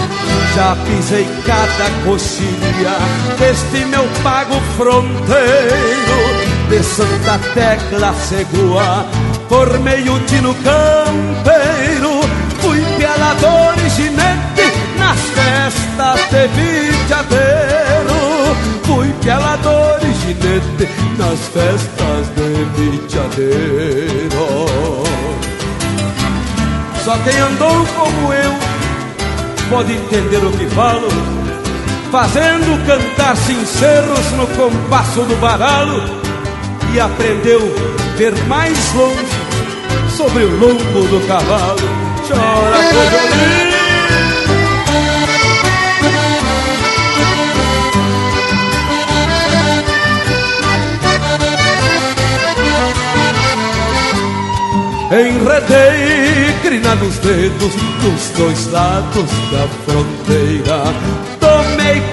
Já 0.55 0.75
pisei 0.85 1.27
cada 1.45 1.89
coxilha 2.05 2.97
deste 3.37 3.85
meu 3.85 4.07
pago 4.23 4.55
fronteiro 4.77 6.34
de 6.69 6.81
Santa 6.83 7.39
Tecla 7.53 8.13
Segua, 8.13 9.05
formei 9.47 10.09
o 10.09 10.19
tino 10.21 10.53
campeiro, 10.55 12.21
fui 12.59 12.81
pelador 12.97 13.73
e 13.85 13.89
ginete 13.89 14.73
nas 14.97 15.19
festas 15.19 16.19
de 16.31 16.47
vitiadeiro, 16.47 18.15
fui 18.83 19.13
pelador 19.23 19.99
e 20.01 20.13
ginete 20.25 20.89
nas 21.17 21.39
festas 21.49 22.27
de 22.35 22.65
vitiadeiro. 22.81 24.45
Só 27.03 27.17
quem 27.19 27.37
andou 27.39 27.85
como 27.95 28.33
eu 28.33 28.53
pode 29.69 29.93
entender 29.93 30.43
o 30.43 30.51
que 30.51 30.65
falo, 30.67 31.07
fazendo 32.11 32.85
cantar 32.87 33.35
sinceros 33.37 34.31
no 34.31 34.47
compasso 34.47 35.21
do 35.21 35.35
baralo 35.39 36.24
e 36.95 36.99
aprendeu 36.99 37.59
ver 38.15 38.33
mais 38.45 38.93
longe 38.93 39.25
sobre 40.15 40.45
o 40.45 40.57
lombo 40.57 41.07
do 41.09 41.27
cavalo. 41.27 41.77
Chora, 42.25 42.77
coisa 42.93 43.35
Enredei 55.11 56.53
crina 56.63 56.95
nos 56.95 57.17
dedos 57.17 57.73
dos 58.01 58.29
dois 58.37 58.71
lados 58.71 59.29
da 59.51 59.67
fronteira 59.85 61.34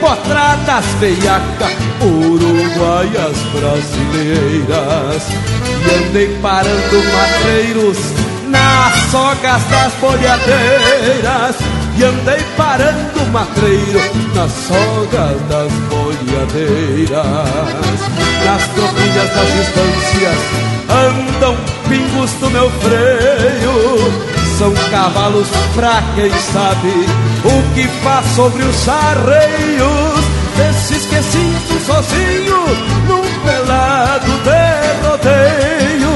potradas 0.03 0.85
veiaca, 0.99 1.71
uruguaias 2.01 3.39
brasileiras 3.55 5.23
E 5.87 5.91
andei 5.95 6.29
parando 6.43 7.05
matreiros 7.13 7.99
nas 8.49 8.93
sogas 9.13 9.63
das 9.71 9.93
bolhadeiras 10.01 11.57
E 11.97 12.05
andei 12.05 12.43
parando 12.57 13.25
matreiro 13.31 14.01
nas 14.35 14.51
sogas 14.51 15.41
das 15.49 15.73
bolhadeiras 15.89 17.21
Nas 18.45 18.67
tropilhas 18.75 19.31
das 19.31 19.53
distâncias 19.53 20.39
andam 20.91 21.57
pingos 21.89 22.33
do 22.41 22.51
meu 22.51 22.69
freio 22.81 24.32
são 24.63 24.73
cavalos 24.93 25.49
pra 25.75 26.01
quem 26.15 26.31
sabe 26.31 26.93
o 27.45 27.75
que 27.75 27.89
faz 28.05 28.25
sobre 28.37 28.63
os 28.63 28.89
arreios. 28.89 30.25
Desses 30.57 31.05
que 31.07 31.21
sinto 31.21 31.85
sozinho 31.85 32.65
num 33.09 33.25
pelado 33.45 34.31
de 34.45 34.63
rodeio. 35.05 36.15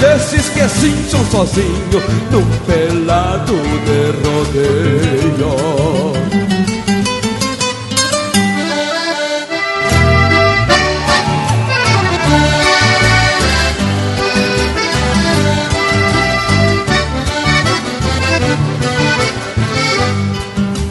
Desses 0.00 0.48
que 0.48 0.66
sinto 0.66 1.30
sozinho 1.30 2.02
num 2.30 2.46
pelado 2.64 3.54
de 3.84 4.00
rodeio 4.26 5.64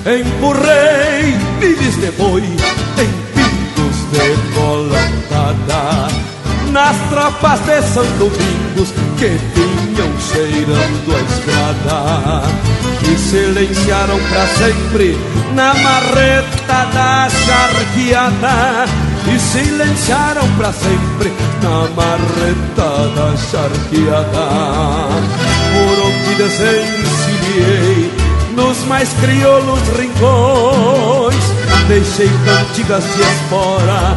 empurrei 0.06 1.38
milhas 1.60 1.96
de 1.96 2.12
boi 2.18 2.42
em 2.42 3.10
pingos 3.34 3.98
de 4.12 4.54
colantada 4.54 6.08
nas 6.72 6.98
tropas 7.10 7.60
de 7.62 7.82
São 7.94 8.06
Domingos 8.18 8.92
que 9.18 9.30
vinham 9.56 10.12
cheirando 10.20 11.16
a 11.16 11.22
estrada 11.22 12.44
e 13.10 13.18
silenciaram 13.18 14.20
para 14.30 14.48
sempre 14.48 15.18
na 15.54 15.74
marreta 15.76 16.86
da 16.94 17.30
charqueada 17.30 18.86
e 19.32 19.40
silenciaram 19.40 20.48
para 20.58 20.74
sempre 20.74 21.32
na 21.62 21.88
marreta 21.96 23.08
da 23.16 23.38
charqueada. 23.38 24.48
Por 25.74 25.96
onde 26.08 26.36
desencilhei 26.36 28.03
nos 28.56 28.84
mais 28.86 29.10
crioulos 29.14 29.82
rincões 30.00 31.44
deixei 31.88 32.30
cantigas 32.46 33.04
de 33.04 33.22
espora 33.22 34.16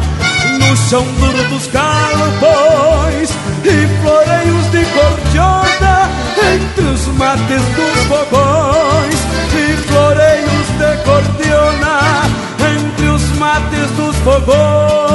no 0.59 0.77
chão 0.77 1.03
duro 1.19 1.43
dos 1.49 1.67
galpões 1.67 3.29
e 3.63 4.01
floreios 4.01 4.65
de 4.71 4.85
cordiona 4.85 6.09
entre 6.53 6.85
os 6.85 7.07
mates 7.17 7.61
dos 7.75 8.03
fogões 8.07 9.19
e 9.53 9.77
floreios 9.87 10.67
de 10.77 11.03
cordiona 11.03 12.21
entre 12.75 13.07
os 13.07 13.23
mates 13.37 13.91
dos 13.91 14.15
fogões. 14.17 15.06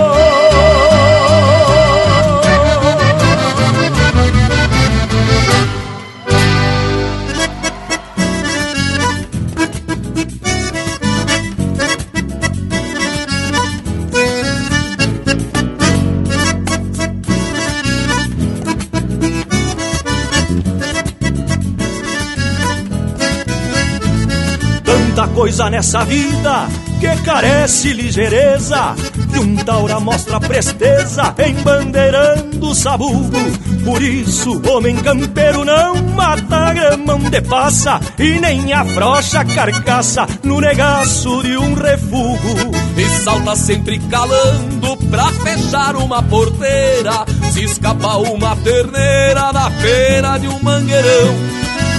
Coisa 25.35 25.71
nessa 25.71 26.05
vida 26.05 26.69
que 27.01 27.23
carece 27.23 27.93
ligeireza. 27.93 28.95
E 29.35 29.39
um 29.39 29.57
taura 29.57 29.99
mostra 29.99 30.39
presteza 30.39 31.35
embandeirando 31.47 32.69
o 32.69 32.75
sabugo. 32.75 33.39
Por 33.85 34.01
isso, 34.01 34.63
homem 34.71 34.97
campeiro 34.97 35.65
não 35.65 35.97
mata 36.15 36.73
grama 36.73 37.19
de 37.31 37.41
passa 37.41 38.01
e 38.19 38.39
nem 38.39 38.73
afrocha 38.73 39.45
carcaça 39.45 40.27
no 40.45 40.61
negaço 40.61 41.43
de 41.43 41.57
um 41.57 41.75
refugo. 41.75 42.73
E 42.97 43.05
salta 43.25 43.57
sempre 43.57 43.99
calando 43.99 44.97
pra 45.11 45.27
fechar 45.33 45.97
uma 45.97 46.23
porteira. 46.23 47.25
Se 47.51 47.65
escapa 47.65 48.17
uma 48.19 48.55
terneira 48.57 49.53
na 49.53 49.71
feira 49.71 50.39
de 50.39 50.47
um 50.47 50.63
mangueirão. 50.63 51.62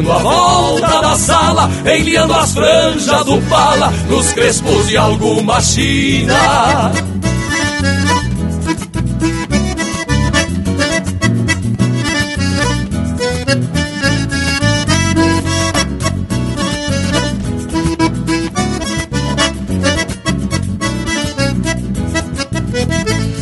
dando 0.00 0.12
a 0.12 0.18
volta 0.18 1.00
da 1.00 1.16
sala, 1.16 1.70
enliando 1.84 2.32
as 2.34 2.52
franjas 2.52 3.24
do 3.24 3.40
pala, 3.42 3.92
nos 4.08 4.32
crespos 4.32 4.88
de 4.88 4.96
alguma 4.96 5.60
china. 5.60 6.92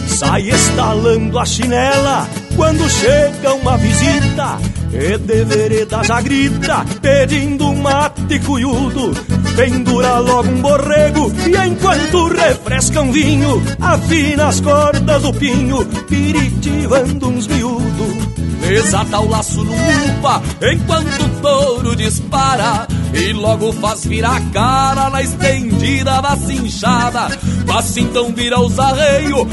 Sai 0.09 0.49
estalando 0.49 1.39
a 1.39 1.45
chinela 1.45 2.29
quando 2.57 2.89
chega 2.91 3.55
uma 3.55 3.77
visita 3.77 4.59
e 4.93 5.19
de 5.19 6.05
já 6.05 6.21
grita, 6.21 6.85
pedindo 7.01 7.75
mate 7.75 8.39
cuiudo. 8.41 9.13
Pendura 9.57 10.19
logo 10.19 10.49
um 10.49 10.61
borrego 10.61 11.33
e 11.47 11.67
enquanto 11.67 12.29
refresca 12.29 13.03
um 13.03 13.13
vinho, 13.13 13.63
afina 13.81 14.47
as 14.49 14.61
cordas 14.61 15.23
do 15.23 15.33
pinho, 15.35 15.85
piritivando 16.09 17.29
uns 17.29 17.47
miúdos. 17.47 18.29
Desata 18.61 19.21
o 19.21 19.29
laço 19.29 19.65
no 19.65 19.73
upa 19.73 20.43
enquanto 20.61 21.23
o 21.23 21.41
touro 21.41 21.97
dispara 21.97 22.87
e 23.15 23.33
logo 23.33 23.73
faz 23.73 24.05
virar 24.05 24.37
a 24.37 24.41
cara 24.53 25.11
na 25.11 25.23
estendida 25.23 26.21
da 26.21 26.37
cinchada. 26.37 27.29
Mas 27.67 27.97
então 27.97 28.33
vira 28.35 28.61
os 28.61 28.79
arreios, 28.79 29.47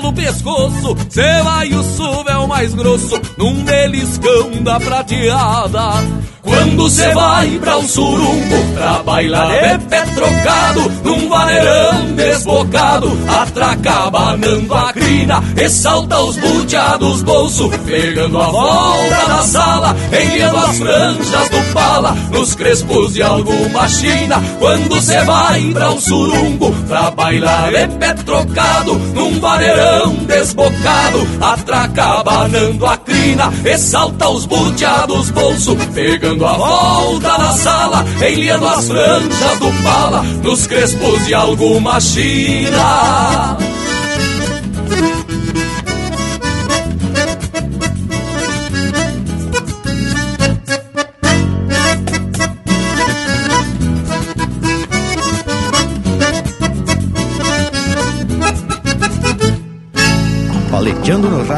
pelo 0.00 0.12
pescoço. 0.12 0.96
Cê 1.08 1.42
vai 1.42 1.68
o 1.72 1.82
suvel 1.82 2.46
mais 2.46 2.74
grosso, 2.74 3.20
num 3.36 3.62
beliscão 3.62 4.50
da 4.62 4.80
prateada. 4.80 6.30
Quando 6.42 6.88
cê 6.88 7.12
vai 7.12 7.58
pra 7.58 7.76
um 7.76 7.86
surungo, 7.86 8.74
pra 8.74 9.02
bailar 9.02 9.78
de 9.78 9.84
pé 9.84 10.02
trocado, 10.14 10.90
num 11.04 11.28
vaneirão 11.28 12.12
desbocado, 12.16 13.18
atraca 13.28 14.10
banando 14.10 14.74
a 14.74 14.92
crina, 14.92 15.42
e 15.54 15.68
salta 15.68 16.18
os 16.18 16.36
buteados 16.38 17.22
bolso, 17.22 17.68
pegando 17.84 18.40
a 18.40 18.46
volta 18.46 19.28
da 19.28 19.42
sala, 19.42 19.96
enliando 20.10 20.56
as 20.56 20.78
franjas 20.78 21.50
do 21.50 21.72
pala, 21.74 22.16
nos 22.30 22.54
crespos 22.54 23.12
de 23.12 23.22
alguma 23.22 23.86
china. 23.88 24.42
Quando 24.58 25.00
cê 25.00 25.22
vai 25.24 25.62
pra 25.72 25.90
um 25.90 26.00
surungo, 26.00 26.72
pra 26.88 27.10
bailar 27.10 27.70
de 27.70 27.86
pé 27.98 28.14
trocado, 28.14 28.94
num 29.20 29.38
vaneirão 29.38 30.14
desbocado, 30.26 31.26
atraca 31.40 32.22
banando 32.22 32.86
a 32.86 32.96
crina, 32.96 33.52
e 33.64 33.76
salta 33.76 34.30
os 34.30 34.46
buteados 34.46 35.30
bolso, 35.30 35.76
pegando 35.92 36.46
a 36.46 36.54
volta 36.54 37.38
na 37.38 37.52
sala, 37.52 38.04
enliando 38.26 38.66
as 38.66 38.88
franjas 38.88 39.58
do 39.58 39.82
pala, 39.82 40.22
nos 40.42 40.66
crespos 40.66 41.26
de 41.26 41.34
alguma 41.34 42.00
china. 42.00 43.58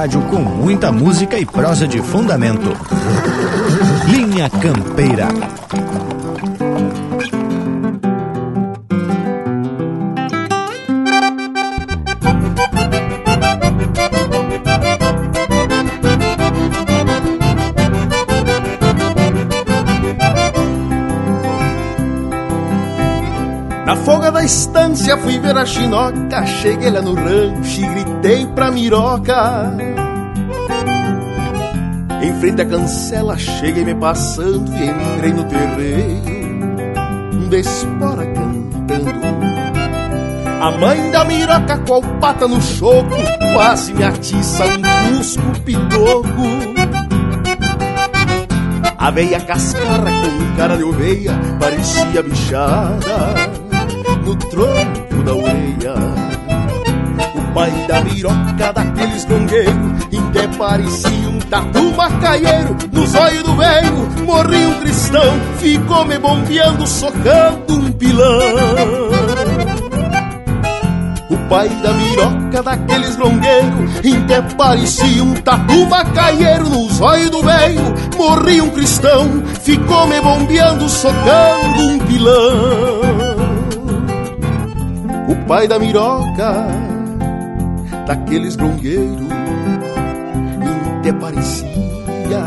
Rádio 0.03 0.21
com 0.23 0.41
muita 0.41 0.91
música 0.91 1.39
e 1.39 1.47
prosa 1.47 1.87
de 1.87 2.03
fundamento. 2.03 2.77
Linha 4.09 4.51
Campeira. 4.51 5.29
Na 23.87 23.95
folga 23.95 24.33
da 24.33 24.43
estância 24.43 25.17
fui 25.19 25.39
ver 25.39 25.57
a 25.57 25.65
chinoca, 25.65 26.45
cheguei 26.45 26.91
lá 26.91 27.01
no 27.01 27.15
rancho 27.15 27.81
e 27.81 27.87
gritei 27.87 28.47
pra 28.47 28.73
miroca. 28.73 29.92
Em 32.23 32.33
frente 32.39 32.63
à 32.63 32.65
cancela 32.65 33.37
cheguei 33.37 33.85
me 33.85 33.97
passando 33.97 34.73
e 34.73 34.85
entrei 34.85 35.33
no 35.33 35.43
terreiro, 35.45 37.49
despora 37.51 38.25
cantando. 38.27 39.11
A 40.61 40.71
mãe 40.71 41.11
da 41.11 41.25
miroca 41.25 41.77
com 41.79 41.97
a 41.97 42.01
pata 42.21 42.47
no 42.47 42.63
choco 42.63 43.17
Quase 43.53 43.93
me 43.95 44.05
atiça 44.05 44.65
um 44.65 45.19
cusco 45.19 45.43
pitoco 45.65 46.29
A 48.97 49.11
veia 49.11 49.41
cascara 49.41 50.09
com 50.09 50.57
cara 50.57 50.77
de 50.77 50.85
oveia 50.85 51.33
Parecia 51.59 52.23
bichada 52.23 53.35
No 54.25 54.37
tronco 54.37 55.23
da 55.25 55.35
orelha 55.35 55.95
O 57.35 57.53
pai 57.53 57.73
da 57.89 58.01
miroca 58.03 58.73
daqueles 58.73 59.25
gongueiros 59.25 59.93
Até 60.33 60.49
parecia 60.57 61.32
tatu 61.53 61.93
macaieiro 61.95 62.77
Nos 62.91 63.15
olhos 63.15 63.43
do 63.43 63.55
velho 63.55 64.25
morri 64.25 64.65
um 64.67 64.81
cristão 64.81 65.41
Ficou 65.59 66.05
me 66.07 66.19
bombeando, 66.19 66.87
socando 66.87 67.75
um 67.75 67.93
pilão. 67.93 68.41
Pai 71.49 71.69
da 71.69 71.93
miroca 71.93 72.63
daqueles 72.63 73.15
longueiros 73.19 74.03
Em 74.03 74.27
que 74.27 74.55
parecia 74.57 75.23
um 75.23 75.35
tatu 75.35 75.85
macaieiro 75.85 76.67
Nos 76.67 76.99
olhos 76.99 77.29
do 77.29 77.43
velho 77.43 77.83
morri 78.17 78.63
um 78.63 78.71
cristão 78.71 79.43
Ficou 79.61 80.07
me 80.07 80.19
bombeando, 80.23 80.89
socando 80.89 81.89
um 81.89 81.99
pilão. 81.99 82.63
O 85.29 85.47
pai 85.47 85.69
da 85.69 85.79
miroca 85.79 86.69
daqueles 88.07 88.57
longueiros 88.57 89.21
Em 89.21 89.32
parecia 91.21 92.43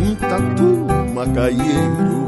um 0.00 0.14
tatu 0.16 0.86
macaieiro 1.14 2.26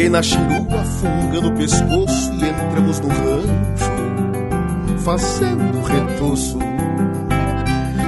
Cheguei 0.00 0.08
na 0.08 0.22
chirua, 0.22 0.82
fungando 0.98 1.48
o 1.48 1.52
pescoço 1.52 2.32
e 2.32 2.48
entramos 2.48 3.00
no 3.00 3.08
rancho, 3.08 3.92
fazendo 5.04 5.82
retoço. 5.82 6.58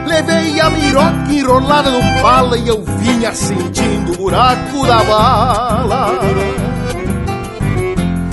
Levei 0.06 0.58
a 0.58 0.70
miroca 0.70 1.30
enrolada 1.30 1.90
no 1.90 2.00
pala 2.22 2.56
e 2.56 2.66
eu 2.66 2.82
vinha 2.98 3.34
sentindo 3.34 4.14
o 4.14 4.16
buraco 4.16 4.86
da 4.86 5.04
bala. 5.04 6.12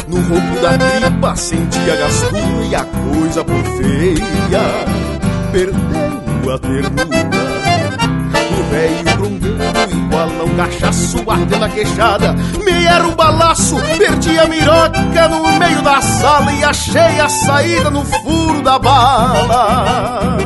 No 0.08 0.22
roubo 0.22 0.62
da 0.62 0.78
tripa 0.78 1.36
sentia 1.36 1.98
gastura 1.98 2.66
e 2.66 2.76
a 2.76 2.86
coisa 2.86 3.44
por 3.44 3.62
feia 3.76 4.62
perdendo 5.52 6.52
a 6.54 6.60
ternura. 6.60 7.30
O 8.58 8.64
velho 8.72 9.19
um 9.96 10.56
cachaço 10.56 11.24
batendo 11.24 11.66
a 11.66 11.70
queixada. 11.70 12.34
Me 12.64 12.86
era 12.86 13.08
um 13.08 13.16
balaço, 13.16 13.76
perdi 13.98 14.38
a 14.38 14.48
miroca 14.48 15.28
no 15.30 15.60
meio 15.60 15.82
da 15.82 16.02
sala 16.02 16.52
e 16.54 16.64
achei 16.64 17.20
a 17.20 17.30
saída 17.30 17.90
no 17.90 18.04
furo 18.04 18.62
da 18.62 18.80
bala. 18.80 20.38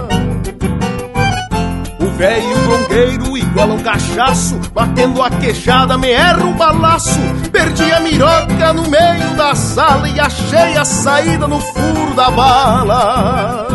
O 1.99 2.09
velho 2.17 2.57
bronqueiro 2.65 3.37
igual 3.37 3.71
a 3.71 3.73
um 3.73 3.79
cachaço 3.81 4.59
Batendo 4.73 5.21
a 5.21 5.29
queixada, 5.29 5.97
me 5.97 6.11
erra 6.11 6.43
um 6.43 6.53
balaço 6.53 7.19
Perdi 7.51 7.91
a 7.91 7.99
miroca 8.01 8.73
no 8.73 8.83
meio 8.89 9.35
da 9.35 9.55
sala 9.55 10.07
E 10.07 10.19
achei 10.19 10.77
a 10.77 10.85
saída 10.85 11.47
no 11.47 11.59
furo 11.59 12.13
da 12.13 12.29
bala 12.29 13.67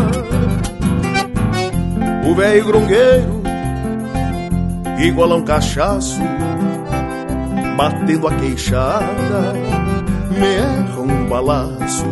o 2.29 2.35
velho 2.35 2.63
grongueiro, 2.63 3.38
igual 5.07 5.31
a 5.31 5.35
um 5.37 5.43
cachaço, 5.43 6.19
batendo 7.77 8.27
a 8.27 8.35
queixada, 8.35 9.53
me 10.31 10.45
erra 10.45 11.01
um 11.01 11.25
balaço. 11.27 12.05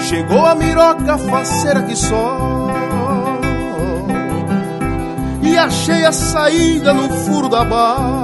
Chegou 0.00 0.44
a 0.44 0.54
miroca 0.54 1.16
faceira 1.16 1.82
que 1.82 1.96
só, 1.96 2.68
e 5.42 5.56
achei 5.56 6.04
a 6.04 6.12
saída 6.12 6.92
no 6.92 7.08
furo 7.08 7.48
da 7.48 7.64
bala. 7.64 8.23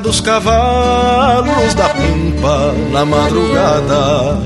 dos 0.00 0.20
cavalos 0.20 1.74
da 1.74 1.88
pampa 1.88 2.74
na 2.90 3.04
madrugada. 3.04 4.38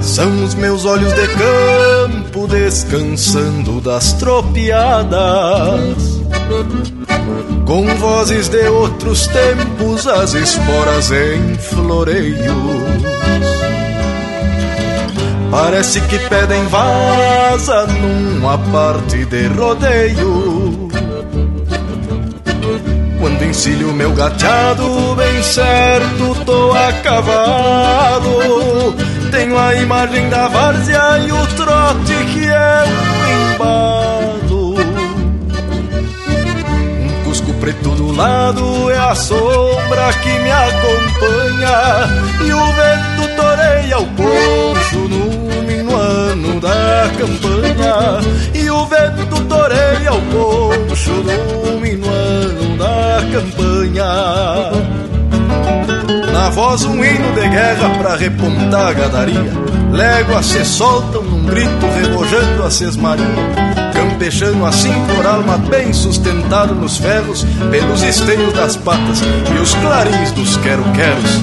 São 0.00 0.44
os 0.44 0.54
meus 0.54 0.84
olhos 0.84 1.12
de 1.12 1.26
campo 1.28 2.46
descansando 2.46 3.80
das 3.80 4.12
tropiadas. 4.14 5.14
Com 7.66 7.86
vozes 7.96 8.48
de 8.48 8.68
outros 8.68 9.26
tempos, 9.28 10.06
as 10.06 10.34
esporas 10.34 11.10
em 11.10 11.54
floreios. 11.54 13.02
Parece 15.50 16.00
que 16.02 16.18
pedem 16.18 16.64
vaza 16.66 17.86
numa 17.86 18.58
parte 18.58 19.24
de 19.24 19.46
rodeio 19.46 20.53
encilho 23.54 23.92
meu 23.92 24.12
gateado, 24.12 25.14
bem 25.14 25.42
certo 25.42 26.44
tô 26.44 26.72
a 26.72 26.92
cavalo. 27.04 28.92
Tenho 29.30 29.56
a 29.56 29.74
imagem 29.76 30.28
da 30.28 30.48
várzea 30.48 31.18
e 31.26 31.32
o 31.32 31.46
trote 31.54 32.14
que 32.32 32.46
é 32.46 32.84
um 32.84 33.52
embalo. 33.54 34.74
Um 37.00 37.24
cusco 37.24 37.54
preto 37.54 37.90
do 37.90 38.10
lado 38.12 38.90
é 38.90 38.98
a 38.98 39.14
sombra 39.14 40.12
que 40.20 40.38
me 40.40 40.50
acompanha. 40.50 42.08
E 42.44 42.52
o 42.52 42.66
vento 42.72 43.36
toreia 43.36 43.98
o 44.00 44.06
poncho 44.08 44.98
no 45.08 45.62
minuano 45.62 46.60
da 46.60 47.08
campanha. 47.16 48.20
E 48.52 48.68
o 48.68 48.84
vento 48.86 49.44
toreia 49.48 50.12
o 50.12 50.20
poncho 50.20 51.12
no 51.12 51.80
minuano 51.80 52.03
da 52.78 53.20
campanha. 53.32 54.04
Na 56.32 56.50
voz 56.50 56.84
um 56.84 57.04
hino 57.04 57.32
de 57.34 57.48
guerra 57.48 57.90
pra 57.98 58.16
repontar 58.16 58.88
a 58.88 58.92
gadaria. 58.92 59.52
Léguas 59.92 60.46
se 60.46 60.64
soltam 60.64 61.22
num 61.22 61.46
grito 61.46 61.86
remojando 62.00 62.64
a 62.64 62.70
sesmaria. 62.70 63.24
Campechando 63.92 64.66
assim 64.66 64.92
por 65.06 65.24
alma 65.24 65.56
bem 65.56 65.92
sustentado 65.92 66.74
nos 66.74 66.98
ferros, 66.98 67.46
pelos 67.70 68.02
esteios 68.02 68.52
das 68.52 68.76
patas 68.76 69.22
e 69.54 69.58
os 69.60 69.74
clarins 69.74 70.32
dos 70.32 70.56
quero-queros. 70.56 71.40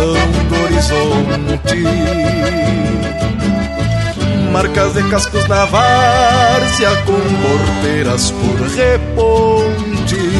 Direção 0.00 0.14
do 0.48 0.62
horizonte. 0.64 1.84
Marcas 4.52 4.94
de 4.94 5.02
cascos 5.10 5.46
na 5.48 5.64
várzea 5.66 6.90
com 7.06 7.12
porteiras 7.12 8.30
por 8.32 8.66
reponte 8.66 10.30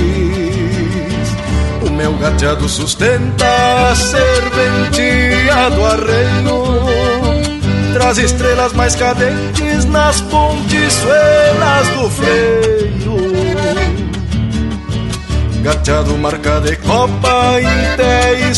meu 2.00 2.14
gateado 2.14 2.66
sustenta 2.66 3.44
a 3.90 3.94
serventia 3.94 5.68
do 5.68 5.84
arreio. 5.84 6.64
Traz 7.92 8.16
estrelas 8.16 8.72
mais 8.72 8.96
cadentes 8.96 9.84
nas 9.84 10.22
pontiçuelas 10.22 11.88
do 11.88 12.10
freio. 12.10 12.80
Gateado 15.62 16.16
marca 16.16 16.58
de 16.60 16.76
copa, 16.76 17.58
até 17.92 18.48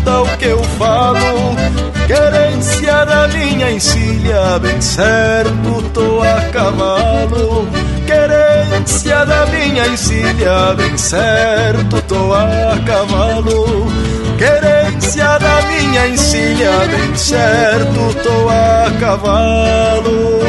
escuta 0.00 0.22
o 0.22 0.38
que 0.38 0.46
eu 0.46 0.62
falo. 0.62 1.56
Querência 2.06 3.06
da 3.06 3.28
minha 3.28 3.70
encilha, 3.70 4.58
bem 4.58 4.80
certo, 4.80 5.82
tô 5.92 6.22
a 6.22 6.40
cavalo 6.52 7.68
querência 8.06 9.24
da 9.24 9.46
minha 9.46 9.86
encilha, 9.86 10.74
bem 10.76 10.98
certo 10.98 12.02
tô 12.02 12.32
a 12.32 12.76
cavalo. 12.84 13.86
Querência 14.36 15.38
da 15.38 15.62
minha 15.68 16.08
encilha, 16.08 16.70
bem 16.88 17.14
certo 17.14 18.16
tô 18.22 18.48
a 18.48 18.90
cavalo. 18.98 20.40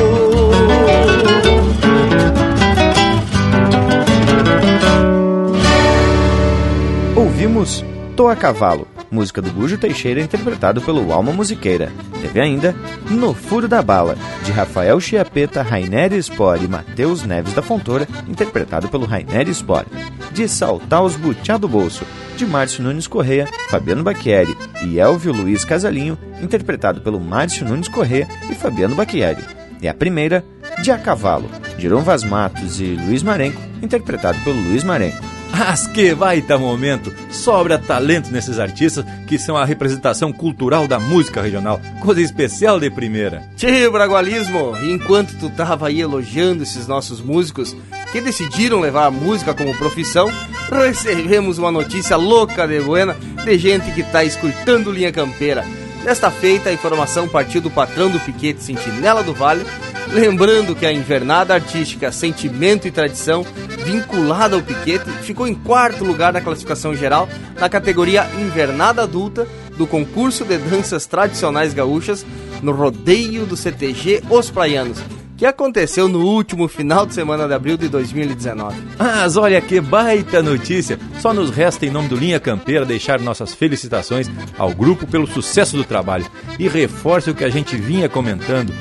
Ouvimos 7.16 7.84
Tô 8.16 8.28
a 8.28 8.36
Cavalo, 8.36 8.88
música 9.12 9.42
do 9.42 9.52
Bujo 9.52 9.78
Teixeira 9.78 10.22
interpretado 10.22 10.82
pelo 10.82 11.12
Alma 11.12 11.34
Musiqueira. 11.34 11.92
Teve 12.22 12.40
ainda 12.40 12.74
No 13.10 13.34
Furo 13.34 13.68
da 13.68 13.82
Bala, 13.82 14.16
de 14.44 14.52
Rafael 14.52 15.00
Chiapeta, 15.00 15.62
Rainer 15.62 16.14
Spore 16.24 16.66
e 16.66 16.68
Matheus 16.68 17.24
Neves 17.24 17.54
da 17.54 17.62
Fontoura, 17.62 18.08
interpretado 18.28 18.88
pelo 18.88 19.06
Rainer 19.06 19.48
Spore. 19.54 19.88
De 20.32 20.48
Saltar 20.48 21.04
os 21.04 21.16
Butiá 21.16 21.58
do 21.58 21.68
Bolso, 21.68 22.06
de 22.38 22.46
Márcio 22.46 22.84
Nunes 22.84 23.08
Correia, 23.08 23.48
Fabiano 23.70 24.04
Bacchieri 24.04 24.56
e 24.84 25.00
Elvio 25.00 25.34
Luiz 25.34 25.66
Casalinho, 25.66 26.18
interpretado 26.42 27.02
pelo 27.02 27.20
Márcio 27.20 27.68
Nunes 27.68 27.90
Correia 27.90 28.28
e 28.50 28.56
Fabiano 28.56 28.96
Bacchieri. 28.96 29.44
E 29.82 29.88
a 29.88 29.94
primeira, 29.94 30.46
De 30.84 30.92
A 30.92 30.98
Cavalo, 30.98 31.50
de 31.78 31.88
Iron 31.88 32.02
Vaz 32.02 32.24
Matos 32.24 32.80
e 32.80 32.96
Luiz 32.96 33.24
Marenco, 33.24 33.62
interpretado 33.82 34.38
pelo 34.44 34.62
Luiz 34.62 34.84
Marenco. 34.84 35.31
Mas 35.64 35.86
que 35.86 36.16
baita 36.16 36.58
momento! 36.58 37.14
Sobra 37.30 37.78
talento 37.78 38.32
nesses 38.32 38.58
artistas 38.58 39.06
que 39.28 39.38
são 39.38 39.56
a 39.56 39.64
representação 39.64 40.34
cultural 40.34 40.88
da 40.88 41.00
música 41.00 41.40
regional. 41.40 41.80
Coisa 42.00 42.20
especial 42.20 42.80
de 42.80 42.90
primeira. 42.90 43.48
Tio 43.56 43.92
Bragualismo, 43.92 44.76
enquanto 44.82 45.38
tu 45.38 45.52
tava 45.52 45.88
aí 45.88 46.02
elogiando 46.02 46.64
esses 46.64 46.88
nossos 46.88 47.22
músicos 47.22 47.78
que 48.12 48.20
decidiram 48.20 48.80
levar 48.80 49.06
a 49.06 49.12
música 49.12 49.54
como 49.54 49.78
profissão, 49.78 50.32
recebemos 50.72 51.60
uma 51.60 51.72
notícia 51.72 52.18
louca 52.18 52.68
de 52.68 52.82
buena 52.82 53.16
de 53.46 53.56
gente 53.60 53.92
que 53.92 54.02
tá 54.02 54.24
escutando 54.24 54.92
Linha 54.92 55.12
Campeira. 55.12 55.64
Desta 56.04 56.32
feita, 56.32 56.70
a 56.72 56.74
informação 56.74 57.28
partiu 57.28 57.62
do 57.62 57.70
patrão 57.70 58.10
do 58.10 58.20
piquete 58.20 58.64
Sentinela 58.64 59.22
do 59.22 59.36
Vale, 59.36 59.64
lembrando 60.12 60.76
que 60.76 60.86
a 60.86 60.92
invernada 60.92 61.54
artística 61.54 62.12
Sentimento 62.12 62.88
e 62.88 62.92
Tradição 62.92 63.46
vinculada 63.82 64.56
ao 64.56 64.62
piquete, 64.62 65.10
ficou 65.24 65.48
em 65.48 65.56
quarto 65.56 66.04
lugar 66.04 66.32
na 66.34 66.42
classificação 66.42 66.96
geral 66.96 67.28
na 67.60 67.70
categoria 67.70 68.28
Invernada 68.40 69.04
Adulta 69.04 69.48
do 69.78 69.88
concurso 69.88 70.46
de 70.46 70.58
danças 70.58 71.06
tradicionais 71.06 71.74
gaúchas 71.74 72.26
no 72.62 72.72
rodeio 72.72 73.46
do 73.46 73.58
CTG 73.58 74.24
Os 74.30 74.50
Praianos, 74.52 75.00
que 75.36 75.46
aconteceu 75.46 76.08
no 76.08 76.24
último 76.24 76.68
final 76.68 77.06
de 77.06 77.16
semana 77.16 77.48
de 77.48 77.54
abril 77.54 77.76
de 77.76 77.88
2019. 77.90 78.78
Mas 78.98 79.36
olha 79.36 79.60
que 79.60 79.82
baita 79.82 80.44
notícia! 80.44 81.00
Só 81.20 81.34
nos 81.34 81.50
resta, 81.50 81.86
em 81.86 81.90
nome 81.90 82.10
do 82.10 82.16
Linha 82.16 82.40
Campeira, 82.40 82.86
deixar 82.86 83.20
nossas 83.20 83.54
felicitações 83.54 84.30
ao 84.58 84.72
grupo 84.72 85.08
pelo 85.08 85.26
sucesso 85.26 85.76
do 85.76 85.84
trabalho 85.84 86.26
e 86.60 86.68
reforça 86.68 87.32
o 87.32 87.36
que 87.36 87.44
a 87.44 87.50
gente 87.50 87.76
vinha 87.76 88.08
comentando. 88.08 88.72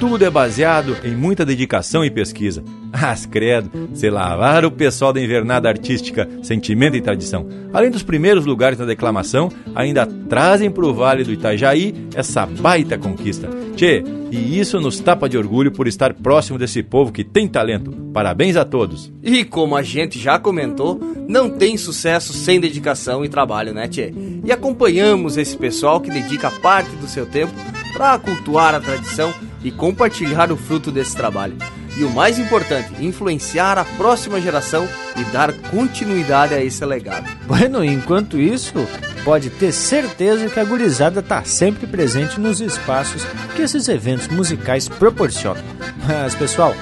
Tudo 0.00 0.24
é 0.24 0.30
baseado 0.30 0.96
em 1.02 1.14
muita 1.14 1.44
dedicação 1.44 2.04
e 2.04 2.10
pesquisa. 2.10 2.62
As 2.92 3.26
credo, 3.26 3.70
se 3.92 4.08
lavar 4.08 4.64
o 4.64 4.70
pessoal 4.70 5.12
da 5.12 5.20
invernada 5.20 5.68
artística 5.68 6.28
Sentimento 6.42 6.96
e 6.96 7.00
Tradição. 7.00 7.48
Além 7.72 7.90
dos 7.90 8.02
primeiros 8.02 8.46
lugares 8.46 8.78
na 8.78 8.84
declamação, 8.84 9.50
ainda 9.74 10.06
trazem 10.06 10.70
para 10.70 10.86
o 10.86 10.94
Vale 10.94 11.24
do 11.24 11.32
Itajaí 11.32 11.94
essa 12.14 12.46
baita 12.46 12.96
conquista. 12.96 13.48
Tchê, 13.74 14.04
e 14.30 14.58
isso 14.58 14.80
nos 14.80 15.00
tapa 15.00 15.28
de 15.28 15.36
orgulho 15.36 15.72
por 15.72 15.88
estar 15.88 16.14
próximo 16.14 16.58
desse 16.58 16.82
povo 16.82 17.12
que 17.12 17.24
tem 17.24 17.48
talento. 17.48 17.90
Parabéns 18.12 18.56
a 18.56 18.64
todos. 18.64 19.12
E 19.22 19.44
como 19.44 19.76
a 19.76 19.82
gente 19.82 20.18
já 20.18 20.38
comentou, 20.38 21.00
não 21.28 21.50
tem 21.50 21.76
sucesso 21.76 22.32
sem 22.32 22.60
dedicação 22.60 23.24
e 23.24 23.28
trabalho, 23.28 23.74
né, 23.74 23.88
Tchê? 23.88 24.12
E 24.44 24.52
acompanhamos 24.52 25.36
esse 25.36 25.56
pessoal 25.56 26.00
que 26.00 26.10
dedica 26.10 26.50
parte 26.50 26.94
do 26.96 27.06
seu 27.06 27.26
tempo 27.26 27.52
para 27.92 28.18
cultuar 28.18 28.74
a 28.74 28.80
tradição 28.80 29.32
e 29.62 29.70
compartilhar 29.70 30.52
o 30.52 30.56
fruto 30.56 30.90
desse 30.90 31.16
trabalho. 31.16 31.56
E 31.96 32.04
o 32.04 32.10
mais 32.10 32.38
importante, 32.38 33.04
influenciar 33.04 33.76
a 33.76 33.84
próxima 33.84 34.40
geração 34.40 34.88
e 35.16 35.24
dar 35.32 35.52
continuidade 35.52 36.54
a 36.54 36.62
esse 36.62 36.84
legado. 36.84 37.28
Bueno, 37.46 37.84
enquanto 37.84 38.38
isso, 38.38 38.86
pode 39.24 39.50
ter 39.50 39.72
certeza 39.72 40.48
que 40.48 40.60
a 40.60 40.64
gurizada 40.64 41.20
está 41.20 41.42
sempre 41.44 41.86
presente 41.86 42.38
nos 42.38 42.60
espaços 42.60 43.24
que 43.56 43.62
esses 43.62 43.88
eventos 43.88 44.28
musicais 44.28 44.88
proporcionam. 44.88 45.62
Mas, 46.06 46.36
pessoal, 46.36 46.74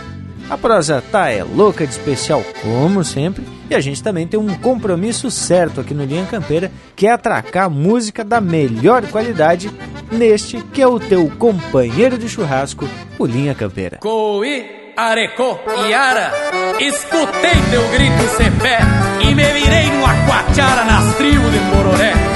a 0.49 0.57
prosa 0.57 1.03
tá 1.11 1.29
é 1.29 1.43
louca 1.43 1.87
de 1.87 1.93
especial, 1.93 2.43
como 2.63 3.05
sempre, 3.05 3.45
e 3.69 3.75
a 3.75 3.81
gente 3.81 4.03
também 4.03 4.27
tem 4.27 4.39
um 4.39 4.55
compromisso 4.59 5.31
certo 5.31 5.81
aqui 5.81 5.93
no 5.93 6.05
Linha 6.05 6.27
Campeira, 6.27 6.71
que 6.95 7.07
é 7.07 7.11
atracar 7.11 7.69
música 7.69 8.25
da 8.25 8.41
melhor 8.41 9.07
qualidade 9.09 9.71
neste 10.11 10.59
que 10.73 10.81
é 10.81 10.87
o 10.87 11.01
teu 11.01 11.31
companheiro 11.39 12.17
de 12.17 12.29
churrasco, 12.29 12.89
o 13.19 13.27
Linha 13.27 13.55
Campeira. 13.55 13.99
Coi! 13.99 14.87
Arecô, 14.97 15.59
Iara, 15.91 16.33
escutei 16.81 17.53
teu 17.71 17.87
grito 17.91 18.37
sem 18.39 18.51
pé 18.53 18.79
e 19.21 19.35
me 19.35 19.45
virei 19.45 19.91
numa 19.91 20.15
quachara 20.25 20.85
nas 20.85 21.15
tribos 21.17 21.53
de 21.53 21.59
Bororé. 21.59 22.36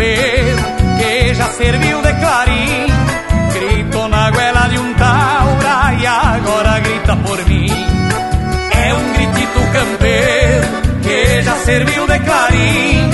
tristeza 0.00 0.64
que 0.98 1.34
já 1.34 1.46
serviu 1.48 2.00
de 2.00 2.14
clarim. 2.14 2.86
Gritou 3.52 4.08
na 4.08 4.30
goela 4.30 4.66
de 4.68 4.78
um 4.78 4.94
taura 4.94 5.92
e 6.00 6.06
agora 6.06 6.80
grita 6.80 7.14
por 7.16 7.44
mim. 7.46 7.68
É 8.72 8.94
um 8.94 9.12
gritito 9.12 9.60
campeiro 9.72 10.66
que 11.02 11.42
já 11.42 11.54
serviu 11.56 12.06
de 12.06 12.18
clarim. 12.20 13.10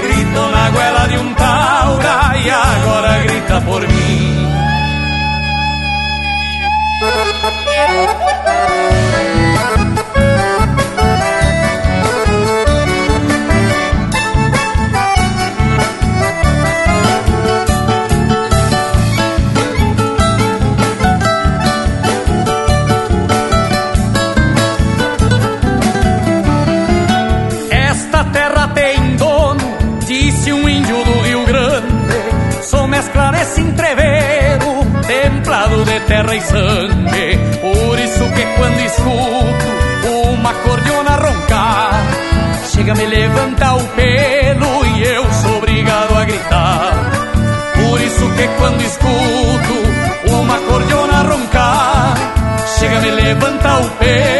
Gritou 0.00 0.48
na 0.50 0.70
goela 0.70 1.08
de 1.08 1.18
um 1.18 1.34
taura 1.34 2.38
e 2.38 2.48
agora 2.50 3.18
grita 3.24 3.60
por 3.62 3.80
mim. 3.88 4.28
Música 7.00 9.77
desse 33.32 33.60
entreveiro 33.60 34.86
Templado 35.06 35.84
de 35.84 36.00
terra 36.00 36.34
e 36.34 36.40
sangue 36.40 37.38
Por 37.60 37.98
isso 37.98 38.24
que 38.32 38.46
quando 38.56 38.80
escuto 38.80 40.28
Uma 40.32 40.54
cordiona 40.54 41.10
roncar 41.16 42.06
Chega 42.72 42.94
me 42.94 43.06
levanta 43.06 43.74
o 43.74 43.84
pelo 43.88 44.86
E 44.86 45.02
eu 45.02 45.24
sou 45.32 45.58
obrigado 45.58 46.16
a 46.16 46.24
gritar. 46.24 46.92
Por 47.74 48.00
isso 48.00 48.30
que 48.36 48.48
quando 48.58 48.80
escuto 48.82 50.34
Uma 50.40 50.58
cordiona 50.60 51.22
roncar 51.22 52.14
Chega 52.78 53.00
me 53.00 53.10
levanta 53.10 53.78
o 53.78 53.90
pelo 53.90 54.37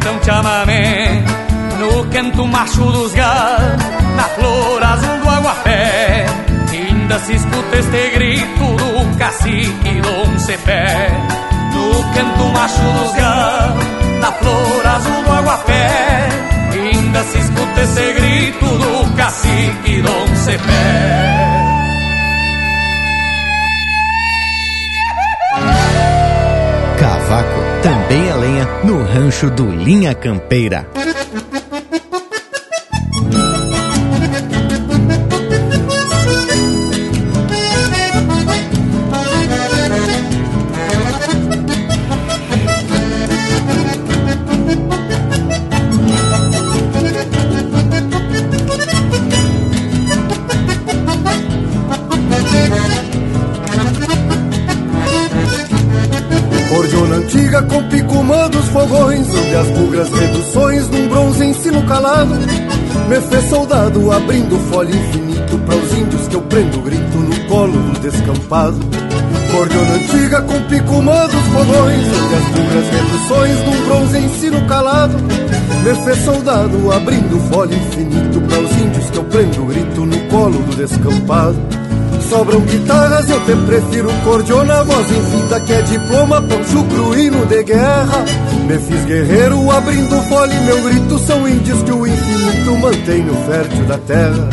cantam 0.00 0.18
chamamé. 0.22 1.22
No 1.78 2.04
canto 2.10 2.46
macho 2.46 2.84
dos 2.92 3.12
galos, 3.12 3.82
na 4.16 4.24
flor 4.24 4.82
azul 4.82 5.20
do 5.20 5.30
aguapé, 5.30 6.26
ainda 6.70 7.18
se 7.20 7.34
escuta 7.34 7.78
este 7.78 8.10
grito 8.10 8.76
do 8.76 9.18
cacique 9.18 10.00
Dom 10.02 10.38
Cepé. 10.38 11.08
No 11.72 12.12
canto 12.12 12.44
macho 12.52 12.82
dos 12.82 13.14
galos, 13.14 13.84
na 14.20 14.32
flor 14.32 14.86
azul 14.86 15.24
do 15.24 15.32
aguapé, 15.32 16.28
ainda 16.72 17.22
se 17.24 17.38
escuta 17.38 17.82
esse 17.82 18.12
grito 18.12 18.66
do 18.66 19.16
cacique 19.16 20.02
Dom 20.02 20.36
Cepé. 20.36 21.59
Rancho 29.12 29.50
do 29.50 29.68
Linha 29.68 30.14
Campeira. 30.14 30.99
Me 63.08 63.20
fez 63.22 63.50
soldado 63.50 64.12
abrindo 64.12 64.56
folha 64.70 64.94
infinito 64.94 65.58
para 65.66 65.74
os 65.74 65.92
índios 65.92 66.28
que 66.28 66.36
eu 66.36 66.42
prendo 66.42 66.80
grito 66.82 67.18
no 67.18 67.48
colo 67.48 67.72
do 67.72 67.98
descampado. 67.98 68.78
Cordiona 69.50 69.94
antiga 69.94 70.42
com 70.42 70.62
picumã 70.68 71.26
dos 71.26 71.42
fogões, 71.52 72.06
onde 72.06 72.34
as 72.36 72.44
duras 72.54 72.88
reduções 72.90 73.64
num 73.64 73.84
bronze 73.86 74.18
ensino 74.18 74.66
calado. 74.68 75.16
Me 75.82 76.04
fez 76.04 76.18
soldado 76.24 76.92
abrindo 76.92 77.40
folha 77.52 77.74
infinito 77.74 78.40
para 78.42 78.60
os 78.60 78.72
índios 78.76 79.10
que 79.10 79.18
eu 79.18 79.24
prendo 79.24 79.64
grito 79.66 80.06
no 80.06 80.18
colo 80.28 80.58
do 80.62 80.76
descampado. 80.76 81.79
Sobram 82.30 82.60
guitarras, 82.60 83.28
eu 83.28 83.44
te 83.44 83.56
prefiro 83.66 84.08
cordiona, 84.22 84.84
voz 84.84 85.10
infinita 85.10 85.60
que 85.62 85.72
é 85.72 85.82
diploma, 85.82 86.40
poncho 86.40 86.84
cruíno 86.84 87.44
de 87.46 87.64
guerra. 87.64 88.24
Me 88.68 88.78
fiz 88.78 89.04
guerreiro 89.04 89.68
abrindo 89.68 90.22
fole, 90.28 90.54
meu 90.60 90.80
grito 90.80 91.18
são 91.18 91.48
índios 91.48 91.82
que 91.82 91.90
o 91.90 92.06
infinito 92.06 92.76
mantém 92.76 93.24
no 93.24 93.34
fértil 93.46 93.84
da 93.84 93.98
terra. 93.98 94.48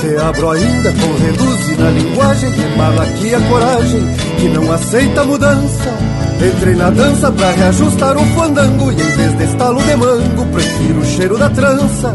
Te 0.00 0.16
abro 0.16 0.50
ainda 0.50 0.92
com 0.92 1.24
reduz 1.24 1.78
na 1.78 1.90
linguagem 1.90 2.52
que 2.52 2.76
mala 2.76 3.02
aqui 3.02 3.34
a 3.34 3.40
coragem 3.40 4.16
que 4.38 4.48
não 4.50 4.72
aceita 4.72 5.24
mudança. 5.24 6.18
Entrei 6.40 6.76
na 6.76 6.90
dança 6.90 7.32
pra 7.32 7.50
reajustar 7.50 8.16
o 8.16 8.24
fandango 8.26 8.92
E 8.92 8.94
em 8.94 9.10
vez 9.16 9.36
de 9.38 9.42
estalo 9.42 9.82
de 9.82 9.96
mango 9.96 10.46
Prefiro 10.52 11.00
o 11.00 11.04
cheiro 11.04 11.36
da 11.36 11.50
trança 11.50 12.14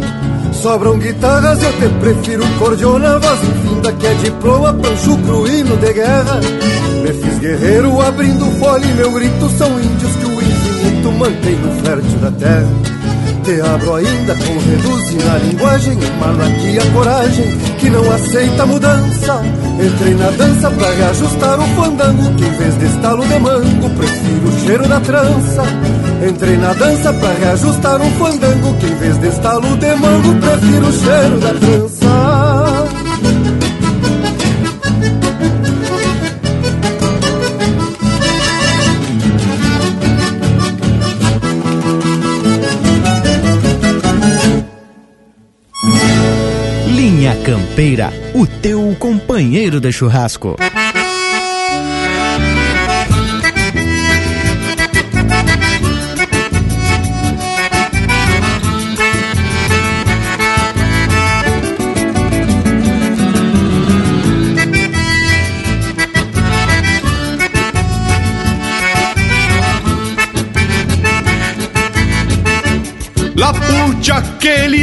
Sobram 0.61 0.99
guitarras, 0.99 1.59
eu 1.63 1.73
te 1.73 1.89
prefiro 1.99 2.43
cordiona 2.59 3.17
Voz 3.17 3.39
infinda 3.43 3.91
que 3.93 4.05
é 4.05 4.13
diploma, 4.13 4.71
pancho 4.73 5.17
cruíno 5.17 5.75
de 5.77 5.91
guerra. 5.91 6.39
Me 7.01 7.13
fiz 7.13 7.39
guerreiro 7.39 7.99
abrindo 7.99 8.45
fole 8.59 8.85
Meu 8.93 9.11
grito 9.11 9.49
são 9.57 9.79
índios 9.79 10.15
que 10.17 10.25
o 10.25 10.33
infinito 10.33 11.11
mantém 11.13 11.55
no 11.55 11.83
fértil 11.83 12.19
da 12.19 12.31
terra. 12.31 12.69
Te 13.43 13.59
abro 13.59 13.95
ainda 13.95 14.35
com 14.35 14.59
reduz 14.59 15.25
na 15.25 15.37
linguagem 15.39 15.97
Emano 15.99 16.43
aqui 16.43 16.77
a 16.77 16.91
coragem 16.91 17.57
que 17.79 17.89
não 17.89 18.11
aceita 18.11 18.65
mudança. 18.67 19.41
Entrei 19.83 20.13
na 20.13 20.29
dança 20.29 20.69
pra 20.69 20.91
reajustar 20.91 21.59
o 21.59 21.67
fandango 21.69 22.35
Que 22.35 22.45
em 22.45 22.51
vez 22.51 22.77
de 22.77 22.85
estalo 22.85 23.25
de 23.25 23.39
mango 23.39 23.89
Prefiro 23.89 24.47
o 24.47 24.59
cheiro 24.59 24.87
da 24.87 24.99
trança 24.99 25.63
Entrei 26.21 26.55
na 26.57 26.71
dança 26.73 27.11
pra 27.13 27.33
reajustar 27.33 27.99
um 27.99 28.11
fandango 28.11 28.77
Que 28.77 28.85
em 28.85 28.95
vez 28.95 29.17
de 29.17 29.27
estalo 29.27 29.75
de 29.77 29.95
mango 29.95 30.35
Prefiro 30.35 30.87
o 30.87 30.93
cheiro 30.93 31.39
da 31.39 31.53
trança 31.55 32.11
Linha 46.87 47.35
Campeira, 47.43 48.13
o 48.33 48.45
teu 48.45 48.95
companheiro 48.99 49.79
de 49.79 49.91
churrasco. 49.91 50.55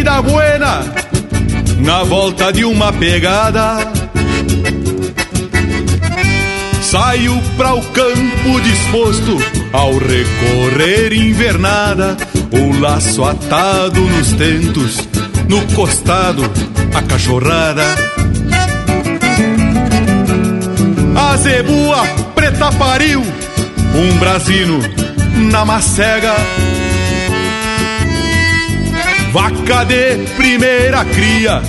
Da 0.04 0.22
buena 0.22 0.84
na 1.78 2.04
volta 2.04 2.52
de 2.52 2.64
uma 2.64 2.92
pegada 2.92 3.78
Saio 6.80 7.36
para 7.56 7.74
o 7.74 7.82
campo 7.82 8.60
disposto 8.62 9.36
ao 9.74 9.92
recorrer 9.98 11.12
invernada, 11.12 12.16
o 12.50 12.80
laço 12.80 13.24
atado 13.24 14.00
nos 14.00 14.32
tentos, 14.32 14.96
no 15.48 15.60
costado 15.74 16.50
a 16.94 17.02
cachorrada. 17.02 17.82
A 21.14 21.36
zebua 21.36 22.06
preta 22.34 22.72
pariu, 22.72 23.20
um 23.20 24.18
brasino 24.18 24.78
na 25.50 25.66
macega. 25.66 26.34
Vaca 29.32 29.84
de 29.84 30.16
primeira 30.36 31.04
cria, 31.04 31.60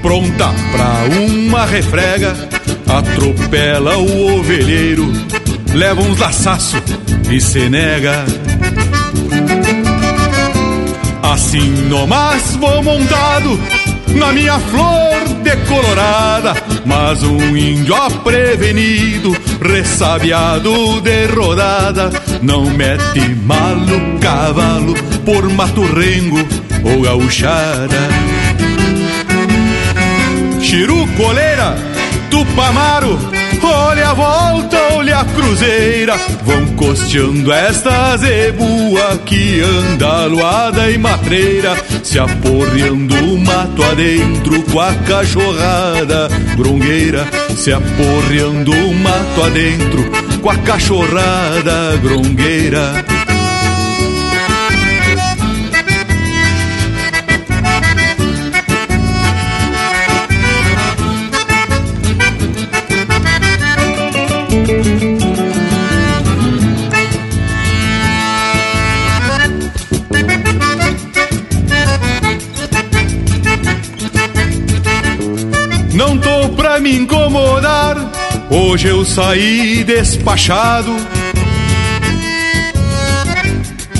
pronta 0.00 0.54
pra 0.70 1.16
uma 1.20 1.66
refrega. 1.66 2.34
Atropela 2.86 3.96
o 3.98 4.38
ovelheiro, 4.38 5.12
leva 5.74 6.00
uns 6.00 6.18
laçaço 6.18 6.76
e 7.30 7.40
se 7.40 7.68
nega. 7.68 8.24
Assim 11.22 11.88
nomás 11.88 12.56
vou 12.56 12.82
montado 12.82 13.60
na 14.14 14.32
minha 14.32 14.58
flor 14.58 15.28
decolorada, 15.42 16.54
mas 16.86 17.22
um 17.22 17.56
índio 17.56 17.94
aprevenido, 17.94 19.36
ressabiado 19.60 21.00
de 21.00 21.26
rodada, 21.26 22.10
não 22.42 22.64
mete 22.66 23.20
malo 23.44 24.18
cavalo 24.20 24.94
por 25.24 25.48
mato 25.50 25.82
rengo 25.82 26.67
ou 26.84 27.02
gauchada. 27.02 28.08
Chiru 30.60 31.06
coleira, 31.16 31.76
tupamaro, 32.30 33.18
olha 33.62 34.10
a 34.10 34.14
volta, 34.14 34.76
olha 34.94 35.18
a 35.18 35.24
cruzeira, 35.24 36.16
vão 36.44 36.66
costeando 36.76 37.52
esta 37.52 38.16
zebua 38.16 39.18
que 39.24 39.60
anda 39.60 40.26
luada 40.26 40.90
e 40.90 40.98
matreira, 40.98 41.74
se 42.02 42.18
aporreando 42.18 43.14
o 43.14 43.38
mato 43.38 43.82
adentro 43.82 44.62
com 44.64 44.80
a 44.80 44.94
cachorrada 44.94 46.28
grongueira, 46.56 47.26
se 47.56 47.72
aporreando 47.72 48.72
o 48.72 48.94
mato 48.94 49.42
adentro 49.42 50.04
com 50.40 50.50
a 50.50 50.56
cachorrada 50.58 51.96
grongueira. 52.02 53.04
Hoje 78.78 78.86
eu 78.86 79.04
saí 79.04 79.82
despachado. 79.82 80.94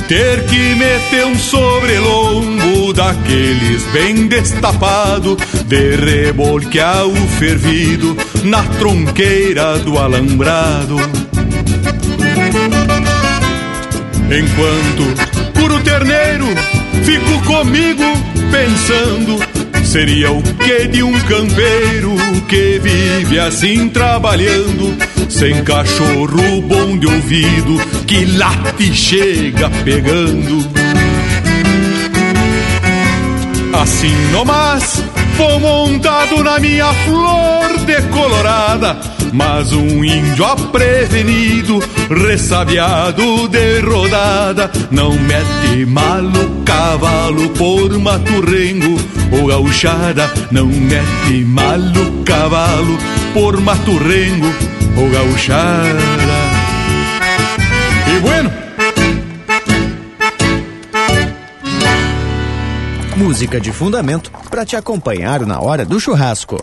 Ter 0.06 0.44
que 0.46 0.74
meter 0.76 1.26
um 1.26 1.36
sobrelombo 1.36 2.92
daqueles 2.92 3.82
bem 3.92 4.28
destapado, 4.28 5.36
de 5.66 5.96
rebolquear 5.96 7.06
o 7.06 7.28
fervido 7.38 8.16
na 8.44 8.62
tronqueira 8.62 9.78
do 9.80 9.98
alambrado. 9.98 10.96
Enquanto 14.30 15.60
curo 15.60 15.80
terneiro, 15.80 16.46
fico 17.02 17.42
comigo 17.44 18.04
pensando 18.52 19.57
Seria 19.88 20.30
o 20.30 20.42
que 20.42 20.86
de 20.86 21.02
um 21.02 21.18
campeiro 21.20 22.14
que 22.46 22.78
vive 22.78 23.40
assim 23.40 23.88
trabalhando, 23.88 24.94
sem 25.30 25.64
cachorro 25.64 26.60
bom 26.60 26.98
de 26.98 27.06
ouvido, 27.06 27.78
que 28.06 28.26
late 28.36 28.82
e 28.82 28.94
chega 28.94 29.70
pegando. 29.86 30.58
Assim 33.72 34.14
nomás, 34.30 35.02
vou 35.38 35.58
montado 35.58 36.44
na 36.44 36.58
minha 36.58 36.92
flor 36.92 37.78
decolorada, 37.86 38.94
mas 39.32 39.72
um 39.72 40.04
índio 40.04 40.44
aprevenido, 40.44 41.82
ressabiado 42.10 43.48
de 43.48 43.80
rodada, 43.80 44.70
não 44.90 45.14
mete 45.14 45.86
malo 45.86 46.62
cavalo 46.66 47.48
por 47.50 47.98
mato 47.98 48.42
ou 49.32 49.46
gauchada, 49.46 50.30
não 50.50 50.66
mete 50.66 51.44
malo 51.44 52.24
cavalo 52.24 52.98
por 53.32 53.60
mato 53.60 53.96
rengo 53.98 54.52
ou 54.96 55.10
gauchada. 55.10 55.98
E 58.06 58.20
bueno, 58.20 58.50
Música 63.18 63.60
de 63.60 63.72
fundamento 63.72 64.30
para 64.48 64.64
te 64.64 64.76
acompanhar 64.76 65.44
na 65.44 65.60
hora 65.60 65.84
do 65.84 65.98
churrasco. 65.98 66.62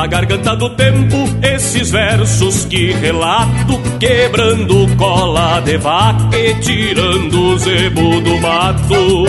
Da 0.00 0.06
garganta 0.06 0.56
do 0.56 0.70
tempo 0.70 1.14
esses 1.42 1.90
versos 1.90 2.64
que 2.64 2.90
relato, 2.90 3.78
quebrando 3.98 4.88
cola 4.96 5.60
de 5.60 5.76
vaca 5.76 6.38
e 6.38 6.54
tirando 6.54 7.38
o 7.38 7.58
zebo 7.58 8.18
do 8.22 8.40
mato. 8.40 9.26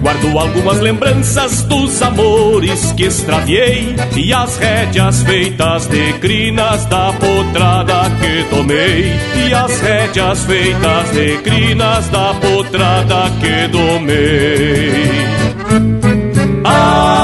Guardo 0.00 0.38
algumas 0.38 0.80
lembranças 0.80 1.64
dos 1.64 2.00
amores 2.00 2.92
que 2.92 3.04
extraviei 3.04 3.94
e 4.16 4.32
as 4.32 4.56
rédeas 4.56 5.22
feitas 5.22 5.86
de 5.88 6.14
crinas 6.14 6.86
da 6.86 7.12
potrada 7.12 8.10
que 8.20 8.44
tomei. 8.48 9.12
E 9.36 9.52
as 9.52 9.80
rédeas 9.80 10.44
feitas 10.46 11.10
de 11.12 11.36
crinas 11.42 12.08
da 12.08 12.32
potrada 12.32 13.30
que 13.38 13.68
domei. 13.68 15.10
Ah, 16.64 17.23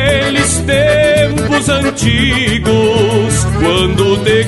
antigos, 1.87 3.45
quando 3.59 4.17
te 4.23 4.43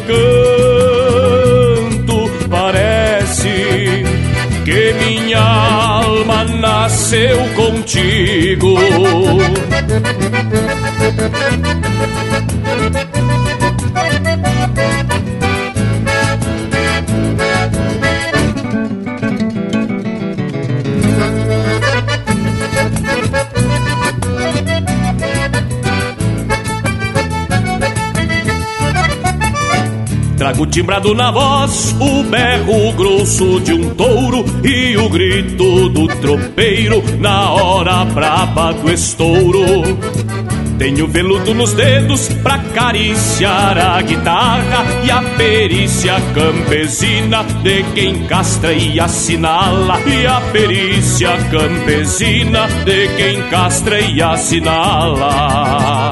canto, 1.98 2.30
parece 2.50 4.04
que 4.64 4.94
minha 4.94 5.40
alma 5.40 6.44
nasceu 6.46 7.38
contigo. 7.56 8.78
Trago 30.44 30.66
timbrado 30.66 31.16
na 31.16 31.32
voz 31.32 31.96
o 32.02 32.22
berro 32.24 32.92
grosso 32.98 33.62
de 33.62 33.72
um 33.72 33.96
touro 33.96 34.44
e 34.62 34.98
o 34.98 35.08
grito 35.08 35.88
do 35.88 36.06
tropeiro 36.06 37.02
na 37.18 37.50
hora 37.52 38.04
braba 38.04 38.74
do 38.74 38.92
estouro. 38.92 39.64
Tenho 40.78 41.08
veludo 41.08 41.54
nos 41.54 41.72
dedos 41.72 42.28
pra 42.44 42.56
acariciar 42.56 43.78
a 43.78 44.02
guitarra 44.02 44.84
e 45.06 45.10
a 45.10 45.24
perícia 45.38 46.16
campesina 46.36 47.46
de 47.64 47.84
quem 47.96 48.26
castra 48.26 48.74
e 48.74 49.00
assinala. 49.00 50.02
E 50.02 50.28
a 50.28 50.42
perícia 50.52 51.38
campesina 51.50 52.68
de 52.84 53.08
quem 53.16 53.42
castra 53.44 54.02
e 54.02 54.22
assinala. 54.22 56.12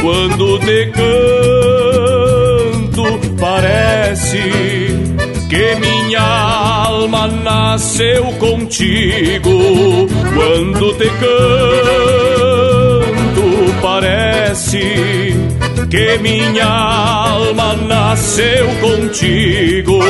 quando 0.00 0.58
te 0.60 0.90
canto, 0.92 1.04
parece 3.38 4.40
que 5.48 5.74
minha 5.76 6.20
alma 6.20 7.26
nasceu 7.26 8.24
contigo. 8.38 10.08
Quando 10.34 10.94
te 10.94 11.10
canto, 11.20 11.40
parece 13.82 15.36
que 15.90 16.18
minha 16.18 16.66
alma 16.66 17.74
nasceu 17.74 18.68
contigo. 18.80 20.00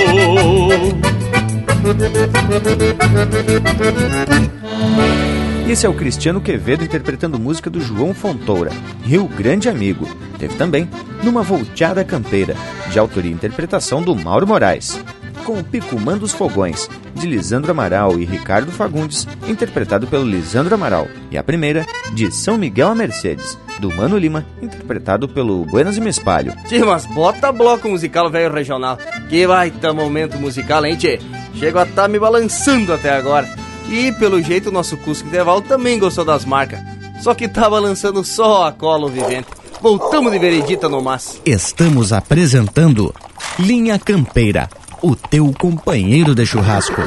Esse 5.71 5.87
é 5.87 5.89
o 5.89 5.95
Cristiano 5.95 6.41
Quevedo 6.41 6.83
interpretando 6.83 7.39
música 7.39 7.71
do 7.71 7.81
João 7.81 8.13
Fontoura, 8.13 8.73
Rio 9.05 9.29
Grande 9.29 9.69
Amigo. 9.69 10.05
Teve 10.37 10.57
também 10.57 10.91
Numa 11.23 11.45
Volteada 11.45 12.05
Campeira, 12.05 12.57
de 12.91 12.99
autoria 12.99 13.31
e 13.31 13.35
interpretação 13.35 14.03
do 14.03 14.17
Mauro 14.17 14.49
Moraes. 14.49 15.01
Com 15.45 15.61
o 15.61 15.65
Picumã 15.65 16.19
dos 16.19 16.33
Fogões, 16.33 16.91
de 17.15 17.25
Lisandro 17.25 17.71
Amaral 17.71 18.19
e 18.19 18.25
Ricardo 18.25 18.73
Fagundes, 18.73 19.29
interpretado 19.47 20.09
pelo 20.09 20.29
Lisandro 20.29 20.75
Amaral. 20.75 21.07
E 21.31 21.39
a 21.39 21.43
primeira, 21.45 21.87
de 22.15 22.33
São 22.33 22.59
Miguel 22.59 22.89
a 22.89 22.95
Mercedes, 22.97 23.57
do 23.79 23.95
Mano 23.95 24.19
Lima, 24.19 24.45
interpretado 24.61 25.29
pelo 25.29 25.65
Buenas 25.67 25.97
e 25.97 26.01
Me 26.01 26.11
Espalho. 26.11 26.53
Tio, 26.67 26.89
mas 26.89 27.07
bota 27.07 27.53
bloco 27.53 27.89
musical 27.89 28.29
velho 28.29 28.53
regional. 28.53 28.99
Que 29.29 29.47
baita 29.47 29.95
momento 29.95 30.37
musical, 30.37 30.85
hein, 30.85 30.97
tchê? 30.97 31.21
Chego 31.55 31.79
a 31.79 31.85
estar 31.85 32.03
tá 32.03 32.09
me 32.09 32.19
balançando 32.19 32.93
até 32.93 33.11
agora. 33.11 33.60
E 33.91 34.13
pelo 34.13 34.41
jeito 34.41 34.69
o 34.69 34.73
nosso 34.73 34.97
Cusco 34.97 35.27
Intervalo 35.27 35.61
também 35.61 35.99
gostou 35.99 36.25
das 36.25 36.45
marcas. 36.45 36.79
Só 37.21 37.35
que 37.35 37.49
tá 37.49 37.69
balançando 37.69 38.25
só 38.25 38.69
a 38.69 38.73
cola 38.73 39.11
vivente. 39.11 39.49
Voltamos 39.83 40.31
de 40.31 40.39
veredita 40.39 40.89
no 40.89 41.03
mas. 41.03 41.41
Estamos 41.45 42.13
apresentando 42.13 43.13
Linha 43.59 43.99
Campeira, 43.99 44.71
o 45.03 45.17
teu 45.17 45.53
companheiro 45.59 46.35
de 46.35 46.47
churrasco. 46.47 47.03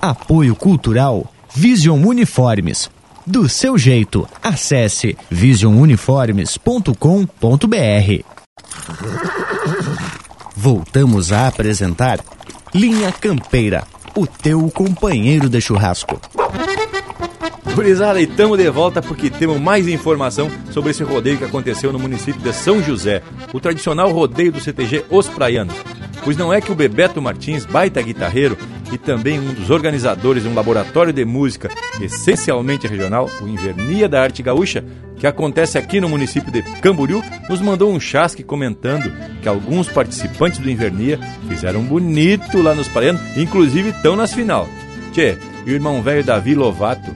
Apoio 0.00 0.54
Cultural 0.54 1.26
Vision 1.54 2.04
Uniformes. 2.04 2.90
Do 3.26 3.48
seu 3.48 3.78
jeito, 3.78 4.28
acesse 4.42 5.16
visionuniformes.com.br. 5.30 8.24
Voltamos 10.54 11.32
a 11.32 11.48
apresentar 11.48 12.20
Linha 12.74 13.10
Campeira, 13.10 13.86
o 14.16 14.26
teu 14.26 14.70
companheiro 14.70 15.46
de 15.46 15.60
churrasco. 15.60 16.18
Gurizada, 17.74 18.18
e 18.18 18.24
estamos 18.24 18.56
de 18.56 18.70
volta 18.70 19.02
porque 19.02 19.28
temos 19.28 19.60
mais 19.60 19.86
informação 19.86 20.50
sobre 20.70 20.90
esse 20.90 21.04
rodeio 21.04 21.36
que 21.36 21.44
aconteceu 21.44 21.92
no 21.92 21.98
município 21.98 22.40
de 22.40 22.50
São 22.54 22.82
José, 22.82 23.22
o 23.52 23.60
tradicional 23.60 24.10
rodeio 24.10 24.50
do 24.50 24.58
CTG 24.58 25.04
Os 25.10 25.28
Praianos. 25.28 25.76
Pois 26.24 26.38
não 26.38 26.50
é 26.50 26.62
que 26.62 26.72
o 26.72 26.74
Bebeto 26.74 27.20
Martins, 27.20 27.66
baita 27.66 28.00
guitarreiro 28.00 28.56
e 28.92 28.98
também 28.98 29.38
um 29.38 29.52
dos 29.52 29.70
organizadores 29.70 30.42
de 30.42 30.48
um 30.48 30.54
laboratório 30.54 31.12
de 31.12 31.24
música 31.24 31.70
essencialmente 32.00 32.86
regional, 32.86 33.30
o 33.40 33.48
Invernia 33.48 34.08
da 34.08 34.22
Arte 34.22 34.42
Gaúcha, 34.42 34.84
que 35.16 35.26
acontece 35.26 35.78
aqui 35.78 36.00
no 36.00 36.08
município 36.08 36.52
de 36.52 36.62
Camboriú, 36.80 37.22
nos 37.48 37.60
mandou 37.60 37.92
um 37.92 37.98
chasque 37.98 38.42
comentando 38.42 39.12
que 39.40 39.48
alguns 39.48 39.88
participantes 39.88 40.58
do 40.58 40.70
Invernia 40.70 41.18
fizeram 41.48 41.82
bonito 41.82 42.60
lá 42.60 42.74
nos 42.74 42.88
Praianos, 42.88 43.20
inclusive 43.36 43.90
estão 43.90 44.14
nas 44.14 44.32
final. 44.32 44.68
Tchê, 45.12 45.36
e 45.64 45.70
o 45.70 45.74
irmão 45.74 46.02
velho 46.02 46.22
Davi 46.22 46.54
Lovato, 46.54 47.10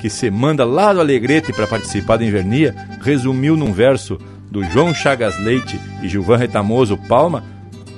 que 0.00 0.10
se 0.10 0.30
manda 0.30 0.64
lá 0.64 0.92
do 0.92 1.00
Alegrete 1.00 1.52
para 1.52 1.66
participar 1.66 2.16
da 2.16 2.24
Invernia, 2.24 2.74
resumiu 3.00 3.56
num 3.56 3.72
verso 3.72 4.18
do 4.50 4.64
João 4.64 4.92
Chagas 4.92 5.38
Leite 5.38 5.80
e 6.02 6.08
Gilvan 6.08 6.36
Retamoso 6.36 6.96
Palma 6.96 7.42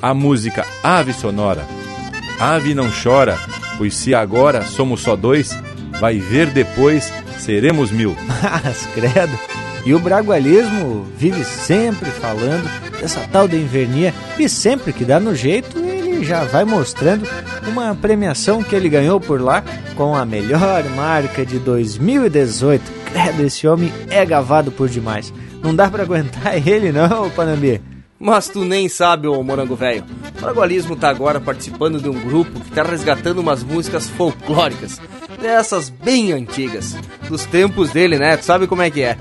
a 0.01 0.15
música 0.15 0.65
Ave 0.82 1.12
Sonora. 1.12 1.66
Ave 2.40 2.74
não 2.74 2.89
chora, 2.90 3.36
pois 3.77 3.94
se 3.94 4.15
agora 4.15 4.65
somos 4.65 5.01
só 5.01 5.16
dois, 5.16 5.59
vai 6.01 6.19
ver 6.19 6.47
depois 6.51 7.12
seremos 7.39 7.90
mil. 7.90 8.16
Mas, 8.65 8.86
credo. 8.94 9.39
E 9.85 9.94
o 9.94 9.98
bragualismo 9.98 11.06
vive 11.16 11.44
sempre 11.44 12.10
falando 12.10 12.69
dessa 13.01 13.20
tal 13.32 13.48
da 13.48 13.56
invernia 13.56 14.12
e 14.39 14.48
sempre 14.48 14.93
que 14.93 15.05
dá 15.05 15.19
no 15.19 15.35
jeito 15.35 15.78
ele 15.78 16.24
já 16.24 16.44
vai 16.44 16.65
mostrando 16.65 17.28
uma 17.66 17.94
premiação 17.94 18.62
que 18.62 18.74
ele 18.74 18.89
ganhou 18.89 19.20
por 19.20 19.40
lá 19.40 19.62
com 19.94 20.15
a 20.15 20.24
melhor 20.24 20.85
marca 20.97 21.47
de 21.47 21.59
2018. 21.59 22.82
Credo, 23.12 23.43
esse 23.43 23.66
homem 23.66 23.93
é 24.10 24.27
gavado 24.27 24.70
por 24.73 24.89
demais. 24.89 25.32
Não 25.62 25.74
dá 25.74 25.89
para 25.89 26.02
aguentar 26.02 26.56
ele 26.66 26.93
não, 26.93 27.31
Panambi. 27.31 27.81
Mas 28.19 28.49
tu 28.49 28.65
nem 28.65 28.89
sabe, 28.89 29.28
ô 29.28 29.43
morango 29.43 29.77
velho. 29.77 30.05
O 30.36 30.40
Bragualismo 30.40 30.97
tá 30.97 31.09
agora 31.09 31.40
participando 31.40 32.01
de 32.01 32.09
um 32.09 32.20
grupo 32.20 32.59
que 32.61 32.73
tá 32.73 32.82
resgatando 32.82 33.39
umas 33.39 33.62
músicas 33.62 34.09
folclóricas. 34.11 35.01
Dessas 35.40 35.89
bem 35.89 36.32
antigas. 36.32 36.97
Dos 37.28 37.45
tempos 37.45 37.90
dele, 37.90 38.19
né? 38.19 38.36
Tu 38.36 38.45
sabe 38.45 38.66
como 38.66 38.82
é 38.82 38.90
que 38.90 39.03
é. 39.03 39.16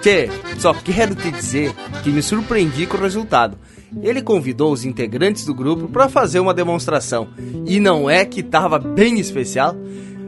Tchê, 0.00 0.30
só 0.58 0.72
quero 0.72 1.14
te 1.14 1.30
dizer 1.30 1.74
que 2.02 2.10
me 2.10 2.22
surpreendi 2.22 2.86
com 2.86 2.96
o 2.96 3.00
resultado. 3.00 3.58
Ele 4.02 4.22
convidou 4.22 4.72
os 4.72 4.84
integrantes 4.84 5.44
do 5.44 5.52
grupo 5.52 5.88
para 5.88 6.08
fazer 6.08 6.40
uma 6.40 6.54
demonstração. 6.54 7.28
E 7.66 7.78
não 7.78 8.08
é 8.08 8.24
que 8.24 8.42
tava 8.42 8.78
bem 8.78 9.18
especial? 9.18 9.76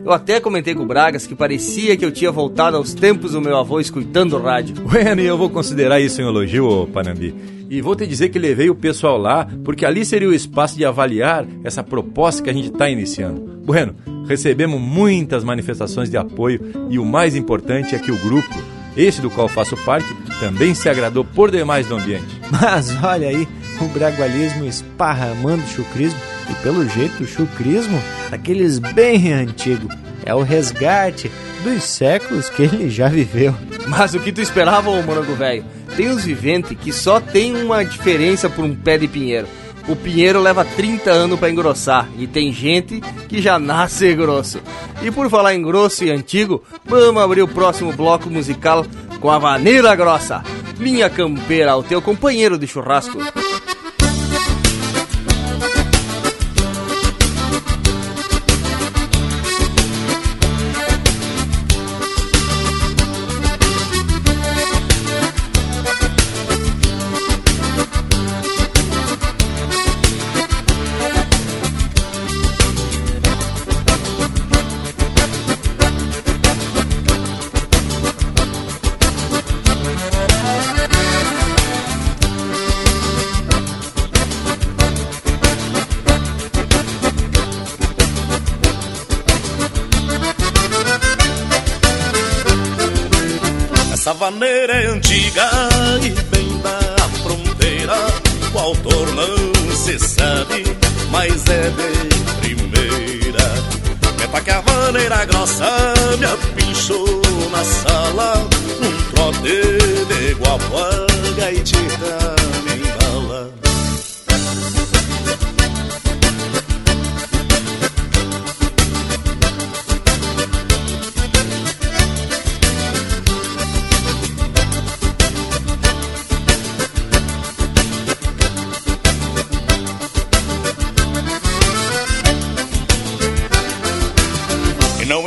Eu 0.05 0.11
até 0.11 0.41
comentei 0.41 0.75
com 0.75 0.83
o 0.83 0.87
Bragas 0.87 1.29
que 1.29 1.35
parecia 1.35 1.97
que 1.97 2.05
eu 2.05 2.11
tinha 2.11 2.33
voltado 2.33 2.77
aos 2.77 2.93
tempos 2.93 3.33
do 3.33 3.41
meu 3.41 3.57
avô 3.57 3.79
escutando 3.79 4.37
o 4.37 4.43
rádio. 4.43 4.75
Bueno, 4.83 5.21
e 5.23 5.27
eu 5.27 5.39
vou 5.39 5.49
considerar 5.49 6.01
isso 6.01 6.21
um 6.21 6.29
elogio, 6.29 6.69
ô 6.69 6.87
Panambi. 6.87 7.35
E 7.71 7.81
vou 7.81 7.95
te 7.95 8.07
dizer 8.07 8.29
que 8.29 8.39
levei 8.39 8.69
o 8.69 8.75
pessoal 8.75 9.17
lá, 9.17 9.49
porque 9.65 9.87
ali 9.87 10.05
seria 10.05 10.29
o 10.29 10.35
espaço 10.35 10.77
de 10.77 10.85
avaliar 10.85 11.47
essa 11.65 11.83
proposta 11.83 12.43
que 12.43 12.51
a 12.51 12.53
gente 12.53 12.69
está 12.71 12.91
iniciando. 12.91 13.41
Bueno, 13.65 13.95
recebemos 14.27 14.81
muitas 14.81 15.45
manifestações 15.45 16.11
de 16.11 16.17
apoio 16.17 16.61
e 16.91 16.99
o 16.99 17.05
mais 17.05 17.37
importante 17.37 17.95
é 17.95 17.99
que 17.99 18.11
o 18.11 18.19
grupo, 18.19 18.55
esse 18.97 19.23
do 19.23 19.31
qual 19.31 19.49
faço 19.49 19.77
parte, 19.79 20.13
também 20.41 20.75
se 20.75 20.89
agradou 20.89 21.25
por 21.25 21.51
demais 21.51 21.87
do 21.87 21.95
ambiente. 21.95 22.41
Mas 22.51 22.95
olha 23.03 23.29
aí, 23.29 23.49
o 23.85 23.89
bragualismo 23.89 24.65
esparramando 24.65 25.67
chucrismo 25.67 26.21
e 26.51 26.55
pelo 26.63 26.89
jeito 26.89 27.23
o 27.23 27.27
chucrismo, 27.27 28.01
daqueles 28.31 28.79
bem 28.79 29.33
antigo, 29.33 29.89
é 30.25 30.35
o 30.35 30.43
resgate 30.43 31.31
dos 31.63 31.83
séculos 31.85 32.49
que 32.49 32.63
ele 32.63 32.91
já 32.91 33.09
viveu. 33.09 33.55
Mas 33.87 34.15
o 34.15 34.21
que 34.21 34.33
tu 34.33 34.41
esperava, 34.41 34.91
ô 34.91 35.03
morango 35.03 35.35
velho? 35.35 35.65
Tem 35.97 36.09
uns 36.09 36.25
viventes 36.25 36.77
que 36.79 36.93
só 36.93 37.21
tem 37.21 37.55
uma 37.55 37.85
diferença 37.85 38.49
por 38.49 38.65
um 38.65 38.75
pé 38.75 38.99
de 38.99 39.09
pinheiro. 39.09 39.47
O 39.89 39.97
pinheiro 39.97 40.41
leva 40.41 40.65
30 40.65 41.11
anos 41.11 41.39
para 41.39 41.51
engrossar 41.51 42.09
e 42.17 42.27
tem 42.27 42.53
gente 42.53 43.01
que 43.29 43.43
já 43.43 43.59
nasce 43.59 44.15
grosso. 44.15 44.61
E 45.03 45.11
por 45.11 45.29
falar 45.29 45.55
em 45.55 45.63
grosso 45.63 46.05
e 46.05 46.11
antigo, 46.11 46.63
vamos 46.85 47.21
abrir 47.21 47.43
o 47.43 47.49
próximo 47.49 47.93
bloco 47.93 48.31
musical 48.31 48.87
com 49.21 49.31
a 49.31 49.39
vaneira 49.39 49.95
grossa. 49.97 50.43
Linha 50.79 51.11
campeira, 51.11 51.77
o 51.77 51.83
teu 51.83 52.01
companheiro 52.01 52.57
de 52.57 52.67
churrasco. 52.67 53.19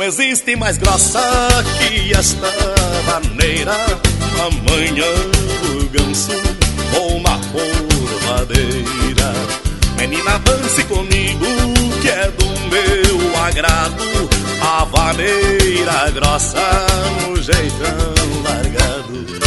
Existe 0.06 0.54
mais 0.54 0.78
grossa 0.78 1.20
que 1.78 2.12
esta 2.12 2.52
maneira. 3.06 3.74
Amanhã 4.38 5.04
o 5.70 5.88
ganso 5.88 6.32
ou 7.00 7.20
na 7.20 7.38
formadeira. 7.50 9.32
Menina, 9.98 10.38
dance 10.38 10.84
comigo 10.84 11.46
que 12.00 12.08
é 12.08 12.30
do 12.30 12.46
meu 12.70 13.36
agrado. 13.44 14.04
A 14.60 14.84
vaneira 14.84 16.10
grossa 16.12 16.86
no 17.26 17.42
jeitão 17.42 18.42
largado 18.44 19.45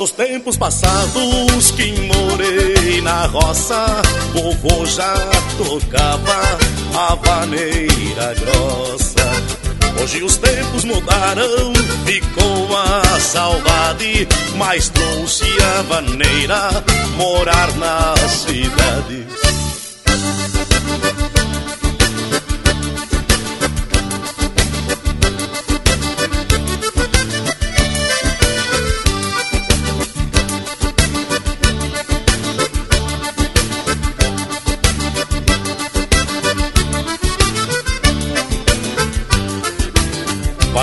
Recordo 0.00 0.04
os 0.04 0.12
tempos 0.12 0.56
passados 0.56 1.70
que 1.72 1.92
morei 1.92 3.02
na 3.02 3.26
roça 3.26 3.84
Vovô 4.32 4.86
já 4.86 5.14
tocava 5.58 6.40
a 6.96 7.14
vaneira 7.16 8.34
grossa. 8.34 10.02
Hoje 10.02 10.22
os 10.22 10.38
tempos 10.38 10.84
mudaram, 10.84 11.72
ficou 12.06 12.76
a 12.76 13.20
saudade 13.20 14.26
Mas 14.56 14.88
trouxe 14.88 15.44
a 15.78 15.82
vaneira 15.82 16.70
morar 17.16 17.70
na 17.76 18.14
cidade 18.28 19.49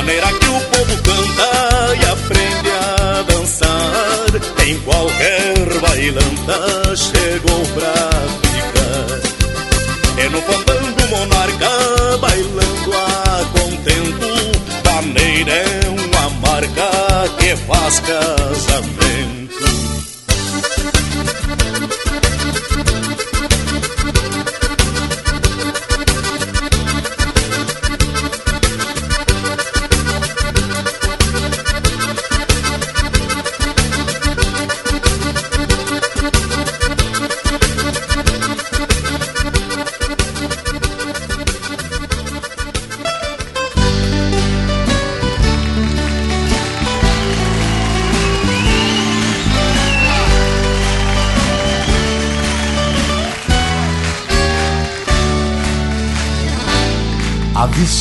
maneira 0.07 0.27
que 0.39 0.47
o 0.47 0.61
povo 0.61 1.03
canta 1.03 1.95
e 1.95 2.05
aprende 2.05 2.71
a 2.71 3.21
dançar. 3.23 4.65
Em 4.65 4.79
qualquer 4.79 5.79
bailanta 5.81 6.95
chegou 6.95 7.61
pra 7.75 7.93
ficar. 8.41 9.19
É 10.23 10.29
no 10.29 10.41
fandango 10.43 11.07
monarca 11.09 12.17
bailando 12.21 12.93
a 12.93 13.59
contento. 13.59 14.27
Maneira 14.85 15.51
é 15.51 15.89
uma 15.89 16.29
marca 16.39 16.89
que 17.38 17.55
faz 17.67 17.99
casamento. 17.99 19.66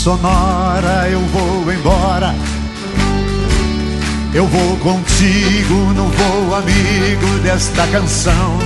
Sonora, 0.07 1.09
eu 1.11 1.19
vou 1.19 1.73
embora. 1.73 2.33
Eu 4.33 4.47
vou 4.47 4.77
contigo 4.77 5.75
no 5.95 6.05
voo 6.05 6.55
amigo 6.55 7.39
desta 7.43 7.85
canção. 7.89 8.57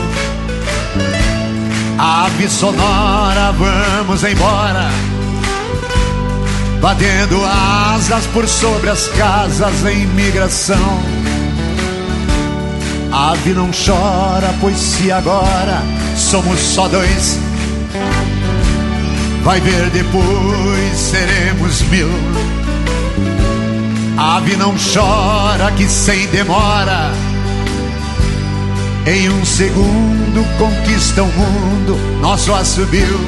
Ave 1.98 2.46
sonora, 2.46 3.52
vamos 3.52 4.22
embora. 4.22 4.90
Batendo 6.78 7.42
asas 7.46 8.26
por 8.26 8.46
sobre 8.46 8.90
as 8.90 9.08
casas 9.08 9.86
em 9.86 10.06
migração. 10.08 11.00
Ave 13.10 13.54
não 13.54 13.70
chora, 13.70 14.54
pois 14.60 14.76
se 14.76 15.10
agora 15.10 15.82
somos 16.14 16.60
só 16.60 16.86
dois 16.86 17.49
Vai 19.42 19.60
ver 19.60 19.90
depois, 19.90 20.96
seremos 20.96 21.82
mil. 21.82 22.10
Ave 24.16 24.54
não 24.56 24.74
chora, 24.76 25.72
que 25.72 25.88
sem 25.88 26.26
demora, 26.26 27.10
em 29.06 29.30
um 29.30 29.44
segundo 29.44 30.44
conquista 30.58 31.22
o 31.22 31.26
mundo, 31.26 31.96
nosso 32.20 32.52
assobio. 32.52 33.18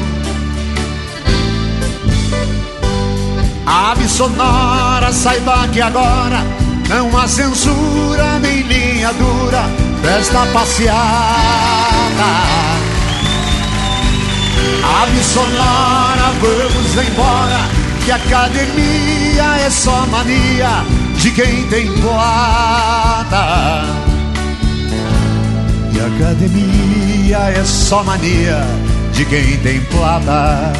Ave 3.64 4.06
sonora, 4.06 5.10
saiba 5.12 5.66
que 5.68 5.80
agora 5.80 6.44
não 6.90 7.16
há 7.18 7.26
censura 7.26 8.39
nem 8.39 8.60
linha 8.60 9.12
dura 9.14 9.64
desta 10.02 10.44
passeada. 10.52 10.93
Ave 15.01 15.23
sonora, 15.24 16.32
vamos 16.40 17.09
embora, 17.09 17.60
que 18.05 18.12
academia 18.12 19.56
é 19.64 19.70
só 19.70 20.06
mania 20.06 20.85
de 21.16 21.31
quem 21.31 21.66
tem 21.69 21.90
plata. 22.01 23.85
E 25.94 25.98
academia 25.98 27.39
é 27.59 27.64
só 27.64 28.05
mania 28.05 28.60
de 29.14 29.24
quem 29.24 29.56
tem 29.59 29.81
plata. 29.86 30.73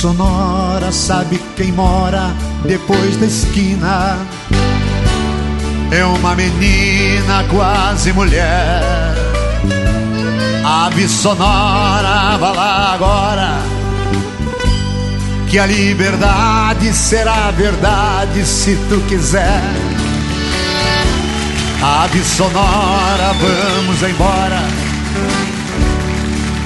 Sonora, 0.00 0.92
sabe 0.92 1.40
quem 1.56 1.72
mora 1.72 2.32
depois 2.64 3.16
da 3.16 3.26
esquina? 3.26 4.16
É 5.90 6.04
uma 6.04 6.36
menina 6.36 7.44
quase 7.50 8.12
mulher. 8.12 9.16
Ave 10.64 11.08
sonora, 11.08 12.36
vá 12.38 12.52
lá 12.52 12.92
agora. 12.94 13.58
Que 15.48 15.58
a 15.58 15.66
liberdade 15.66 16.92
será 16.92 17.50
verdade 17.50 18.46
se 18.46 18.76
tu 18.88 19.00
quiser. 19.08 19.62
Ave 21.82 22.22
sonora, 22.22 23.32
vamos 23.40 24.02
embora. 24.04 24.62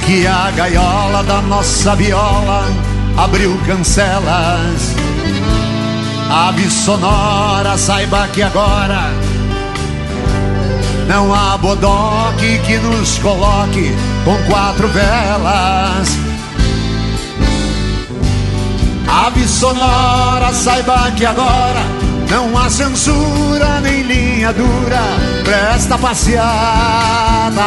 Que 0.05 0.27
a 0.27 0.51
gaiola 0.51 1.23
da 1.23 1.41
nossa 1.41 1.97
viola 1.97 2.82
abriu 3.17 3.57
cancelas. 3.67 4.95
Ave 6.31 6.69
sonora, 6.71 7.77
saiba 7.77 8.27
que 8.29 8.43
agora 8.43 9.11
não 11.07 11.35
há 11.35 11.59
bodoque 11.59 12.59
que 12.67 12.79
nos 12.79 13.19
coloque 13.19 13.93
com 14.25 14.37
quatro 14.51 14.89
velas. 14.89 16.09
Ave 19.07 19.47
sonora, 19.47 20.53
saiba 20.53 21.11
que 21.11 21.27
agora 21.27 21.83
não 22.31 22.57
há 22.57 22.71
censura 22.71 23.81
nem 23.81 24.03
linha 24.03 24.53
dura 24.55 25.03
presta 25.45 25.99
passeada. 25.99 27.63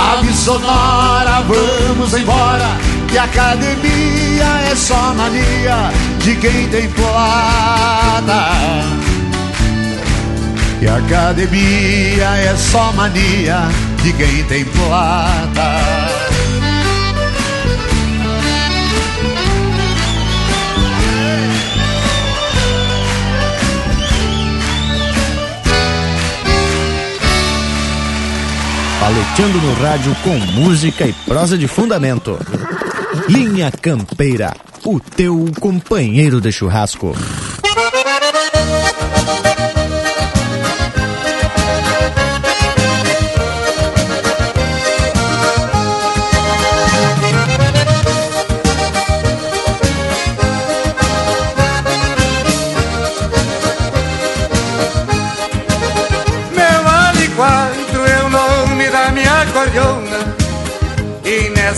Ave 0.00 0.32
sonora, 0.32 1.44
vamos 1.46 2.14
embora, 2.14 2.68
que 3.08 3.18
academia 3.18 4.70
é 4.70 4.74
só 4.74 5.12
mania 5.14 5.92
de 6.20 6.36
quem 6.36 6.68
tem 6.68 6.88
plata. 6.90 8.50
E 10.80 10.88
academia 10.88 12.28
é 12.36 12.56
só 12.56 12.92
mania 12.92 13.68
de 14.02 14.12
quem 14.14 14.42
tem 14.44 14.64
plata. 14.64 16.19
Paleteando 29.00 29.58
no 29.62 29.72
rádio 29.82 30.14
com 30.22 30.38
música 30.60 31.06
e 31.06 31.12
prosa 31.12 31.56
de 31.56 31.66
fundamento. 31.66 32.38
Linha 33.30 33.72
Campeira, 33.72 34.54
o 34.84 35.00
teu 35.00 35.50
companheiro 35.58 36.38
de 36.38 36.52
churrasco. 36.52 37.16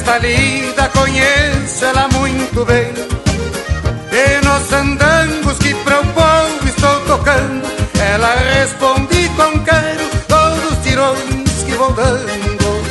Esta 0.02 0.18
lida 0.18 0.88
conheço 0.88 1.84
ela 1.84 2.08
muito 2.08 2.64
bem. 2.64 2.92
E 4.10 4.44
nos 4.44 4.72
andangos 4.72 5.56
que 5.58 5.72
para 5.74 6.00
o 6.00 6.06
povo 6.06 6.66
estou 6.66 7.00
tocando 7.06 7.62
Ela 7.94 8.34
responde 8.34 9.28
com 9.36 9.60
quero 9.60 10.10
todos 10.26 10.72
os 10.72 10.84
tirões 10.84 11.62
que 11.64 11.72
vou 11.76 11.92
dando. 11.92 12.82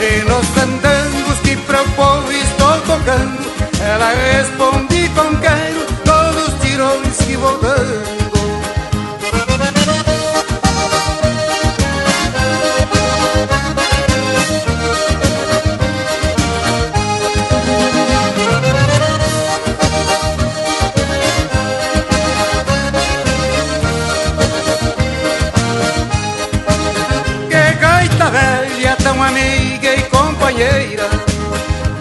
E 0.00 0.24
nos 0.24 0.58
andangos 0.58 1.38
que 1.44 1.56
para 1.58 1.80
o 1.80 1.90
povo 1.90 2.32
estou 2.32 2.80
tocando 2.80 3.52
Ela 3.80 4.12
responde 4.32 5.08
com 5.10 5.36
quero 5.36 5.86
todos 6.04 6.48
os 6.48 6.60
tirões 6.60 7.18
que 7.24 7.36
vou 7.36 7.56
dando 7.60 7.77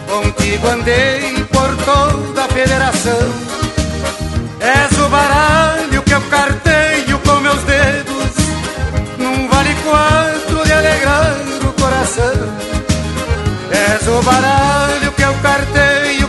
Contigo 0.07 0.67
andei 0.67 1.45
por 1.51 1.77
toda 1.85 2.45
a 2.45 2.47
federação. 2.47 3.31
És 4.59 4.97
o 4.97 5.07
baralho 5.09 6.01
que 6.01 6.11
eu 6.11 6.21
carteio 6.21 7.19
com 7.19 7.39
meus 7.39 7.61
dedos. 7.63 8.31
Num 9.19 9.47
vale 9.47 9.75
quatro 9.83 10.65
de 10.65 10.73
alegrar 10.73 11.37
o 11.61 11.73
coração. 11.73 12.33
És 13.69 14.07
o 14.07 14.23
baralho 14.23 15.11
que 15.11 15.21
eu 15.21 15.33
carteio 15.35 16.26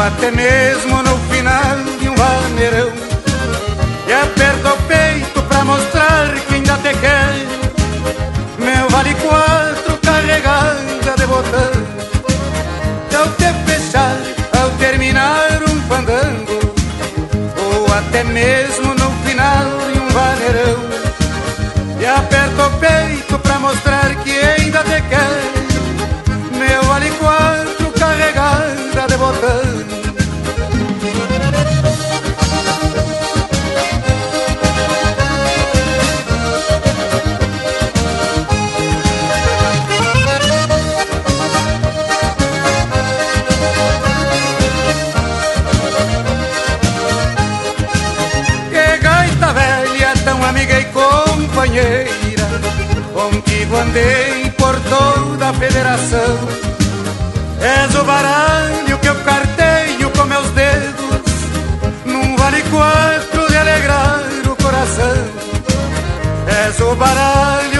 até 0.00 0.30
mesmo 0.30 1.02
no 1.02 1.09
federação. 55.60 56.38
És 57.60 57.94
o 57.94 58.02
baralho 58.04 58.98
que 58.98 59.06
eu 59.06 59.14
carteio 59.16 60.10
com 60.16 60.24
meus 60.24 60.48
dedos. 60.52 61.20
Num 62.06 62.34
vale 62.36 62.62
quatro 62.62 63.46
de 63.46 63.56
alegrar 63.58 64.22
o 64.50 64.56
coração. 64.56 65.18
És 66.66 66.80
o 66.80 66.94
baralho 66.94 67.79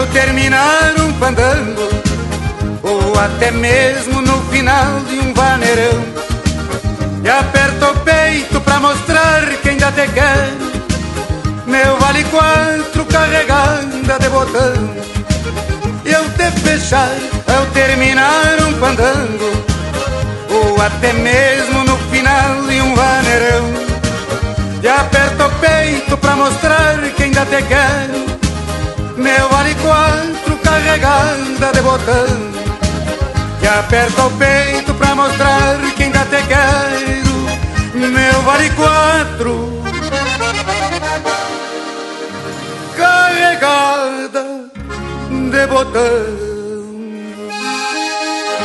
ao 0.00 0.06
terminar 0.06 0.94
um 0.98 1.12
fandango 1.14 1.88
Ou 2.82 3.18
até 3.18 3.50
mesmo 3.50 4.22
no 4.22 4.40
final 4.44 5.00
de 5.00 5.18
um 5.18 5.34
vaneirão. 5.34 6.02
E 7.22 7.28
aperta 7.28 7.90
o 7.90 7.94
peito 7.98 8.60
pra 8.62 8.80
mostrar 8.80 9.42
quem 9.62 9.72
ainda 9.72 9.92
te 9.92 10.08
quer 10.12 10.52
Meu 11.66 11.98
vale 11.98 12.24
quatro 12.24 13.04
carregada 13.06 14.18
de 14.18 14.28
botão. 14.30 14.72
E 16.06 16.12
eu 16.12 16.24
te 16.30 16.50
fechar 16.60 17.16
ao 17.54 17.66
terminar 17.66 18.56
um 18.66 18.72
fandango 18.80 19.50
Ou 20.50 20.80
até 20.80 21.12
mesmo 21.12 21.84
no 21.84 21.98
final 22.10 22.62
de 22.62 22.80
um 22.80 22.94
vaneirão. 22.94 23.90
E 24.82 24.88
aperta 24.88 25.40
ainda 27.22 27.44
te 27.44 27.62
quero 27.68 28.29
Meu 29.20 29.48
vale 29.48 29.74
quatro 29.76 30.56
carregada 30.58 31.72
de 31.72 31.82
botão 31.82 32.26
Que 33.60 33.66
aperta 33.66 34.24
o 34.24 34.30
peito 34.32 34.94
pra 34.94 35.14
mostrar 35.14 35.78
que 35.96 36.02
ainda 36.04 36.24
te 36.24 36.42
quero 36.48 38.08
Meu 38.08 38.42
vale 38.42 38.70
quatro 38.70 39.82
Carregada 42.96 44.70
de 45.50 45.66
botão 45.66 46.50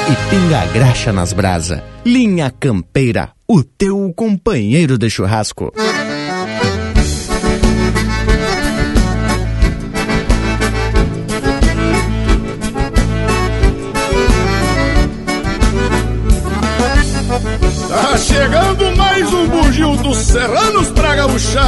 e 0.08 0.30
pinga 0.30 0.62
a 0.62 0.66
graxa 0.68 1.12
nas 1.12 1.34
brasa. 1.34 1.84
Linha 2.06 2.52
Campeira, 2.60 3.32
o 3.48 3.64
teu 3.64 4.14
companheiro 4.16 5.00
de 5.00 5.10
churrasco. 5.10 5.74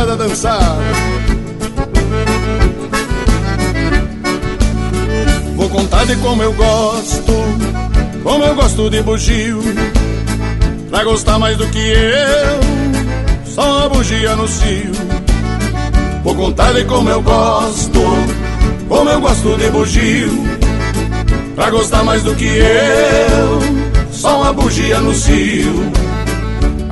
Gauchada 0.08 0.16
dançar. 0.16 0.78
Vou 5.56 5.70
contar 5.70 6.06
de 6.06 6.16
como 6.18 6.42
eu 6.42 6.54
gosto 6.54 7.34
como 8.24 8.44
eu 8.44 8.56
gosto 8.56 8.90
de 8.90 9.02
bugio, 9.02 9.62
pra 10.90 11.04
gostar 11.06 11.40
mais 11.40 11.56
do 11.56 11.66
que 11.68 11.80
eu, 11.80 13.46
só 13.46 13.80
uma 13.80 13.90
bugia 13.90 14.36
no 14.36 14.46
cio. 14.48 14.92
Vou 16.26 16.36
contar-lhe 16.36 16.84
como 16.84 17.10
eu 17.10 17.22
gosto, 17.22 18.02
como 18.90 19.10
eu 19.10 19.22
gosto 19.22 19.58
de 19.58 19.70
bugio, 19.70 20.30
pra 21.56 21.70
gostar 21.70 22.04
mais 22.04 22.22
do 22.22 22.36
que 22.36 22.48
eu, 22.48 23.60
só 24.12 24.42
uma 24.42 24.52
bugia 24.52 25.00
no 25.00 25.14
cio. 25.14 26.07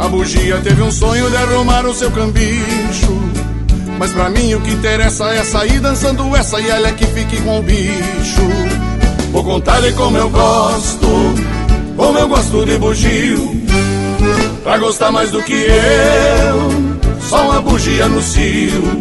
A 0.06 0.08
bugia 0.08 0.62
teve 0.62 0.84
um 0.84 0.92
sonho 0.92 1.28
de 1.32 1.36
arrumar 1.36 1.84
o 1.84 1.92
seu 1.92 2.12
cambicho. 2.12 3.20
Mas 3.98 4.12
pra 4.12 4.30
mim 4.30 4.54
o 4.54 4.62
que 4.62 4.70
interessa 4.70 5.26
é 5.34 5.44
sair 5.44 5.80
dançando 5.80 6.36
essa 6.36 6.62
e 6.62 6.70
ela 6.70 6.90
é 6.90 6.92
que 6.92 7.08
fique 7.08 7.42
com 7.42 7.60
o 7.60 7.64
bicho. 7.64 8.48
Vou 9.32 9.44
contar-lhe 9.44 9.92
como 9.94 10.16
eu 10.16 10.30
gosto, 10.30 11.08
como 11.98 12.20
eu 12.20 12.28
gosto 12.28 12.66
de 12.68 12.78
bugio. 12.78 13.60
Pra 14.64 14.78
gostar 14.78 15.12
mais 15.12 15.32
do 15.32 15.42
que 15.42 15.54
eu, 15.54 17.20
só 17.28 17.50
uma 17.50 17.62
bugia 17.64 18.08
no 18.08 18.22
cio. 18.22 19.00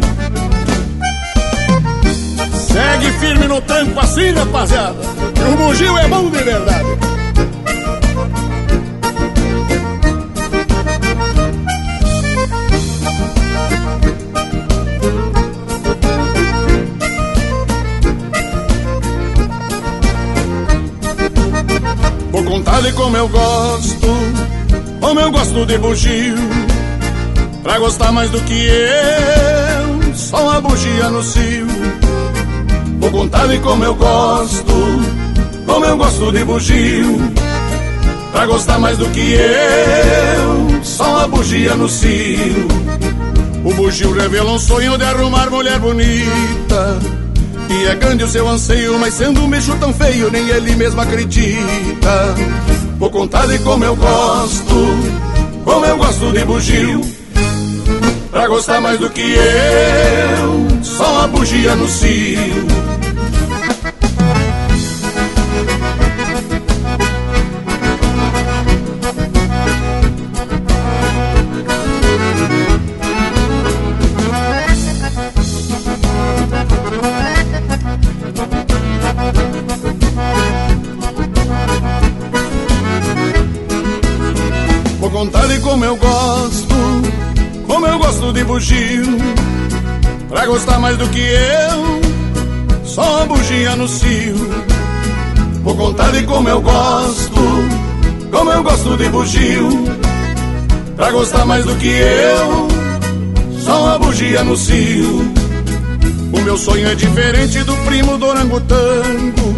Segue 2.51 3.11
firme 3.19 3.47
no 3.47 3.61
tranco 3.61 3.99
assim, 3.99 4.31
rapaziada. 4.31 4.97
Que 5.35 5.53
o 5.53 5.55
bugio 5.55 5.95
é 5.99 6.07
bom 6.07 6.31
de 6.31 6.43
verdade. 6.43 7.14
Contar-lhe 22.85 22.93
como 22.93 23.17
eu 23.17 23.27
gosto, 23.29 24.07
como 24.99 25.19
eu 25.19 25.31
gosto 25.31 25.65
de 25.65 25.77
bugio. 25.77 26.35
Pra 27.63 27.79
gostar 27.79 28.11
mais 28.11 28.29
do 28.29 28.39
que 28.41 28.67
eu, 28.67 30.13
só 30.13 30.43
uma 30.43 30.61
bugia 30.61 31.09
no 31.09 31.23
cio. 31.23 31.67
Vou 32.99 33.11
contar-lhe 33.11 33.57
como 33.59 33.83
eu 33.83 33.95
gosto, 33.95 34.73
como 35.65 35.85
eu 35.85 35.97
gosto 35.97 36.31
de 36.31 36.43
bugio. 36.43 37.33
Pra 38.31 38.45
gostar 38.45 38.77
mais 38.77 38.97
do 38.97 39.07
que 39.09 39.33
eu, 39.33 40.83
só 40.83 41.09
uma 41.09 41.27
bugia 41.27 41.75
no 41.75 41.89
cio. 41.89 42.67
O 43.63 43.73
bugio 43.73 44.13
revela 44.13 44.51
um 44.51 44.59
sonho 44.59 44.97
de 44.97 45.05
arrumar 45.05 45.49
mulher 45.49 45.79
bonita 45.79 46.99
e 47.69 47.87
é 47.87 47.95
grande 47.95 48.23
o 48.23 48.27
seu 48.27 48.47
anseio, 48.47 48.97
mas 48.99 49.13
sendo 49.15 49.41
um 49.41 49.49
bicho 49.49 49.75
tão 49.79 49.93
feio, 49.93 50.29
nem 50.31 50.47
ele 50.49 50.75
mesmo 50.75 51.01
acredita. 51.01 52.35
Vou 53.05 53.11
contar-lhe 53.11 53.59
como 53.59 53.85
eu 53.85 53.95
gosto, 53.95 54.75
como 55.63 55.85
eu 55.85 55.95
gosto 55.95 56.31
de 56.31 56.43
bugio. 56.43 57.01
Pra 58.31 58.47
gostar 58.47 58.81
mais 58.81 58.99
do 58.99 59.11
que 59.11 59.21
eu, 59.21 60.83
só 60.83 61.11
uma 61.11 61.27
bugia 61.27 61.75
no 61.75 61.87
cio. 61.87 62.94
Bugio. 88.55 89.17
Pra 90.29 90.45
gostar 90.45 90.79
mais 90.79 90.97
do 90.97 91.09
que 91.09 91.19
eu, 91.19 92.85
só 92.85 93.17
uma 93.17 93.25
bugia 93.25 93.75
no 93.75 93.85
cio. 93.85 94.35
Vou 95.61 95.75
contar 95.75 96.11
de 96.13 96.23
como 96.23 96.47
eu 96.47 96.61
gosto, 96.61 97.41
como 98.31 98.51
eu 98.51 98.63
gosto 98.63 98.95
de 98.95 99.09
bugio. 99.09 99.67
Pra 100.95 101.11
gostar 101.11 101.45
mais 101.45 101.65
do 101.65 101.75
que 101.75 101.89
eu, 101.89 102.67
só 103.59 103.83
uma 103.83 103.99
bugia 103.99 104.41
no 104.45 104.55
cio. 104.55 105.33
O 106.31 106.41
meu 106.41 106.57
sonho 106.57 106.87
é 106.87 106.95
diferente 106.95 107.61
do 107.63 107.75
primo 107.85 108.17
do 108.17 108.25
orangotango. 108.25 109.55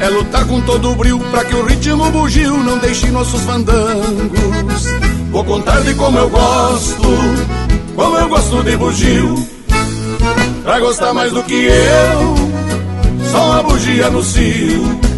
É 0.00 0.08
lutar 0.08 0.44
com 0.46 0.60
todo 0.60 0.92
o 0.92 0.94
brilho 0.94 1.18
pra 1.32 1.44
que 1.44 1.56
o 1.56 1.64
ritmo 1.64 2.08
bugio 2.12 2.56
não 2.58 2.78
deixe 2.78 3.08
nossos 3.10 3.42
fandangos. 3.42 4.86
Vou 5.32 5.44
contar 5.44 5.80
de 5.80 5.94
como 5.94 6.18
eu 6.18 6.28
gosto, 6.28 7.08
como 8.02 8.18
eu 8.18 8.28
gosto 8.28 8.62
de 8.64 8.76
bugio. 8.76 9.34
Pra 10.64 10.80
gostar 10.80 11.14
mais 11.14 11.32
do 11.32 11.42
que 11.44 11.54
eu, 11.54 12.34
só 13.30 13.44
uma 13.44 13.62
bugia 13.62 14.10
no 14.10 14.22
cio. 14.22 15.11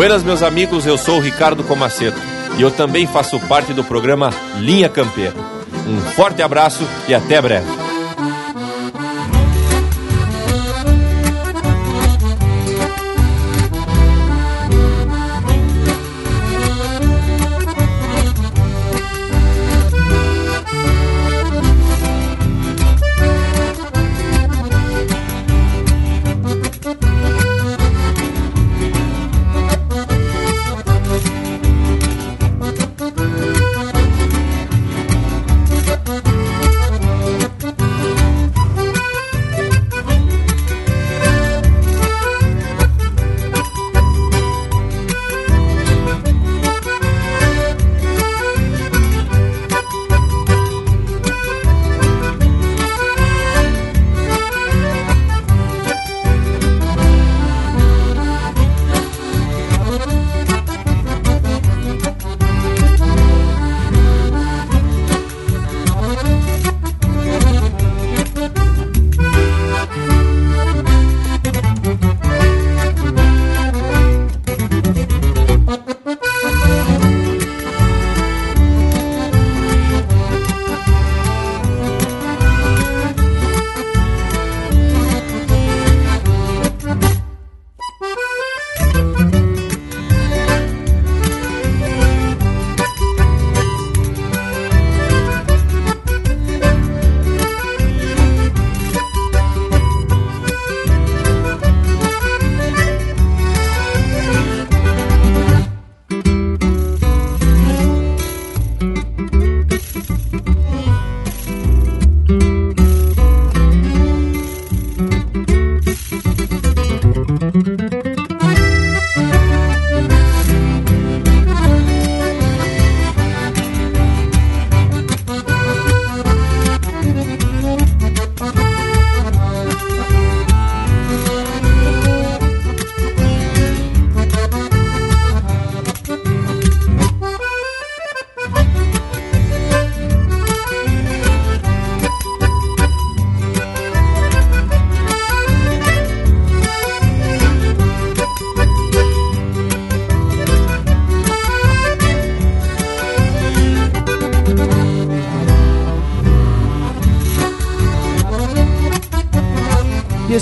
Buenas, 0.00 0.22
meus 0.22 0.42
amigos, 0.42 0.86
eu 0.86 0.96
sou 0.96 1.18
o 1.18 1.20
Ricardo 1.20 1.62
Comaceto 1.62 2.18
e 2.56 2.62
eu 2.62 2.70
também 2.70 3.06
faço 3.06 3.38
parte 3.40 3.74
do 3.74 3.84
programa 3.84 4.32
Linha 4.56 4.88
Campeira. 4.88 5.34
Um 5.86 6.00
forte 6.12 6.40
abraço 6.40 6.88
e 7.06 7.14
até 7.14 7.38
breve. 7.38 7.79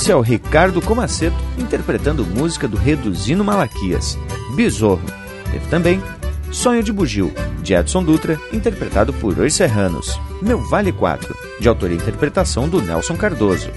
Sequência, 0.08 0.16
o 0.16 0.20
Ricardo 0.20 0.80
Comaceto 0.80 1.36
interpretando 1.58 2.24
música 2.24 2.66
do 2.66 2.76
Reduzino 2.76 3.44
Malaquias, 3.44 4.18
Besouro. 4.54 5.02
Teve 5.50 5.66
também 5.68 6.02
Sonho 6.50 6.82
de 6.82 6.92
Bugio, 6.92 7.32
de 7.62 7.74
Edson 7.74 8.02
Dutra, 8.02 8.40
interpretado 8.52 9.12
por 9.12 9.38
Os 9.38 9.54
Serranos. 9.54 10.18
Meu 10.40 10.58
Vale 10.58 10.92
4, 10.92 11.36
de 11.60 11.68
autoria 11.68 11.96
e 11.96 12.00
interpretação 12.00 12.68
do 12.68 12.80
Nelson 12.80 13.16
Cardoso. 13.16 13.70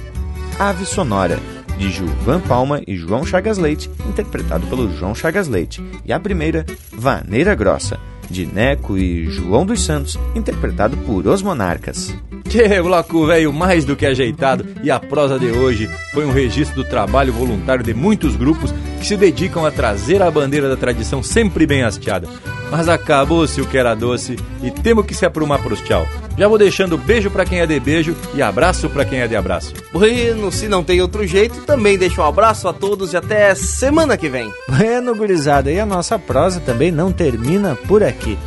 Ave 0.57 0.85
Sonora, 0.85 1.37
de 1.77 1.89
Gilvan 1.89 2.39
Palma 2.39 2.81
e 2.87 2.95
João 2.95 3.25
Chagas 3.25 3.57
Leite, 3.57 3.89
interpretado 4.07 4.65
pelo 4.67 4.95
João 4.95 5.13
Chagas 5.13 5.47
Leite. 5.47 5.83
E 6.05 6.13
a 6.13 6.19
primeira, 6.19 6.65
Vaneira 6.93 7.55
Grossa, 7.55 7.99
de 8.29 8.45
Neco 8.45 8.97
e 8.97 9.25
João 9.25 9.65
dos 9.65 9.81
Santos, 9.81 10.17
interpretado 10.33 10.95
por 10.97 11.27
Os 11.27 11.41
Monarcas. 11.41 12.15
Que 12.49 12.81
bloco 12.81 13.25
velho 13.25 13.51
mais 13.51 13.85
do 13.85 13.95
que 13.95 14.05
ajeitado! 14.05 14.65
E 14.83 14.91
a 14.91 14.99
prosa 14.99 15.39
de 15.39 15.51
hoje 15.51 15.89
foi 16.13 16.25
um 16.25 16.31
registro 16.31 16.75
do 16.75 16.89
trabalho 16.89 17.33
voluntário 17.33 17.83
de 17.83 17.93
muitos 17.93 18.35
grupos 18.35 18.73
que 18.99 19.05
se 19.05 19.15
dedicam 19.17 19.65
a 19.65 19.71
trazer 19.71 20.21
a 20.21 20.29
bandeira 20.29 20.69
da 20.69 20.75
tradição 20.75 21.23
sempre 21.23 21.65
bem 21.65 21.83
hasteada. 21.83 22.27
Mas 22.69 22.87
acabou-se 22.87 23.59
o 23.59 23.67
que 23.67 23.77
era 23.77 23.95
doce 23.95 24.37
e 24.63 24.71
temos 24.71 25.05
que 25.05 25.13
se 25.13 25.25
aprumar 25.25 25.61
pros 25.61 25.81
tchau. 25.81 26.07
Já 26.37 26.47
vou 26.47 26.57
deixando 26.57 26.97
beijo 26.97 27.29
para 27.29 27.45
quem 27.45 27.59
é 27.59 27.65
de 27.65 27.79
beijo 27.79 28.15
e 28.33 28.41
abraço 28.41 28.89
para 28.89 29.03
quem 29.03 29.19
é 29.19 29.27
de 29.27 29.35
abraço. 29.35 29.73
Bueno, 29.91 30.51
se 30.51 30.67
não 30.67 30.83
tem 30.83 31.01
outro 31.01 31.25
jeito, 31.27 31.61
também 31.61 31.97
deixo 31.97 32.21
um 32.21 32.25
abraço 32.25 32.67
a 32.67 32.73
todos 32.73 33.13
e 33.13 33.17
até 33.17 33.53
semana 33.55 34.15
que 34.15 34.29
vem. 34.29 34.51
Bueno, 34.69 35.15
gurizada, 35.15 35.71
e 35.71 35.79
a 35.79 35.85
nossa 35.85 36.17
prosa 36.17 36.61
também 36.61 36.91
não 36.91 37.11
termina 37.11 37.75
por 37.87 38.03
aqui. 38.03 38.37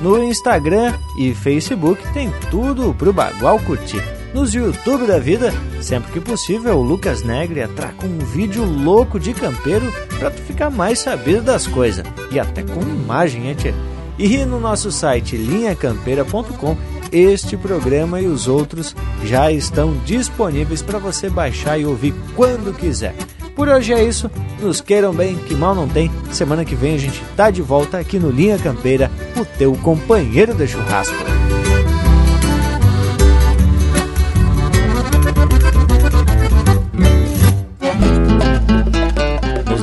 No 0.00 0.22
Instagram 0.22 0.94
e 1.18 1.34
Facebook 1.34 2.02
tem 2.12 2.32
tudo 2.50 2.94
pro 2.94 3.12
Bagual 3.12 3.58
curtir. 3.60 4.02
Nos 4.34 4.52
YouTube 4.52 5.06
da 5.06 5.20
vida, 5.20 5.54
sempre 5.80 6.10
que 6.10 6.20
possível, 6.20 6.76
o 6.76 6.82
Lucas 6.82 7.22
Negre 7.22 7.62
atraca 7.62 8.04
um 8.04 8.18
vídeo 8.18 8.64
louco 8.64 9.20
de 9.20 9.32
campeiro 9.32 9.94
para 10.18 10.28
tu 10.28 10.42
ficar 10.42 10.70
mais 10.70 10.98
sabido 10.98 11.40
das 11.40 11.68
coisas. 11.68 12.04
E 12.32 12.40
até 12.40 12.64
com 12.64 12.82
imagem, 12.82 13.46
hein, 13.46 13.54
tchê? 13.54 13.72
E 14.18 14.44
no 14.44 14.58
nosso 14.58 14.90
site 14.90 15.36
linhacampeira.com, 15.36 16.76
este 17.12 17.56
programa 17.56 18.20
e 18.20 18.26
os 18.26 18.48
outros 18.48 18.96
já 19.22 19.52
estão 19.52 19.96
disponíveis 20.04 20.82
para 20.82 20.98
você 20.98 21.30
baixar 21.30 21.78
e 21.78 21.86
ouvir 21.86 22.12
quando 22.34 22.76
quiser. 22.76 23.14
Por 23.54 23.68
hoje 23.68 23.92
é 23.92 24.02
isso. 24.02 24.28
Nos 24.60 24.80
queiram 24.80 25.14
bem, 25.14 25.36
que 25.36 25.54
mal 25.54 25.76
não 25.76 25.86
tem. 25.86 26.10
Semana 26.32 26.64
que 26.64 26.74
vem 26.74 26.96
a 26.96 26.98
gente 26.98 27.22
tá 27.36 27.52
de 27.52 27.62
volta 27.62 27.98
aqui 27.98 28.18
no 28.18 28.30
Linha 28.30 28.58
Campeira, 28.58 29.12
o 29.36 29.44
teu 29.44 29.74
companheiro 29.76 30.52
de 30.54 30.66
churrasco. 30.66 31.14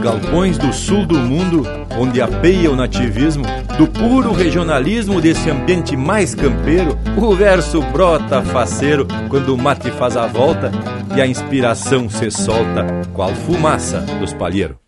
Galpões 0.01 0.57
do 0.57 0.73
sul 0.73 1.05
do 1.05 1.17
mundo, 1.17 1.63
onde 1.97 2.19
apeia 2.19 2.71
o 2.71 2.75
nativismo, 2.75 3.45
do 3.77 3.87
puro 3.87 4.33
regionalismo 4.33 5.21
desse 5.21 5.49
ambiente 5.49 5.95
mais 5.95 6.33
campeiro, 6.33 6.97
o 7.15 7.35
verso 7.35 7.81
brota 7.81 8.41
faceiro 8.41 9.07
quando 9.29 9.53
o 9.53 9.57
mate 9.57 9.91
faz 9.91 10.17
a 10.17 10.25
volta 10.25 10.71
e 11.15 11.21
a 11.21 11.27
inspiração 11.27 12.09
se 12.09 12.31
solta, 12.31 12.85
qual 13.13 13.29
fumaça 13.29 13.99
dos 14.19 14.33
palheiros. 14.33 14.80